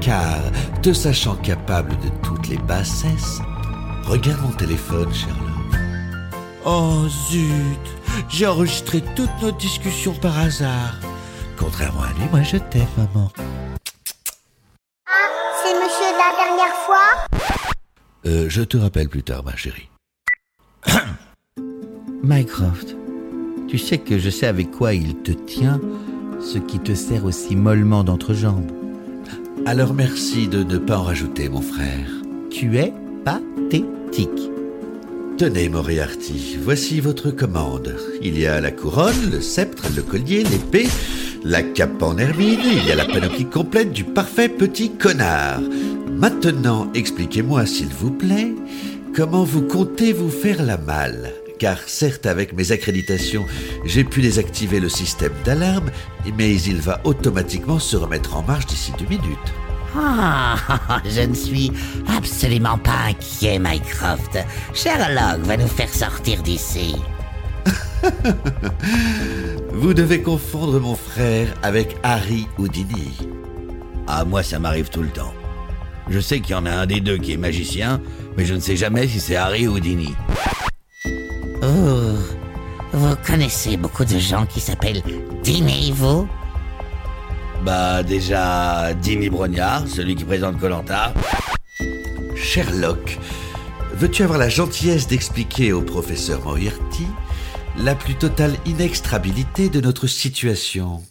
Car, 0.01 0.41
te 0.83 0.93
sachant 0.93 1.37
capable 1.37 1.91
de 1.99 2.09
toutes 2.23 2.49
les 2.49 2.59
bassesses, 2.59 3.41
regarde 4.05 4.41
mon 4.43 4.53
téléphone, 4.53 5.13
Sherlock. 5.13 5.51
Oh 6.65 7.07
zut, 7.31 7.79
j'ai 8.29 8.47
enregistré 8.47 9.03
toute 9.15 9.31
notre 9.41 9.59
discussion 9.59 10.13
par 10.15 10.39
hasard. 10.39 10.99
Contrairement 11.57 12.03
à 12.03 12.13
lui, 12.19 12.29
moi 12.31 12.43
je 12.43 12.57
t'aime, 12.57 12.87
maman. 12.97 13.31
Euh, 18.27 18.47
je 18.49 18.63
te 18.63 18.77
rappelle 18.77 19.09
plus 19.09 19.23
tard, 19.23 19.45
ma 19.45 19.57
chérie. 19.57 19.89
Mycroft, 22.23 22.97
tu 23.69 23.79
sais 23.79 23.99
que 23.99 24.19
je 24.19 24.29
sais 24.29 24.47
avec 24.47 24.71
quoi 24.71 24.95
il 24.95 25.17
te 25.17 25.33
tient, 25.33 25.81
ce 26.41 26.59
qui 26.59 26.79
te 26.79 26.95
sert 26.95 27.25
aussi 27.25 27.57
mollement 27.57 28.05
d'entrejambe. 28.05 28.71
Alors 29.67 29.95
merci 29.95 30.49
de 30.49 30.63
ne 30.63 30.79
pas 30.79 30.99
en 30.99 31.05
rajouter, 31.05 31.49
mon 31.49 31.63
frère. 31.63 32.09
Tu 32.51 32.79
es 32.79 32.93
pathétique. 33.25 34.51
Tenez, 35.39 35.71
Moriarty, 35.71 36.59
voici 36.61 37.01
votre 37.01 37.31
commande. 37.31 37.97
Il 38.21 38.39
y 38.39 38.47
a 38.47 38.61
la 38.61 38.71
couronne, 38.71 39.31
le 39.31 39.41
sceptre, 39.41 39.85
le 39.97 40.03
collier, 40.03 40.45
l'épée, 40.45 40.89
la 41.43 41.63
cape 41.63 42.03
en 42.03 42.19
hermine, 42.19 42.61
il 42.63 42.87
y 42.87 42.93
a 42.93 42.97
la 42.97 43.07
panoplie 43.07 43.47
complète 43.47 43.93
du 43.93 44.05
parfait 44.05 44.51
petit 44.51 44.91
connard. 44.91 45.63
Maintenant, 46.21 46.87
expliquez-moi, 46.93 47.65
s'il 47.65 47.89
vous 47.89 48.11
plaît, 48.11 48.53
comment 49.17 49.43
vous 49.43 49.63
comptez 49.63 50.13
vous 50.13 50.29
faire 50.29 50.63
la 50.63 50.77
malle? 50.77 51.33
Car 51.59 51.79
certes, 51.87 52.27
avec 52.27 52.53
mes 52.53 52.73
accréditations, 52.73 53.47
j'ai 53.87 54.05
pu 54.05 54.21
désactiver 54.21 54.81
le 54.81 54.91
système 54.91 55.33
d'alarme, 55.47 55.91
mais 56.37 56.61
il 56.61 56.83
va 56.83 57.01
automatiquement 57.05 57.79
se 57.79 57.97
remettre 57.97 58.37
en 58.37 58.43
marche 58.43 58.67
d'ici 58.67 58.93
deux 58.99 59.07
minutes. 59.07 59.39
Ah, 59.97 60.57
je 61.07 61.23
ne 61.23 61.33
suis 61.33 61.73
absolument 62.07 62.77
pas 62.77 63.09
inquiet, 63.09 63.59
Mycroft. 63.59 64.37
Sherlock 64.75 65.41
va 65.45 65.57
nous 65.57 65.69
faire 65.69 65.89
sortir 65.89 66.43
d'ici. 66.43 66.97
Vous 69.73 69.95
devez 69.95 70.21
confondre 70.21 70.81
mon 70.81 70.97
frère 70.97 71.49
avec 71.63 71.97
Harry 72.03 72.47
Houdini. 72.59 73.17
Ah, 74.07 74.27
moi, 74.27 74.43
ça 74.43 74.59
m'arrive 74.59 74.91
tout 74.91 75.03
le 75.03 75.09
temps. 75.09 75.33
Je 76.11 76.19
sais 76.19 76.41
qu'il 76.41 76.51
y 76.51 76.59
en 76.59 76.67
a 76.67 76.73
un 76.73 76.87
des 76.87 77.01
deux 77.01 77.19
qui 77.19 77.33
est 77.33 77.37
magicien, 77.37 78.01
mais 78.37 78.45
je 78.45 78.55
ne 78.55 78.61
sais 78.61 78.77
jamais 78.77 79.07
si 79.07 79.21
c'est 79.21 79.37
Harry 79.37 79.69
ou 79.69 79.77
Houdini. 79.77 80.13
Vous, 81.63 82.17
vous 82.93 83.17
connaissez 83.25 83.77
beaucoup 83.77 84.05
de 84.05 84.19
gens 84.19 84.45
qui 84.45 84.59
s'appellent 84.59 85.03
Dini, 85.45 85.93
vous? 85.93 86.29
Bah, 87.65 88.03
déjà, 88.03 88.93
Dini 88.95 89.31
Brognard, 89.31 89.87
celui 89.87 90.17
qui 90.17 90.25
présente 90.25 90.59
Colanta. 90.59 91.15
Sherlock, 92.35 93.19
veux-tu 93.95 94.25
avoir 94.25 94.39
la 94.39 94.49
gentillesse 94.49 95.07
d'expliquer 95.07 95.73
au 95.73 95.83
professeur 95.83 96.43
Moriarty 96.43 97.07
la 97.77 97.95
plus 97.95 98.17
totale 98.17 98.55
inextrabilité 98.67 99.69
de 99.69 99.81
notre 99.81 100.09
situation? 100.09 101.03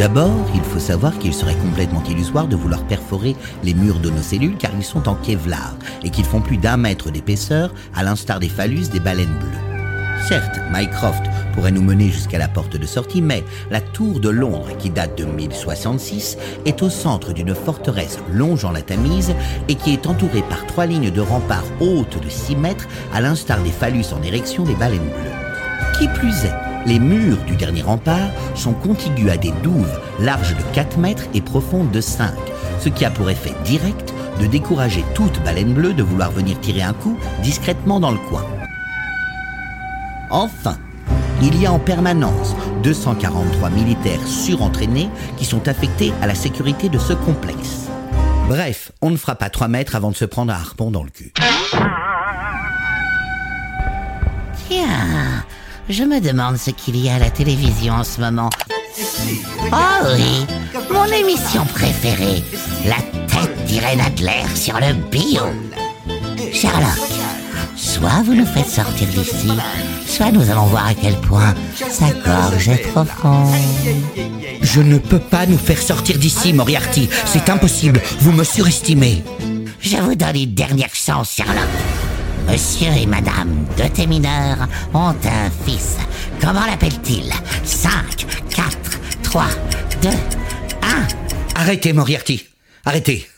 D'abord, 0.00 0.46
il 0.54 0.62
faut 0.62 0.78
savoir 0.78 1.18
qu'il 1.18 1.34
serait 1.34 1.56
complètement 1.56 2.02
illusoire 2.08 2.46
de 2.46 2.56
vouloir 2.56 2.82
perforer 2.84 3.36
les 3.62 3.74
murs 3.74 3.98
de 3.98 4.08
nos 4.08 4.22
cellules 4.22 4.56
car 4.56 4.70
ils 4.74 4.82
sont 4.82 5.10
en 5.10 5.14
Kevlar 5.14 5.74
et 6.02 6.08
qu'ils 6.08 6.24
font 6.24 6.40
plus 6.40 6.56
d'un 6.56 6.78
mètre 6.78 7.10
d'épaisseur 7.10 7.74
à 7.94 8.02
l'instar 8.02 8.40
des 8.40 8.48
phallus 8.48 8.88
des 8.88 8.98
baleines 8.98 9.38
bleues. 9.38 10.26
Certes, 10.26 10.58
Mycroft 10.72 11.22
pourrait 11.52 11.70
nous 11.70 11.82
mener 11.82 12.08
jusqu'à 12.08 12.38
la 12.38 12.48
porte 12.48 12.78
de 12.78 12.86
sortie, 12.86 13.20
mais 13.20 13.44
la 13.70 13.82
tour 13.82 14.20
de 14.20 14.30
Londres, 14.30 14.74
qui 14.78 14.88
date 14.88 15.18
de 15.18 15.24
1066, 15.24 16.38
est 16.64 16.82
au 16.82 16.88
centre 16.88 17.34
d'une 17.34 17.54
forteresse 17.54 18.18
longeant 18.32 18.72
la 18.72 18.80
Tamise 18.80 19.34
et 19.68 19.74
qui 19.74 19.92
est 19.92 20.06
entourée 20.06 20.44
par 20.48 20.64
trois 20.66 20.86
lignes 20.86 21.10
de 21.10 21.20
remparts 21.20 21.64
hautes 21.78 22.22
de 22.24 22.30
6 22.30 22.56
mètres, 22.56 22.88
à 23.12 23.20
l'instar 23.20 23.62
des 23.62 23.70
phallus 23.70 24.14
en 24.18 24.22
érection 24.22 24.64
des 24.64 24.76
baleines 24.76 25.00
bleues. 25.00 25.98
Qui 25.98 26.08
plus 26.08 26.46
est, 26.46 26.69
les 26.86 26.98
murs 26.98 27.38
du 27.46 27.56
dernier 27.56 27.82
rempart 27.82 28.30
sont 28.54 28.72
contigus 28.72 29.30
à 29.30 29.36
des 29.36 29.52
douves 29.62 30.00
larges 30.18 30.56
de 30.56 30.62
4 30.74 30.98
mètres 30.98 31.24
et 31.34 31.40
profondes 31.40 31.90
de 31.90 32.00
5, 32.00 32.32
ce 32.78 32.88
qui 32.88 33.04
a 33.04 33.10
pour 33.10 33.30
effet 33.30 33.54
direct 33.64 34.12
de 34.40 34.46
décourager 34.46 35.04
toute 35.14 35.42
baleine 35.44 35.74
bleue 35.74 35.92
de 35.92 36.02
vouloir 36.02 36.30
venir 36.30 36.58
tirer 36.60 36.82
un 36.82 36.94
coup 36.94 37.18
discrètement 37.42 38.00
dans 38.00 38.10
le 38.10 38.18
coin. 38.28 38.44
Enfin, 40.30 40.76
il 41.42 41.60
y 41.60 41.66
a 41.66 41.72
en 41.72 41.78
permanence 41.78 42.54
243 42.82 43.70
militaires 43.70 44.26
surentraînés 44.26 45.10
qui 45.36 45.44
sont 45.44 45.68
affectés 45.68 46.12
à 46.22 46.26
la 46.26 46.34
sécurité 46.34 46.88
de 46.88 46.98
ce 46.98 47.12
complexe. 47.12 47.88
Bref, 48.48 48.92
on 49.00 49.10
ne 49.10 49.16
fera 49.16 49.34
pas 49.34 49.50
3 49.50 49.68
mètres 49.68 49.96
avant 49.96 50.10
de 50.10 50.16
se 50.16 50.24
prendre 50.24 50.52
un 50.52 50.56
harpon 50.56 50.90
dans 50.90 51.02
le 51.02 51.10
cul. 51.10 51.32
Tiens, 54.68 55.44
je 55.90 56.04
me 56.04 56.20
demande 56.20 56.56
ce 56.56 56.70
qu'il 56.70 56.96
y 56.96 57.08
a 57.08 57.16
à 57.16 57.18
la 57.18 57.30
télévision 57.30 57.94
en 57.94 58.04
ce 58.04 58.20
moment. 58.20 58.50
Oh 59.72 60.06
oui, 60.14 60.46
mon 60.90 61.04
émission 61.06 61.64
préférée, 61.66 62.42
la 62.86 62.96
tête 63.26 63.64
d'Irène 63.66 64.00
Adler 64.00 64.44
sur 64.54 64.78
le 64.78 64.94
bio. 65.10 65.42
Sherlock, 66.52 67.10
soit 67.76 68.22
vous 68.24 68.34
nous 68.34 68.46
faites 68.46 68.68
sortir 68.68 69.08
d'ici, 69.08 69.50
soit 70.06 70.30
nous 70.30 70.48
allons 70.50 70.66
voir 70.66 70.86
à 70.86 70.94
quel 70.94 71.16
point 71.16 71.54
sa 71.74 72.10
gorge 72.10 72.68
est 72.68 72.88
profonde. 72.92 73.54
Je 74.62 74.80
ne 74.80 74.98
peux 74.98 75.18
pas 75.18 75.46
nous 75.46 75.58
faire 75.58 75.80
sortir 75.80 76.18
d'ici, 76.18 76.52
Moriarty. 76.52 77.08
C'est 77.26 77.48
impossible. 77.48 78.00
Vous 78.20 78.32
me 78.32 78.44
surestimez. 78.44 79.24
Je 79.80 79.96
vous 79.96 80.14
donne 80.14 80.36
une 80.36 80.54
dernière 80.54 80.94
chance, 80.94 81.34
Sherlock. 81.34 82.09
Monsieur 82.50 82.90
et 82.96 83.06
Madame 83.06 83.64
de 83.76 83.86
Témineur 83.86 84.66
ont 84.92 85.14
un 85.24 85.50
fils. 85.64 85.98
Comment 86.40 86.66
l'appelle-t-il? 86.66 87.32
5, 87.62 88.26
4, 88.50 88.68
3, 89.22 89.44
2, 90.02 90.08
1. 90.08 90.12
Arrêtez, 91.54 91.92
Moriarty. 91.92 92.44
Arrêtez. 92.84 93.28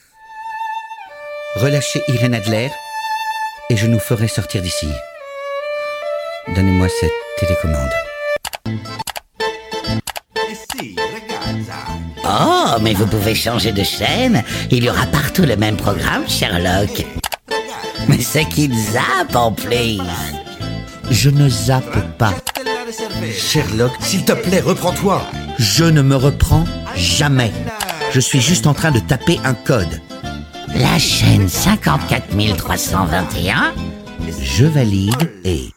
Relâchez 1.56 2.02
Irène 2.08 2.34
Adler 2.34 2.70
et 3.68 3.76
je 3.76 3.86
nous 3.86 3.98
ferai 3.98 4.28
sortir 4.28 4.62
d'ici. 4.62 4.88
Donnez-moi 6.54 6.88
cette 6.88 7.12
télécommande. 7.38 7.90
Oh, 12.24 12.78
mais 12.80 12.94
vous 12.94 13.06
pouvez 13.06 13.34
changer 13.34 13.72
de 13.72 13.84
chaîne. 13.84 14.42
Il 14.70 14.84
y 14.84 14.88
aura 14.88 15.04
partout 15.06 15.42
le 15.42 15.56
même 15.56 15.76
programme, 15.76 16.26
Sherlock. 16.26 17.04
Mais 18.08 18.20
c'est 18.20 18.44
qu'il 18.44 18.76
zappe 18.76 19.34
en 19.34 19.52
plus. 19.52 19.98
Je 21.10 21.30
ne 21.30 21.48
zappe 21.48 22.16
pas. 22.18 22.34
Sherlock, 23.32 23.92
s'il 24.00 24.24
te 24.24 24.32
plaît, 24.32 24.60
reprends-toi. 24.60 25.22
Je 25.58 25.84
ne 25.84 26.02
me 26.02 26.16
reprends 26.16 26.64
jamais. 26.96 27.52
Je 28.12 28.20
suis 28.20 28.40
juste 28.40 28.66
en 28.66 28.74
train 28.74 28.90
de 28.90 28.98
taper 28.98 29.38
un 29.44 29.54
code. 29.54 30.00
La 30.74 30.98
chaîne 30.98 31.48
54 31.48 32.56
321. 32.56 33.72
Je 34.42 34.64
valide 34.64 35.30
et... 35.44 35.68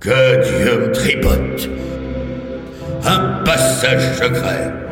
Que 0.00 0.62
Dieu 0.62 0.92
tripote. 0.92 1.70
Un 3.04 3.42
passage 3.44 4.18
secret. 4.18 4.83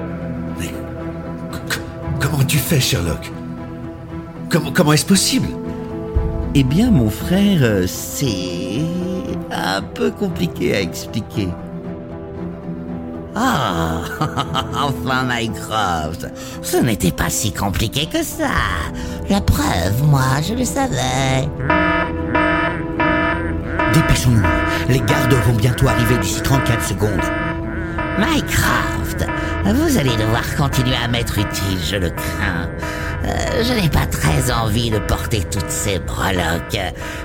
Comment 2.23 2.45
tu 2.45 2.59
fais, 2.59 2.81
Sherlock? 2.81 3.31
Comment, 4.49 4.71
comment 4.73 4.93
est-ce 4.93 5.05
possible? 5.05 5.49
Eh 6.55 6.63
bien, 6.63 6.91
mon 6.91 7.11
frère, 7.11 7.61
euh, 7.63 7.87
c'est 7.87 8.83
un 9.51 9.83
peu 9.83 10.11
compliqué 10.11 10.75
à 10.75 10.81
expliquer. 10.81 11.49
Oh, 13.35 13.39
enfin 14.75 15.25
Mycroft, 15.27 16.27
ce 16.61 16.77
n'était 16.77 17.11
pas 17.11 17.31
si 17.31 17.53
compliqué 17.53 18.07
que 18.07 18.23
ça. 18.23 18.51
La 19.31 19.41
preuve, 19.41 20.03
moi, 20.05 20.41
je 20.47 20.55
le 20.55 20.65
savais. 20.65 21.49
Dépêchons-nous. 23.95 24.43
Les 24.89 25.01
gardes 25.01 25.35
vont 25.47 25.55
bientôt 25.55 25.89
arriver 25.89 26.19
d'ici 26.19 26.43
34 26.43 26.85
secondes. 26.85 27.23
Mycroft, 28.19 29.02
vous 29.65 29.99
allez 29.99 30.17
devoir 30.17 30.57
continuer 30.57 30.97
à 30.97 31.09
m'être 31.09 31.39
utile, 31.39 31.79
je 31.89 31.97
le 31.97 32.11
crains. 32.11 32.69
Euh, 33.25 33.63
je 33.63 33.73
n'ai 33.81 33.89
pas 33.89 34.07
très 34.07 34.51
envie 34.51 34.91
de 34.91 34.99
porter 34.99 35.43
toutes 35.51 35.71
ces 35.71 35.99
breloques. 36.01 36.79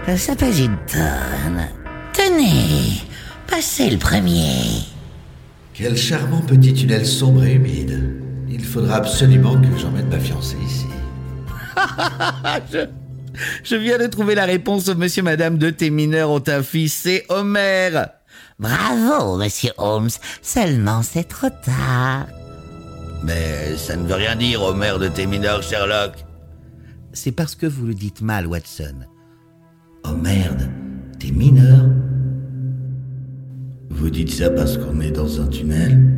Euh, 0.08 0.18
Ça 0.18 0.36
pèse 0.36 0.60
une 0.60 0.78
tonne. 0.86 1.68
Tenez, 2.14 3.02
passez 3.48 3.90
le 3.90 3.98
premier. 3.98 4.84
Quel 5.74 5.98
charmant 5.98 6.42
petit 6.42 6.74
tunnel 6.74 7.06
sombre 7.06 7.44
et 7.46 7.54
humide. 7.54 8.22
Il 8.50 8.64
faudra 8.64 8.98
absolument 8.98 9.56
que 9.60 9.68
j'emmène 9.80 10.08
ma 10.08 10.20
fiancée 10.20 10.58
ici. 10.66 10.86
je, 12.74 12.88
je 13.64 13.76
viens 13.76 13.98
de 13.98 14.08
trouver 14.08 14.36
la 14.36 14.46
réponse 14.46 14.88
au 14.90 14.96
monsieur 14.96 15.22
madame 15.24 15.58
de 15.58 15.70
tes 15.70 15.90
mineurs 15.90 16.30
ont 16.30 16.44
un 16.48 16.64
fils, 16.64 16.94
c'est 16.94 17.26
Homer. 17.30 17.90
Bravo, 18.60 19.38
monsieur 19.38 19.72
Holmes. 19.78 20.10
Seulement 20.42 21.02
c'est 21.04 21.26
trop 21.28 21.50
tard. 21.50 22.28
Mais 23.24 23.76
ça 23.78 23.96
ne 23.96 24.08
veut 24.08 24.16
rien 24.16 24.36
dire, 24.36 24.62
Homer 24.62 24.94
de 25.00 25.08
tes 25.08 25.26
mineurs, 25.26 25.64
Sherlock. 25.64 26.14
C'est 27.14 27.32
parce 27.32 27.56
que 27.56 27.66
vous 27.66 27.86
le 27.86 27.94
dites 27.94 28.22
mal, 28.22 28.48
Watson. 28.48 29.06
Oh 30.06 30.14
merde, 30.14 30.70
t'es 31.20 31.32
mineur 31.32 31.86
Vous 33.90 34.10
dites 34.10 34.32
ça 34.32 34.50
parce 34.50 34.78
qu'on 34.78 35.02
est 35.02 35.12
dans 35.12 35.42
un 35.42 35.48
tunnel? 35.48 36.18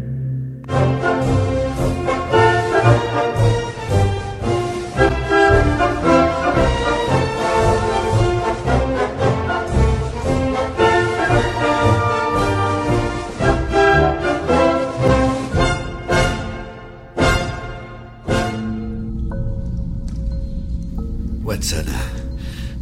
Watson, 21.59 21.83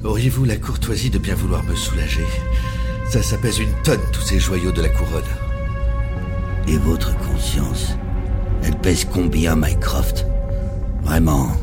auriez-vous 0.04 0.46
la 0.46 0.56
courtoisie 0.56 1.10
de 1.10 1.18
bien 1.18 1.34
vouloir 1.34 1.64
me 1.64 1.76
soulager? 1.76 2.28
Ça, 3.10 3.24
ça 3.24 3.36
pèse 3.38 3.58
une 3.58 3.74
tonne, 3.84 4.00
tous 4.12 4.22
ces 4.22 4.40
joyaux 4.40 4.72
de 4.72 4.84
la 4.84 4.90
couronne. 4.90 5.24
Et 6.68 6.78
votre 6.78 7.18
conscience 7.18 7.98
Elle 8.64 8.78
pèse 8.78 9.04
combien, 9.12 9.56
Mycroft? 9.56 10.28
Vraiment 11.02 11.58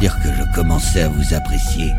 Dire 0.00 0.18
que 0.22 0.28
je 0.28 0.54
commençais 0.54 1.04
à 1.04 1.08
vous 1.08 1.32
apprécier. 1.32 1.92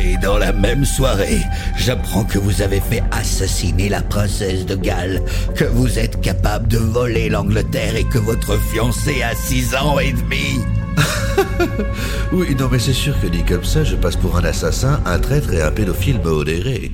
Et 0.00 0.16
dans 0.22 0.38
la 0.38 0.54
même 0.54 0.86
soirée, 0.86 1.42
j'apprends 1.76 2.24
que 2.24 2.38
vous 2.38 2.62
avez 2.62 2.80
fait 2.80 3.02
assassiner 3.10 3.90
la 3.90 4.00
princesse 4.00 4.64
de 4.64 4.76
Galles, 4.76 5.20
que 5.54 5.64
vous 5.64 5.98
êtes 5.98 6.22
capable 6.22 6.66
de 6.68 6.78
voler 6.78 7.28
l'Angleterre 7.28 7.96
et 7.96 8.04
que 8.04 8.18
votre 8.18 8.58
fiancé 8.58 9.22
a 9.22 9.34
six 9.34 9.74
ans 9.74 9.98
et 9.98 10.12
demi. 10.12 10.62
oui, 12.32 12.54
non, 12.58 12.68
mais 12.70 12.78
c'est 12.78 12.92
sûr 12.92 13.18
que 13.20 13.26
dit 13.26 13.42
comme 13.44 13.64
ça, 13.64 13.84
je 13.84 13.96
passe 13.96 14.16
pour 14.16 14.36
un 14.36 14.44
assassin, 14.44 15.00
un 15.04 15.18
traître 15.18 15.52
et 15.52 15.62
un 15.62 15.70
pédophile 15.70 16.20
modéré. 16.20 16.92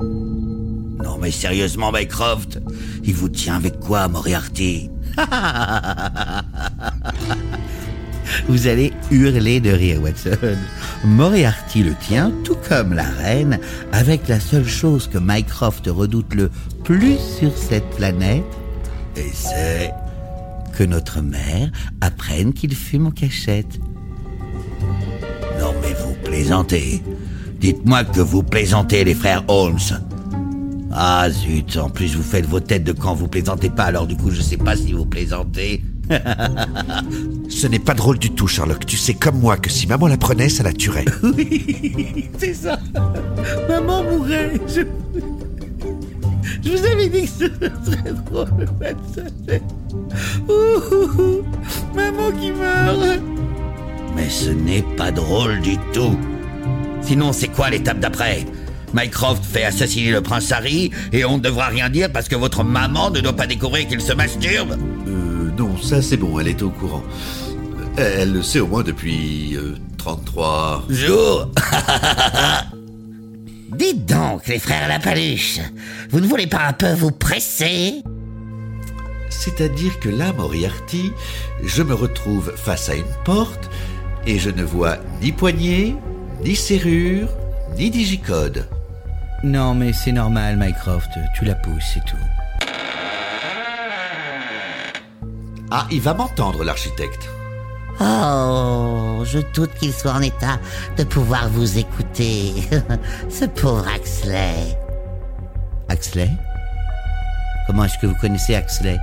Non, 0.00 1.18
mais 1.20 1.30
sérieusement, 1.30 1.92
Mycroft, 1.92 2.60
il 3.04 3.14
vous 3.14 3.28
tient 3.28 3.56
avec 3.56 3.78
quoi, 3.80 4.08
Moriarty? 4.08 4.90
Vous 8.48 8.68
allez 8.68 8.92
hurler 9.10 9.60
de 9.60 9.70
rire, 9.70 10.00
Watson. 10.02 10.56
Moriarty 11.04 11.82
le 11.82 11.94
tient, 11.94 12.32
tout 12.44 12.56
comme 12.68 12.94
la 12.94 13.08
reine, 13.08 13.58
avec 13.92 14.28
la 14.28 14.38
seule 14.38 14.68
chose 14.68 15.08
que 15.08 15.18
Mycroft 15.20 15.88
redoute 15.88 16.34
le 16.34 16.50
plus 16.84 17.18
sur 17.18 17.56
cette 17.56 17.88
planète, 17.90 18.44
et 19.16 19.30
c'est 19.32 19.92
que 20.80 20.84
notre 20.86 21.20
mère 21.20 21.70
apprenne 22.00 22.54
qu'il 22.54 22.74
fume 22.74 23.08
en 23.08 23.10
cachette. 23.10 23.78
Non 25.60 25.74
mais 25.82 25.92
vous 25.92 26.14
plaisantez. 26.24 27.02
Dites-moi 27.60 28.04
que 28.04 28.22
vous 28.22 28.42
plaisantez, 28.42 29.04
les 29.04 29.12
frères 29.12 29.44
Holmes. 29.48 29.76
Ah 30.90 31.28
zut, 31.28 31.76
en 31.76 31.90
plus 31.90 32.16
vous 32.16 32.22
faites 32.22 32.46
vos 32.46 32.60
têtes 32.60 32.84
de 32.84 32.92
quand 32.92 33.14
vous 33.14 33.28
plaisantez 33.28 33.68
pas, 33.68 33.84
alors 33.84 34.06
du 34.06 34.16
coup 34.16 34.30
je 34.30 34.40
sais 34.40 34.56
pas 34.56 34.74
si 34.74 34.94
vous 34.94 35.04
plaisantez. 35.04 35.84
Ce 37.50 37.66
n'est 37.66 37.78
pas 37.78 37.92
drôle 37.92 38.18
du 38.18 38.30
tout, 38.30 38.48
Sherlock. 38.48 38.86
Tu 38.86 38.96
sais 38.96 39.12
comme 39.12 39.38
moi 39.38 39.58
que 39.58 39.68
si 39.68 39.86
maman 39.86 40.06
la 40.06 40.16
prenait, 40.16 40.48
ça 40.48 40.62
la 40.62 40.72
tuerait. 40.72 41.04
oui, 41.22 42.30
c'est 42.38 42.54
ça. 42.54 42.80
Maman 43.68 44.02
mourrait. 44.04 44.58
Je... 44.66 44.80
Je 46.62 46.70
vous 46.70 46.86
avais 46.86 47.10
dit 47.10 47.24
que 47.24 47.28
ce 47.28 47.90
serait 47.90 48.14
drôle. 48.30 48.66
Maman 51.94 52.30
qui 52.40 52.50
meurt. 52.52 53.20
Mais 54.16 54.28
ce 54.28 54.50
n'est 54.50 54.84
pas 54.96 55.10
drôle 55.10 55.60
du 55.60 55.76
tout. 55.92 56.18
Sinon, 57.02 57.32
c'est 57.32 57.48
quoi 57.48 57.70
l'étape 57.70 58.00
d'après? 58.00 58.44
Mycroft 58.92 59.44
fait 59.44 59.64
assassiner 59.64 60.10
le 60.10 60.20
prince 60.20 60.50
Harry 60.50 60.90
et 61.12 61.24
on 61.24 61.38
ne 61.38 61.42
devra 61.42 61.66
rien 61.66 61.88
dire 61.88 62.10
parce 62.12 62.28
que 62.28 62.34
votre 62.34 62.64
maman 62.64 63.10
ne 63.10 63.20
doit 63.20 63.36
pas 63.36 63.46
découvrir 63.46 63.86
qu'il 63.86 64.00
se 64.00 64.12
masturbe 64.12 64.76
Euh, 65.06 65.50
non, 65.56 65.76
ça 65.80 66.02
c'est 66.02 66.16
bon, 66.16 66.40
elle 66.40 66.48
est 66.48 66.62
au 66.62 66.70
courant. 66.70 67.02
Elle 67.96 68.32
le 68.32 68.42
sait 68.42 68.58
au 68.60 68.66
moins 68.66 68.82
depuis 68.82 69.56
euh, 69.56 69.76
33 69.98 70.86
jours. 70.88 71.50
Dites 73.76 74.06
donc, 74.06 74.46
les 74.48 74.58
frères 74.58 74.88
Lapaluche, 74.88 75.60
vous 76.10 76.20
ne 76.20 76.26
voulez 76.26 76.48
pas 76.48 76.66
un 76.66 76.72
peu 76.72 76.92
vous 76.92 77.12
presser? 77.12 78.02
C'est-à-dire 79.30 79.98
que 80.00 80.08
là, 80.08 80.32
Moriarty, 80.32 81.12
je 81.64 81.82
me 81.82 81.94
retrouve 81.94 82.52
face 82.56 82.88
à 82.88 82.94
une 82.94 83.14
porte 83.24 83.70
et 84.26 84.38
je 84.38 84.50
ne 84.50 84.62
vois 84.62 84.98
ni 85.22 85.32
poignée, 85.32 85.96
ni 86.44 86.54
serrure, 86.54 87.28
ni 87.76 87.90
digicode. 87.90 88.68
Non, 89.42 89.74
mais 89.74 89.92
c'est 89.92 90.12
normal, 90.12 90.56
Mycroft. 90.58 91.10
Tu 91.34 91.44
la 91.46 91.54
pousses, 91.54 91.92
c'est 91.94 92.04
tout. 92.04 92.16
Ah, 95.70 95.86
il 95.90 96.00
va 96.00 96.14
m'entendre, 96.14 96.64
l'architecte. 96.64 97.30
Oh, 98.00 99.22
je 99.24 99.38
doute 99.54 99.72
qu'il 99.74 99.92
soit 99.92 100.12
en 100.12 100.20
état 100.20 100.58
de 100.96 101.04
pouvoir 101.04 101.48
vous 101.50 101.78
écouter. 101.78 102.54
Ce 103.30 103.44
pauvre 103.44 103.86
Axley. 103.88 104.76
Axley? 105.88 106.30
Comment 107.66 107.84
est-ce 107.84 107.98
que 107.98 108.06
vous 108.06 108.16
connaissez 108.16 108.54
Axley? 108.54 108.98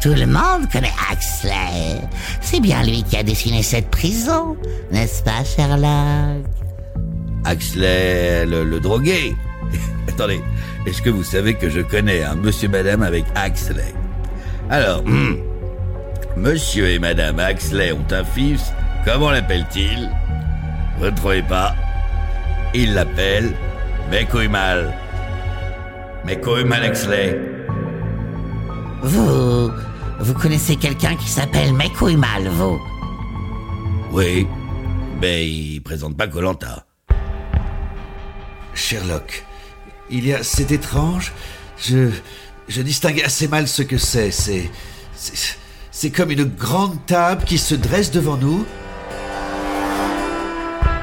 Tout 0.00 0.14
le 0.14 0.26
monde 0.26 0.66
connaît 0.72 0.92
Axley. 1.10 2.00
C'est 2.40 2.60
bien 2.60 2.82
lui 2.84 3.02
qui 3.02 3.16
a 3.18 3.22
dessiné 3.22 3.62
cette 3.62 3.90
prison, 3.90 4.56
n'est-ce 4.90 5.22
pas, 5.22 5.44
Sherlock? 5.44 6.46
Axley, 7.44 8.46
le, 8.46 8.64
le 8.64 8.80
drogué. 8.80 9.36
Attendez, 10.08 10.40
est-ce 10.86 11.02
que 11.02 11.10
vous 11.10 11.22
savez 11.22 11.54
que 11.54 11.68
je 11.68 11.80
connais 11.80 12.22
un 12.22 12.34
monsieur 12.34 12.68
madame 12.68 13.02
avec 13.02 13.24
Axley 13.34 13.94
Alors, 14.70 15.00
hum, 15.00 15.38
monsieur 16.36 16.88
et 16.88 16.98
madame 16.98 17.38
Axley 17.38 17.92
ont 17.92 18.06
un 18.10 18.24
fils. 18.24 18.72
Comment 19.04 19.30
l'appelle-t-il 19.30 20.08
Vous 20.98 21.06
ne 21.06 21.10
trouvez 21.10 21.42
pas? 21.42 21.74
Il 22.74 22.94
l'appelle 22.94 23.52
Mekoimal. 24.10 24.94
Mekoimal 26.24 26.84
Axley. 26.84 27.38
Vous, 29.02 29.70
vous 30.20 30.34
connaissez 30.34 30.76
quelqu'un 30.76 31.16
qui 31.16 31.28
s'appelle 31.28 31.72
Mekoimal, 31.72 32.48
vous 32.48 32.80
Oui, 34.12 34.46
mais 35.20 35.48
il 35.48 35.80
présente 35.80 36.16
pas 36.16 36.26
Colanta. 36.28 36.86
Sherlock, 38.74 39.44
il 40.10 40.26
y 40.26 40.34
a... 40.34 40.42
C'est 40.42 40.70
étrange. 40.70 41.32
Je... 41.78 42.10
Je 42.68 42.82
distingue 42.82 43.20
assez 43.22 43.48
mal 43.48 43.66
ce 43.66 43.82
que 43.82 43.98
c'est. 43.98 44.30
C'est... 44.30 44.70
c'est- 45.14 45.58
C'est 45.90 46.10
comme 46.10 46.30
une 46.30 46.44
grande 46.44 47.04
table 47.06 47.44
qui 47.44 47.58
se 47.58 47.74
dresse 47.74 48.10
devant 48.12 48.36
nous. 48.36 48.64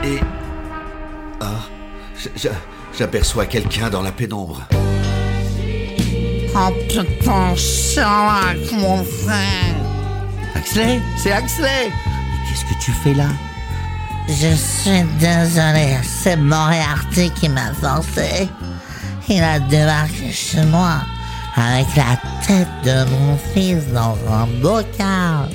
Et... 0.04 0.20
Ah... 1.42 1.60
J'aperçois 2.98 3.46
quelqu'un 3.46 3.90
dans 3.90 4.02
la 4.02 4.12
pénombre. 4.12 4.64
Oh 6.60 6.72
putain, 6.90 7.56
Sherlock, 7.56 8.72
mon 8.72 9.04
frère 9.04 9.76
Axley 10.56 11.00
C'est 11.22 11.32
Axley 11.32 11.92
Mais 11.92 12.50
qu'est-ce 12.50 12.66
que 12.66 12.84
tu 12.84 12.92
fais 12.92 13.14
là? 13.14 13.30
Je 14.28 14.56
suis 14.56 15.04
désolé, 15.20 15.98
c'est 16.04 16.36
Moriarty 16.36 17.30
qui 17.40 17.48
m'a 17.48 17.72
forcé. 17.80 18.50
Il 19.30 19.44
a 19.44 19.60
débarqué 19.60 20.32
chez 20.32 20.64
moi 20.64 20.96
avec 21.56 21.88
la 21.96 22.18
tête 22.46 22.68
de 22.84 23.10
mon 23.12 23.38
fils 23.54 23.88
dans 23.94 24.18
un 24.28 24.48
bocal, 24.60 25.50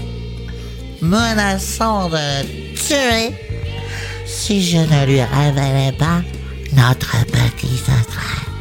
menaçant 1.00 2.08
de 2.10 2.16
le 2.16 2.74
tuer 2.76 3.34
si 4.24 4.62
je 4.62 4.78
ne 4.78 5.06
lui 5.06 5.22
révélais 5.22 5.92
pas 5.98 6.22
notre 6.74 7.24
petit 7.26 7.76
secret. 7.76 8.51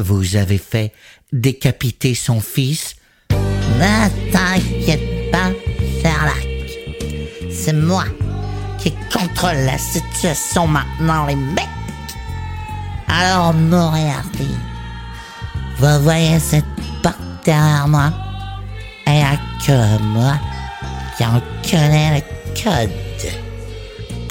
Vous 0.00 0.36
avez 0.36 0.58
fait 0.58 0.92
décapiter 1.32 2.14
son 2.14 2.40
fils 2.40 2.96
Ne 3.30 4.32
t'inquiète 4.32 5.30
pas, 5.30 5.50
Sherlock. 6.00 6.46
C'est 7.50 7.74
moi 7.74 8.04
qui 8.78 8.92
contrôle 9.12 9.58
la 9.66 9.76
situation 9.76 10.66
maintenant, 10.66 11.26
les 11.26 11.36
mecs. 11.36 11.66
Alors, 13.08 13.52
Moriarty, 13.52 14.48
vous 15.78 16.02
voyez 16.02 16.38
cette 16.38 16.64
porte 17.02 17.18
derrière 17.44 17.86
moi? 17.86 18.10
Il 19.06 19.12
n'y 19.12 19.22
a 19.22 19.36
que 19.66 20.02
moi 20.02 20.38
qui 21.16 21.24
en 21.24 21.42
connaît 21.68 22.16
le 22.16 22.62
code. 22.62 22.90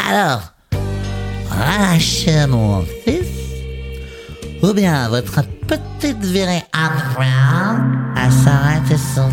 Alors, 0.10 0.41
relâchez 1.52 2.48
mon 2.48 2.84
fils, 3.04 3.39
ou 4.61 4.73
bien 4.73 5.10
votre 5.10 5.41
petite 5.68 6.23
virée 6.23 6.64
Brown 6.73 8.14
à 8.15 8.30
s'arrêter 8.31 8.98
son... 8.98 9.30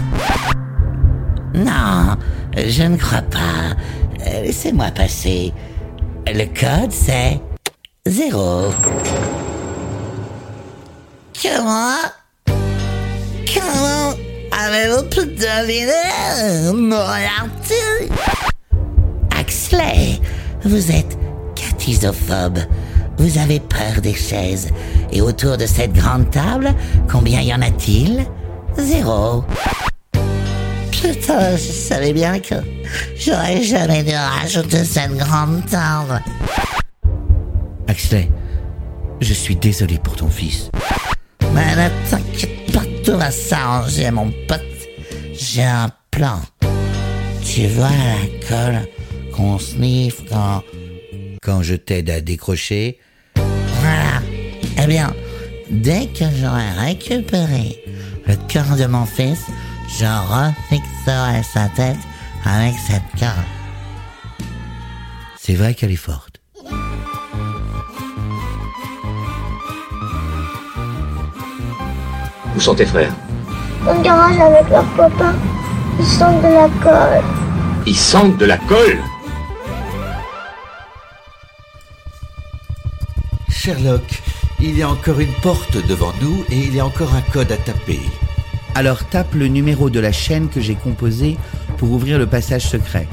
Non, 1.54 2.16
je 2.56 2.82
ne 2.82 2.96
crois 2.96 3.22
pas. 3.22 3.74
Laissez-moi 4.42 4.90
passer. 4.94 5.52
Le 6.26 6.44
code, 6.46 6.92
c'est 6.92 7.40
zéro. 8.04 8.72
Comment? 11.42 11.96
Comment 13.54 14.14
avez-vous 14.52 15.02
pu 15.08 15.26
deviner 15.26 16.72
Moriarty 16.72 18.10
Axley, 19.38 20.20
vous 20.64 20.90
êtes 20.90 21.16
catisophobe. 21.54 22.58
Vous 23.18 23.38
avez 23.38 23.60
peur 23.60 24.00
des 24.02 24.14
chaises. 24.14 24.70
Et 25.12 25.20
autour 25.20 25.56
de 25.56 25.66
cette 25.66 25.92
grande 25.92 26.30
table, 26.30 26.74
combien 27.10 27.40
y 27.40 27.52
en 27.52 27.62
a-t-il? 27.62 28.24
Zéro. 28.78 29.44
Putain, 30.90 31.56
je 31.56 31.72
savais 31.72 32.12
bien 32.12 32.38
que 32.40 32.56
j'aurais 33.18 33.62
jamais 33.62 34.02
dû 34.02 34.14
rajouter 34.14 34.84
cette 34.84 35.16
grande 35.16 35.64
table. 35.66 36.22
Axley, 37.88 38.30
je 39.20 39.32
suis 39.32 39.56
désolé 39.56 39.98
pour 39.98 40.16
ton 40.16 40.28
fils. 40.28 40.70
Mais 41.54 41.76
ne 41.76 42.10
t'inquiète 42.10 42.72
pas, 42.72 42.82
tout 43.04 43.16
va 43.16 43.30
s'arranger, 43.30 44.10
mon 44.10 44.30
pote. 44.48 44.60
J'ai 45.32 45.64
un 45.64 45.90
plan. 46.10 46.40
Tu 47.44 47.66
vois 47.68 47.88
la 47.88 48.46
colle 48.48 48.88
qu'on 49.32 49.58
sniffe 49.58 50.22
quand... 50.28 50.62
Quand 51.42 51.62
je 51.62 51.74
t'aide 51.74 52.10
à 52.10 52.20
décrocher? 52.20 52.98
Eh 54.78 54.86
bien, 54.86 55.12
dès 55.70 56.06
que 56.06 56.24
j'aurai 56.40 56.70
récupéré 56.78 57.82
le 58.26 58.36
cœur 58.48 58.76
de 58.76 58.86
mon 58.86 59.06
fils, 59.06 59.40
je 59.88 60.04
refixerai 60.04 61.42
sa 61.42 61.68
tête 61.68 61.96
avec 62.44 62.74
cette 62.86 63.02
colle. 63.18 63.44
c'est 65.38 65.54
vrai 65.54 65.74
qu'elle 65.74 65.92
est 65.92 65.96
forte. 65.96 66.40
Où 72.56 72.60
sont 72.60 72.74
tes 72.74 72.86
frères? 72.86 73.12
Dans 73.84 73.94
le 73.94 74.02
garage 74.02 74.40
avec 74.40 74.68
leur 74.70 74.84
papa. 74.96 75.34
Ils 75.98 76.06
sont 76.06 76.38
de 76.40 76.48
la 76.48 76.68
colle. 76.82 77.24
Ils 77.86 77.96
sentent 77.96 78.38
de 78.38 78.46
la 78.46 78.58
colle? 78.58 78.98
Sherlock, 83.48 84.22
il 84.68 84.78
y 84.78 84.82
a 84.82 84.90
encore 84.90 85.20
une 85.20 85.32
porte 85.42 85.76
devant 85.86 86.12
nous 86.20 86.44
et 86.50 86.58
il 86.58 86.74
y 86.74 86.80
a 86.80 86.86
encore 86.86 87.14
un 87.14 87.20
code 87.20 87.52
à 87.52 87.56
taper. 87.56 88.00
Alors 88.74 89.04
tape 89.04 89.34
le 89.34 89.46
numéro 89.46 89.90
de 89.90 90.00
la 90.00 90.10
chaîne 90.10 90.48
que 90.48 90.60
j'ai 90.60 90.74
composée 90.74 91.36
pour 91.78 91.92
ouvrir 91.92 92.18
le 92.18 92.26
passage 92.26 92.66
secret. 92.66 93.06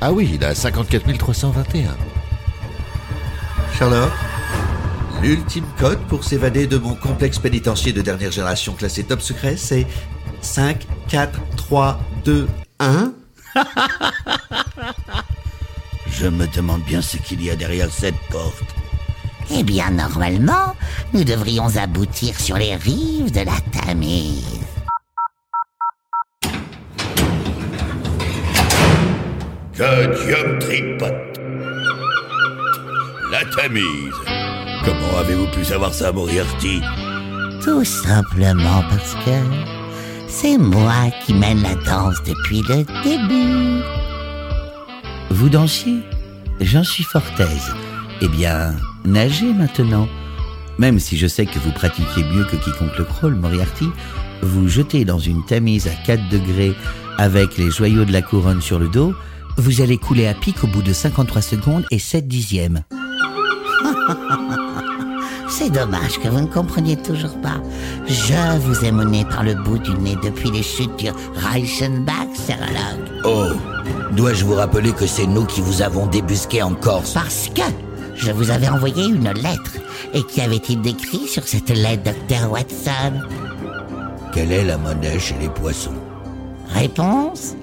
Ah 0.00 0.12
oui, 0.12 0.30
il 0.34 0.44
a 0.44 0.54
54 0.54 1.18
321. 1.18 1.96
Sherlock, 3.76 4.12
l'ultime 5.22 5.66
code 5.76 5.98
pour 6.06 6.22
s'évader 6.22 6.68
de 6.68 6.78
mon 6.78 6.94
complexe 6.94 7.40
pénitentiaire 7.40 7.94
de 7.94 8.00
dernière 8.00 8.30
génération 8.30 8.72
classé 8.74 9.02
top 9.02 9.22
secret, 9.22 9.56
c'est 9.56 9.88
5, 10.40 10.86
4, 11.08 11.40
3, 11.56 12.00
2, 12.24 12.48
1. 12.78 13.12
Je 16.06 16.26
me 16.28 16.46
demande 16.46 16.82
bien 16.82 17.02
ce 17.02 17.16
qu'il 17.16 17.42
y 17.42 17.50
a 17.50 17.56
derrière 17.56 17.90
cette 17.90 18.18
porte. 18.30 18.81
Eh 19.50 19.62
bien, 19.62 19.90
normalement, 19.90 20.74
nous 21.12 21.24
devrions 21.24 21.76
aboutir 21.76 22.38
sur 22.38 22.56
les 22.56 22.74
rives 22.76 23.32
de 23.32 23.40
la 23.40 23.58
Tamise. 23.72 24.60
Codium 29.76 30.58
tripot. 30.60 31.06
La 33.30 33.44
Tamise. 33.56 34.14
Comment 34.84 35.18
avez-vous 35.18 35.46
pu 35.48 35.64
savoir 35.64 35.92
ça, 35.92 36.12
Moriarty? 36.12 36.80
Tout 37.62 37.84
simplement 37.84 38.82
parce 38.90 39.14
que 39.24 39.38
c'est 40.28 40.58
moi 40.58 41.10
qui 41.24 41.34
mène 41.34 41.62
la 41.62 41.74
danse 41.76 42.22
depuis 42.24 42.62
le 42.68 42.84
début. 43.04 43.82
Vous 45.30 45.48
dansiez 45.48 46.00
J'en 46.60 46.84
suis 46.84 47.04
fort 47.04 47.22
aise. 47.38 47.74
Eh 48.20 48.28
bien, 48.28 48.74
nagez 49.04 49.52
maintenant. 49.52 50.08
Même 50.78 50.98
si 50.98 51.16
je 51.16 51.26
sais 51.26 51.46
que 51.46 51.58
vous 51.58 51.72
pratiquez 51.72 52.24
mieux 52.24 52.44
que 52.44 52.56
quiconque 52.56 52.96
le 52.98 53.04
crawl, 53.04 53.34
Moriarty, 53.34 53.88
vous 54.42 54.68
jetez 54.68 55.04
dans 55.04 55.18
une 55.18 55.44
tamise 55.44 55.86
à 55.86 56.06
4 56.06 56.28
degrés 56.28 56.74
avec 57.18 57.58
les 57.58 57.70
joyaux 57.70 58.04
de 58.04 58.12
la 58.12 58.22
couronne 58.22 58.62
sur 58.62 58.78
le 58.78 58.88
dos, 58.88 59.14
vous 59.58 59.80
allez 59.80 59.98
couler 59.98 60.26
à 60.26 60.34
pic 60.34 60.64
au 60.64 60.66
bout 60.66 60.82
de 60.82 60.92
53 60.92 61.42
secondes 61.42 61.84
et 61.90 61.98
7 61.98 62.26
dixièmes. 62.26 62.82
C'est 65.48 65.70
dommage 65.70 66.18
que 66.18 66.28
vous 66.28 66.40
ne 66.40 66.46
compreniez 66.46 66.96
toujours 66.96 67.38
pas. 67.42 67.60
Je 68.08 68.58
vous 68.60 68.84
ai 68.86 68.90
mené 68.90 69.26
par 69.26 69.44
le 69.44 69.54
bout 69.54 69.76
du 69.78 69.92
nez 69.92 70.16
depuis 70.22 70.50
les 70.50 70.62
chutes 70.62 70.96
du 70.98 71.10
Reichenbach, 71.10 72.28
Sherlock. 72.46 73.24
Oh, 73.24 73.48
dois-je 74.12 74.46
vous 74.46 74.54
rappeler 74.54 74.92
que 74.92 75.06
c'est 75.06 75.26
nous 75.26 75.44
qui 75.44 75.60
vous 75.60 75.82
avons 75.82 76.06
débusqué 76.06 76.62
en 76.62 76.72
Corse? 76.74 77.12
Parce 77.12 77.50
que 77.54 77.60
je 78.22 78.30
vous 78.30 78.50
avais 78.50 78.68
envoyé 78.68 79.06
une 79.06 79.30
lettre. 79.32 79.72
Et 80.14 80.22
qu'y 80.22 80.40
avait-il 80.40 80.80
décrit 80.80 81.26
sur 81.26 81.46
cette 81.46 81.70
lettre, 81.70 82.04
Dr. 82.28 82.50
Watson? 82.50 83.20
Quelle 84.32 84.52
est 84.52 84.64
la 84.64 84.78
monnaie 84.78 85.18
chez 85.18 85.34
les 85.40 85.48
poissons? 85.48 85.94
Réponse? 86.68 87.54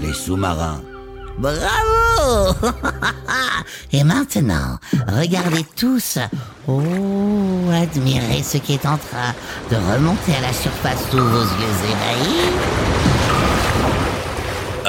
Les 0.00 0.12
sous-marins. 0.12 0.80
Bravo 1.38 2.56
Et 3.92 4.04
maintenant, 4.04 4.78
regardez 5.08 5.64
tous. 5.76 6.18
Oh, 6.66 6.80
admirez 7.72 8.42
ce 8.42 8.58
qui 8.58 8.74
est 8.74 8.86
en 8.86 8.96
train 8.96 9.34
de 9.70 9.76
remonter 9.76 10.34
à 10.36 10.40
la 10.40 10.52
surface 10.52 11.00
sous 11.10 11.18
vos 11.18 11.42
yeux 11.42 11.78
ébahis. 11.90 13.07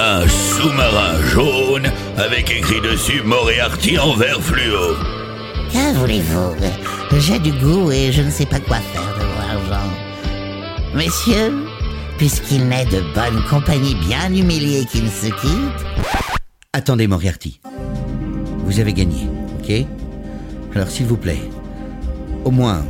Un 0.02 0.26
sous-marin 0.30 1.22
jaune 1.26 1.92
avec 2.16 2.50
écrit 2.50 2.80
dessus 2.80 3.22
Moriarty 3.22 4.00
en 4.00 4.14
vert 4.14 4.40
fluo. 4.42 4.96
Que 5.74 5.94
voulez-vous? 5.96 6.56
J'ai 7.20 7.38
du 7.38 7.52
goût 7.52 7.92
et 7.92 8.10
je 8.14 8.22
ne 8.22 8.32
sais 8.32 8.46
pas 8.46 8.62
quoi 8.62 8.78
faire 8.78 9.14
de 9.20 9.26
mon 9.26 9.42
argent. 9.58 9.90
Messieurs, 10.96 11.54
puisqu'il 12.18 12.70
n'est 12.70 12.86
de 12.86 13.02
bonne 13.14 13.44
compagnie 13.50 13.96
bien 13.96 14.34
humilié 14.34 14.86
qu'il 14.86 15.10
se 15.10 15.28
quitte, 15.28 15.86
Attendez, 16.72 17.08
Moriarty. 17.08 17.60
Vous 18.60 18.80
avez 18.80 18.94
gagné, 18.94 19.28
ok? 19.60 19.86
Alors, 20.76 20.88
s'il 20.88 21.08
vous 21.08 21.18
plaît, 21.18 21.42
au 22.46 22.52
moins, 22.52 22.86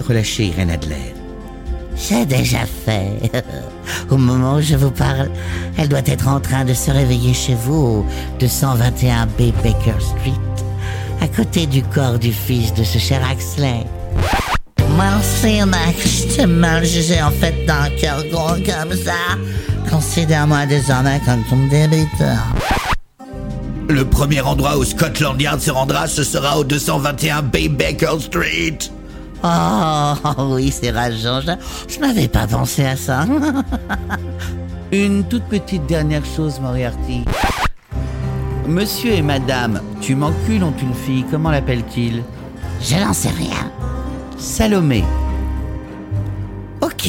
relâchez 0.00 0.46
Irène 0.46 0.70
Adler. 0.70 1.14
J'ai 1.98 2.24
déjà 2.24 2.64
fait. 2.84 3.30
Au 4.10 4.16
moment 4.16 4.54
où 4.56 4.60
je 4.60 4.76
vous 4.76 4.90
parle, 4.90 5.30
elle 5.76 5.88
doit 5.88 6.06
être 6.06 6.28
en 6.28 6.40
train 6.40 6.64
de 6.64 6.74
se 6.74 6.90
réveiller 6.90 7.34
chez 7.34 7.54
vous, 7.54 7.74
au 7.74 8.06
221B 8.40 9.52
Baker 9.62 10.00
Street, 10.00 10.40
à 11.20 11.28
côté 11.28 11.66
du 11.66 11.82
corps 11.82 12.18
du 12.18 12.32
fils 12.32 12.72
de 12.74 12.84
ce 12.84 12.98
cher 12.98 13.20
Axley. 13.28 13.84
Merci, 14.96 15.60
je 15.60 16.36
t'ai 16.36 16.46
mal 16.46 16.84
jugé 16.84 17.22
en 17.22 17.30
fait 17.30 17.64
d'un 17.66 17.88
cœur 18.00 18.24
gros 18.30 18.54
comme 18.56 18.96
ça. 18.96 19.36
Considère-moi 19.90 20.66
désormais 20.66 21.20
comme 21.24 21.42
ton 21.48 21.66
débiteur. 21.68 22.38
Le 23.88 24.04
premier 24.04 24.40
endroit 24.40 24.76
où 24.76 24.84
Scotland 24.84 25.40
Yard 25.40 25.60
se 25.60 25.70
rendra, 25.70 26.06
ce 26.08 26.22
sera 26.22 26.58
au 26.58 26.64
221 26.64 27.42
Bay 27.42 27.68
Baker 27.68 28.18
Street. 28.20 28.78
Oh, 29.44 30.14
oui, 30.54 30.70
c'est 30.70 30.90
rageant. 30.90 31.40
Je, 31.40 31.52
je 31.88 32.00
n'avais 32.00 32.28
pas 32.28 32.46
pensé 32.46 32.84
à 32.84 32.96
ça. 32.96 33.24
Une 34.92 35.24
toute 35.24 35.44
petite 35.44 35.86
dernière 35.86 36.24
chose, 36.24 36.60
Moriarty. 36.60 37.24
Monsieur 38.66 39.12
et 39.12 39.22
madame, 39.22 39.80
tu 40.00 40.14
m'encules 40.14 40.62
ont 40.62 40.74
une 40.82 40.94
fille, 40.94 41.24
comment 41.30 41.50
l'appelle-t-il 41.50 42.22
Je 42.82 42.96
n'en 42.96 43.12
sais 43.12 43.30
rien. 43.30 43.70
Salomé. 44.38 45.04
Ok, 46.80 47.08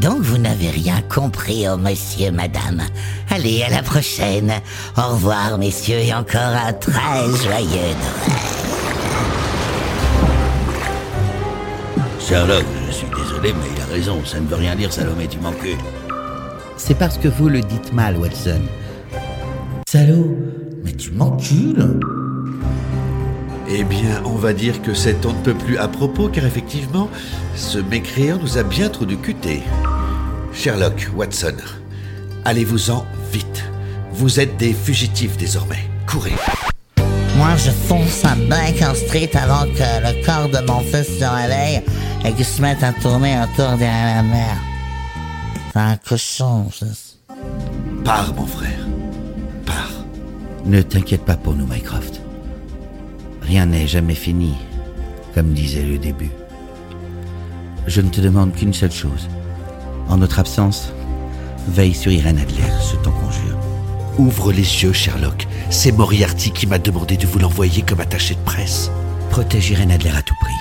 donc 0.00 0.20
vous 0.20 0.38
n'avez 0.38 0.70
rien 0.70 1.00
compris, 1.02 1.66
oh 1.68 1.76
monsieur, 1.76 2.30
madame. 2.30 2.82
Allez, 3.30 3.62
à 3.62 3.70
la 3.70 3.82
prochaine. 3.82 4.52
Au 4.96 5.12
revoir, 5.12 5.58
messieurs, 5.58 5.98
et 5.98 6.14
encore 6.14 6.40
un 6.40 6.72
très 6.72 7.26
joyeux 7.42 7.94
Noël. 7.94 8.57
Sherlock, 12.28 12.66
je 12.86 12.92
suis 12.92 13.06
désolé, 13.06 13.54
mais 13.54 13.70
il 13.74 13.80
a 13.80 13.86
raison. 13.86 14.22
Ça 14.26 14.38
ne 14.38 14.46
veut 14.46 14.56
rien 14.56 14.76
dire, 14.76 14.92
Salomé, 14.92 15.26
tu 15.28 15.38
m'encules. 15.38 15.78
C'est 16.76 16.98
parce 16.98 17.16
que 17.16 17.26
vous 17.26 17.48
le 17.48 17.62
dites 17.62 17.94
mal, 17.94 18.18
Watson. 18.18 18.60
Salaud, 19.88 20.36
mais 20.84 20.92
tu 20.92 21.10
m'encules 21.12 21.98
Eh 23.70 23.82
bien, 23.82 24.22
on 24.26 24.34
va 24.34 24.52
dire 24.52 24.82
que 24.82 24.92
c'est 24.92 25.24
on 25.24 25.32
ne 25.32 25.42
peut 25.42 25.54
plus 25.54 25.78
à 25.78 25.88
propos, 25.88 26.28
car 26.28 26.44
effectivement, 26.44 27.08
ce 27.56 27.78
mécréant 27.78 28.38
nous 28.38 28.58
a 28.58 28.62
bien 28.62 28.90
trop 28.90 29.06
ducuté. 29.06 29.62
Sherlock, 30.52 31.08
Watson, 31.16 31.56
allez-vous-en 32.44 33.06
vite. 33.32 33.64
Vous 34.12 34.38
êtes 34.38 34.58
des 34.58 34.74
fugitifs 34.74 35.38
désormais. 35.38 35.88
Courez. 36.06 36.34
Moi, 37.38 37.54
je 37.56 37.70
fonce 37.70 38.22
à 38.24 38.34
Baker 38.34 38.94
Street 38.96 39.30
avant 39.34 39.62
que 39.62 39.78
le 40.02 40.26
corps 40.26 40.48
de 40.48 40.66
mon 40.66 40.80
fils 40.80 41.06
se 41.20 41.24
réveille 41.24 41.80
et 42.24 42.32
qu'il 42.32 42.44
se 42.44 42.60
mette 42.60 42.82
à 42.82 42.92
tourner 42.92 43.36
autour 43.40 43.76
derrière 43.76 44.16
la 44.16 44.22
mer. 44.22 44.56
C'est 45.72 45.78
un 45.78 45.96
cochon, 45.96 46.70
ça. 46.70 46.86
Pars, 48.04 48.34
mon 48.34 48.46
frère. 48.46 48.86
Pars. 49.66 50.04
Ne 50.64 50.82
t'inquiète 50.82 51.24
pas 51.24 51.36
pour 51.36 51.54
nous, 51.54 51.66
Mycroft. 51.66 52.20
Rien 53.42 53.66
n'est 53.66 53.86
jamais 53.86 54.14
fini, 54.14 54.54
comme 55.34 55.52
disait 55.52 55.84
le 55.84 55.98
début. 55.98 56.30
Je 57.86 58.00
ne 58.00 58.10
te 58.10 58.20
demande 58.20 58.52
qu'une 58.54 58.74
seule 58.74 58.92
chose. 58.92 59.28
En 60.08 60.18
notre 60.18 60.38
absence, 60.38 60.92
veille 61.68 61.94
sur 61.94 62.12
Irène 62.12 62.38
Adler, 62.38 62.72
je 62.90 62.96
t'en 62.96 63.12
conjure. 63.12 63.56
Ouvre 64.18 64.52
les 64.52 64.82
yeux, 64.82 64.92
Sherlock. 64.92 65.46
C'est 65.70 65.92
Moriarty 65.92 66.50
qui 66.50 66.66
m'a 66.66 66.78
demandé 66.78 67.16
de 67.16 67.26
vous 67.26 67.38
l'envoyer 67.38 67.82
comme 67.82 68.00
attaché 68.00 68.34
de 68.34 68.40
presse. 68.40 68.90
Protège 69.30 69.70
Irène 69.70 69.92
Adler 69.92 70.10
à 70.10 70.22
tout 70.22 70.34
prix. 70.40 70.54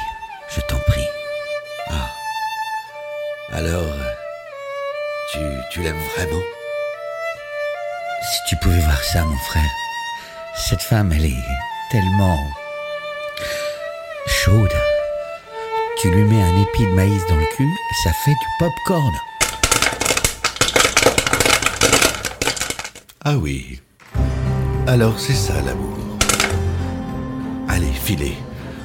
Je 0.56 0.62
t'en 0.62 0.78
prie. 0.88 1.17
Alors, 3.54 3.96
tu, 5.32 5.40
tu 5.72 5.82
l'aimes 5.82 6.02
vraiment? 6.16 6.42
Si 8.22 8.40
tu 8.50 8.56
pouvais 8.58 8.80
voir 8.80 9.02
ça, 9.04 9.24
mon 9.24 9.38
frère. 9.38 9.72
Cette 10.56 10.82
femme, 10.82 11.12
elle 11.14 11.26
est 11.26 11.44
tellement 11.92 12.38
chaude. 14.28 14.74
Tu 16.02 16.12
lui 16.12 16.24
mets 16.24 16.44
un 16.44 16.62
épi 16.62 16.84
de 16.84 16.92
maïs 16.92 17.26
dans 17.28 17.36
le 17.36 17.46
cul, 17.56 17.70
ça 18.04 18.12
fait 18.24 18.32
du 18.32 18.48
pop-corn. 18.60 19.14
Ah 23.24 23.36
oui. 23.38 23.82
Alors 24.88 25.20
c'est 25.20 25.34
ça 25.34 25.54
l'amour. 25.66 25.98
Allez, 27.68 27.92
filez. 27.92 28.38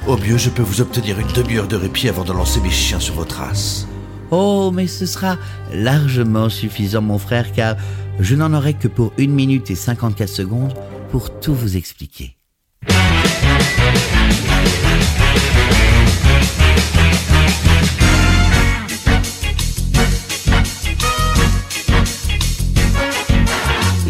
Au 0.05 0.17
mieux, 0.17 0.37
je 0.37 0.49
peux 0.49 0.61
vous 0.61 0.81
obtenir 0.81 1.17
une 1.17 1.31
demi-heure 1.31 1.67
de 1.67 1.77
répit 1.77 2.09
avant 2.09 2.25
de 2.25 2.33
lancer 2.33 2.59
mes 2.59 2.69
chiens 2.69 2.99
sur 2.99 3.13
vos 3.13 3.23
traces. 3.23 3.87
Oh, 4.31 4.69
mais 4.73 4.85
ce 4.85 5.05
sera 5.05 5.37
largement 5.71 6.49
suffisant, 6.49 7.01
mon 7.01 7.17
frère, 7.17 7.53
car 7.53 7.77
je 8.19 8.35
n'en 8.35 8.53
aurai 8.53 8.73
que 8.73 8.89
pour 8.89 9.13
une 9.17 9.33
minute 9.33 9.71
et 9.71 9.75
54 9.75 10.27
secondes 10.27 10.73
pour 11.09 11.39
tout 11.39 11.55
vous 11.55 11.77
expliquer. 11.77 12.35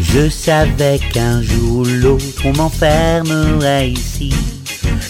Je 0.00 0.28
savais 0.28 0.98
qu'un 1.12 1.40
jour 1.40 1.78
ou 1.78 1.84
l'autre 1.84 2.24
on 2.44 2.52
m'enfermerait 2.56 3.90
ici. 3.90 4.32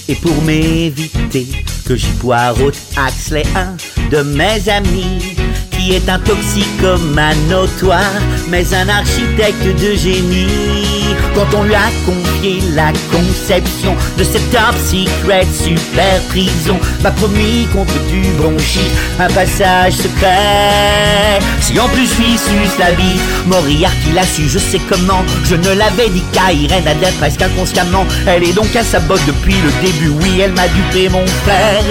Et 0.09 0.15
pour 0.15 0.41
m'éviter 0.43 1.47
que 1.87 1.97
j'y 1.97 2.13
poireaute 2.21 2.77
Axley, 2.97 3.45
un 3.55 3.77
de 4.11 4.23
mes 4.23 4.69
amis, 4.69 5.37
qui 5.71 5.95
est 5.95 6.09
un 6.09 6.19
toxicomane 6.19 7.49
notoire, 7.49 8.21
mais 8.49 8.73
un 8.75 8.89
architecte 8.89 9.65
de 9.81 9.95
génie. 9.95 11.04
Quand 11.35 11.59
on 11.59 11.63
lui 11.65 11.75
a 11.75 11.91
confié 12.07 12.61
la 12.75 12.93
conception 13.11 13.97
de 14.17 14.25
cette 14.25 14.49
top 14.51 14.77
secret 14.79 15.47
super 15.53 16.21
prison, 16.29 16.79
m'a 17.03 17.11
promis 17.11 17.67
contre 17.73 17.93
du 18.09 18.21
bronchite 18.39 18.93
un 19.19 19.29
passage 19.29 19.95
secret. 19.95 21.41
Si 21.61 21.79
en 21.81 21.89
plus 21.89 22.07
je 22.07 22.23
suis 22.23 22.39
sus 22.39 22.79
la 22.79 22.93
vie, 22.93 23.19
Moriarty 23.47 24.13
l'a 24.15 24.23
su, 24.23 24.49
je 24.49 24.59
sais 24.59 24.81
comment. 24.89 25.25
Je 25.45 25.57
ne 25.57 25.75
l'avais 25.75 26.09
dit 26.09 26.23
qu'à 26.33 26.53
Irène 26.53 26.87
Adler 26.87 27.13
presque 27.19 27.43
inconsciemment. 27.43 28.07
Elle 28.27 28.45
est 28.45 28.53
donc 28.53 28.75
à 28.77 28.85
sa 28.85 29.01
botte 29.01 29.25
depuis 29.27 29.57
le 29.57 29.87
début, 29.87 30.13
oui, 30.23 30.41
elle 30.41 30.53
m'a 30.53 30.69
dupé 30.69 31.09
mon 31.09 31.27
frère. 31.27 31.83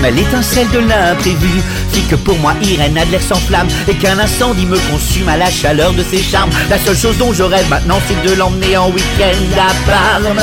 Mais 0.00 0.10
l'étincelle 0.10 0.68
de 0.70 0.78
l'imprévu 0.78 1.62
fit 1.92 2.02
que 2.02 2.14
pour 2.14 2.38
moi 2.38 2.54
Irène 2.62 2.96
Adler 2.98 3.20
s'enflamme 3.20 3.68
et 3.88 3.94
qu'un 3.94 4.18
incendie 4.18 4.66
me 4.66 4.78
consume 4.90 5.28
à 5.28 5.36
la 5.36 5.50
chaleur 5.50 5.92
de 5.92 6.02
ses 6.02 6.22
charmes. 6.22 6.50
La 6.70 6.78
seule 6.78 6.96
chose 6.96 7.18
dont 7.18 7.32
je 7.32 7.42
rêve 7.42 7.68
maintenant 7.68 7.98
c'est 8.06 8.28
de 8.28 8.34
l'emmener 8.36 8.76
en 8.76 8.90
week-end 8.90 9.60
à 9.60 9.90
Parme 9.90 10.40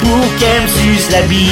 pour 0.00 0.36
qu'elle 0.38 0.62
me 0.62 0.68
suce 0.68 1.10
la 1.10 1.22
bite. 1.22 1.48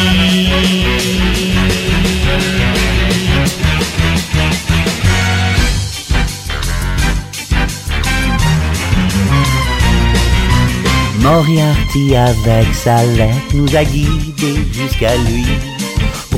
Moriarty 11.21 12.15
avec 12.15 12.73
sa 12.73 13.05
lettre 13.05 13.55
nous 13.55 13.75
a 13.75 13.85
guidés 13.85 14.65
jusqu'à 14.73 15.17
lui 15.17 15.45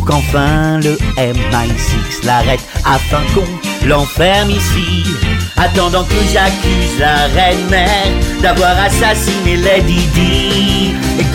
qu'enfin 0.09 0.81
le 0.81 0.97
MI6 1.19 2.25
l'arrête 2.25 2.65
afin 2.85 3.21
qu'on 3.35 3.87
l'enferme 3.87 4.51
ici. 4.51 5.05
Attendant 5.57 6.05
que 6.05 6.15
j'accuse 6.33 6.99
la 6.99 7.27
reine 7.27 7.67
mère 7.69 8.13
d'avoir 8.41 8.77
assassiné 8.79 9.57
Lady 9.57 10.07
Di. 10.15 10.78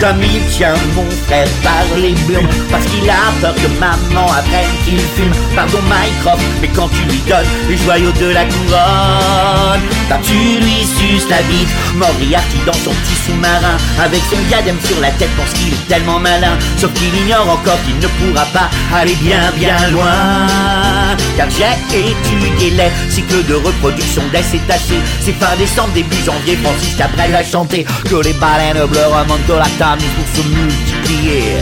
Comme 0.00 0.22
il 0.22 0.44
tient 0.50 0.74
mon 0.94 1.08
frère 1.26 1.48
par 1.62 1.84
les 1.96 2.14
blonds, 2.26 2.46
parce 2.70 2.84
qu'il 2.86 3.08
a 3.08 3.32
peur 3.40 3.54
que 3.54 3.68
maman 3.80 4.26
apprenne 4.26 4.68
qu'il 4.84 4.98
fume. 4.98 5.32
Pardon 5.54 5.78
Mycroft, 5.88 6.42
mais 6.60 6.68
quand 6.68 6.88
tu 6.88 7.02
lui 7.08 7.20
donnes 7.28 7.46
les 7.68 7.76
joyaux 7.78 8.12
de 8.12 8.26
la 8.26 8.44
couronne, 8.44 9.80
bah 10.10 10.18
tu 10.22 10.34
lui 10.34 10.84
suces 10.84 11.28
la 11.30 11.40
bite? 11.42 11.68
Moriarty 11.94 12.58
dans 12.66 12.72
son 12.72 12.90
petit 12.90 13.16
sous-marin, 13.26 13.76
avec 14.02 14.20
son 14.30 14.40
diadème 14.48 14.78
sur 14.84 15.00
la 15.00 15.10
tête, 15.12 15.30
pense 15.36 15.52
qu'il 15.58 15.72
est 15.72 15.88
tellement 15.88 16.18
malin. 16.18 16.58
Sauf 16.76 16.92
qu'il 16.94 17.14
ignore 17.14 17.48
encore 17.48 17.78
qu'il 17.86 17.96
ne 17.96 18.08
pourra 18.08 18.44
pas 18.46 18.68
aller 18.94 19.14
bien 19.14 19.52
bien 19.56 19.76
loin. 19.90 21.03
Car 21.36 21.48
j'ai 21.50 21.98
étudié 21.98 22.70
les 22.70 22.90
cycles 23.10 23.44
de 23.46 23.54
reproduction 23.54 24.22
des 24.32 24.42
cétacés. 24.42 25.00
C'est 25.20 25.32
fin 25.32 25.56
décembre, 25.56 25.92
début 25.94 26.22
janvier, 26.24 26.56
Francis 26.56 26.94
Cabrel 26.96 27.34
a 27.34 27.44
chanté 27.44 27.84
que 28.08 28.16
les 28.16 28.32
baleines 28.34 28.86
bleues 28.86 29.06
remontent 29.06 29.56
la 29.56 29.68
table 29.78 30.02
pour 30.16 30.42
se 30.42 30.48
multiplier 30.48 31.56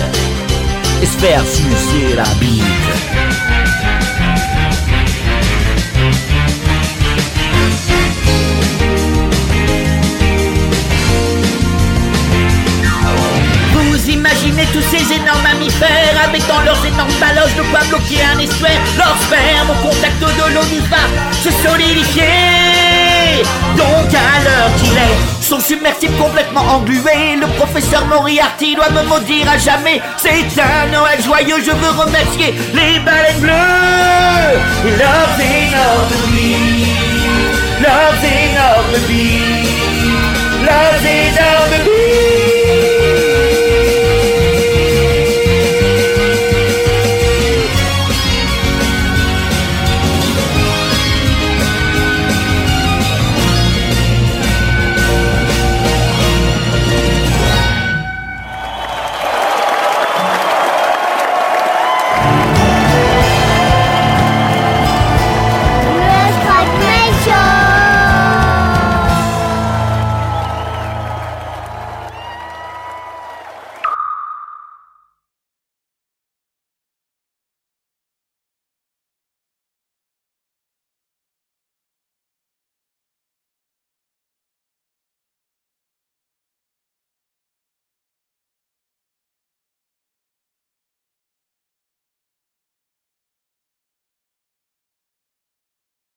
et 1.03 1.07
se 1.07 1.19
faire 1.19 1.43
sucer 1.45 2.17
la 2.17 2.25
bite. 2.41 3.22
tous 14.73 14.83
ces 14.83 15.15
énormes 15.15 15.43
mammifères 15.43 16.21
avec 16.25 16.47
dans 16.47 16.61
leurs 16.61 16.85
énormes 16.85 17.13
baloches 17.21 17.55
de 17.57 17.63
quoi 17.71 17.81
bloquer 17.89 18.23
un 18.23 18.39
essuaire. 18.39 18.81
Leur 18.97 19.17
ferme 19.17 19.71
au 19.71 19.89
contact 19.89 20.19
de 20.21 20.55
l'eau 20.55 20.65
du 20.65 20.81
se 21.43 21.51
solidifier. 21.67 22.23
Donc 23.77 24.15
à 24.15 24.45
l'heure 24.45 24.71
qu'il 24.79 24.93
est, 24.93 25.17
son 25.41 25.59
submersible 25.59 26.17
complètement 26.17 26.63
englué, 26.63 27.37
le 27.41 27.47
professeur 27.57 28.05
Moriarty 28.07 28.75
doit 28.75 28.91
me 28.91 29.03
maudire 29.09 29.49
à 29.49 29.59
jamais. 29.59 30.01
C'est 30.19 30.61
un 30.61 30.87
Noël 30.93 31.23
joyeux, 31.23 31.63
je 31.65 31.71
veux 31.71 32.01
remercier 32.01 32.55
les 32.75 33.01
baleines 33.01 33.41
bleues. 33.41 33.53
Loving 34.99 35.75
of 35.75 36.11
the 36.11 36.29
bee, 39.09 40.07
loving 40.61 41.39
of 41.39 41.71
the. 41.71 42.42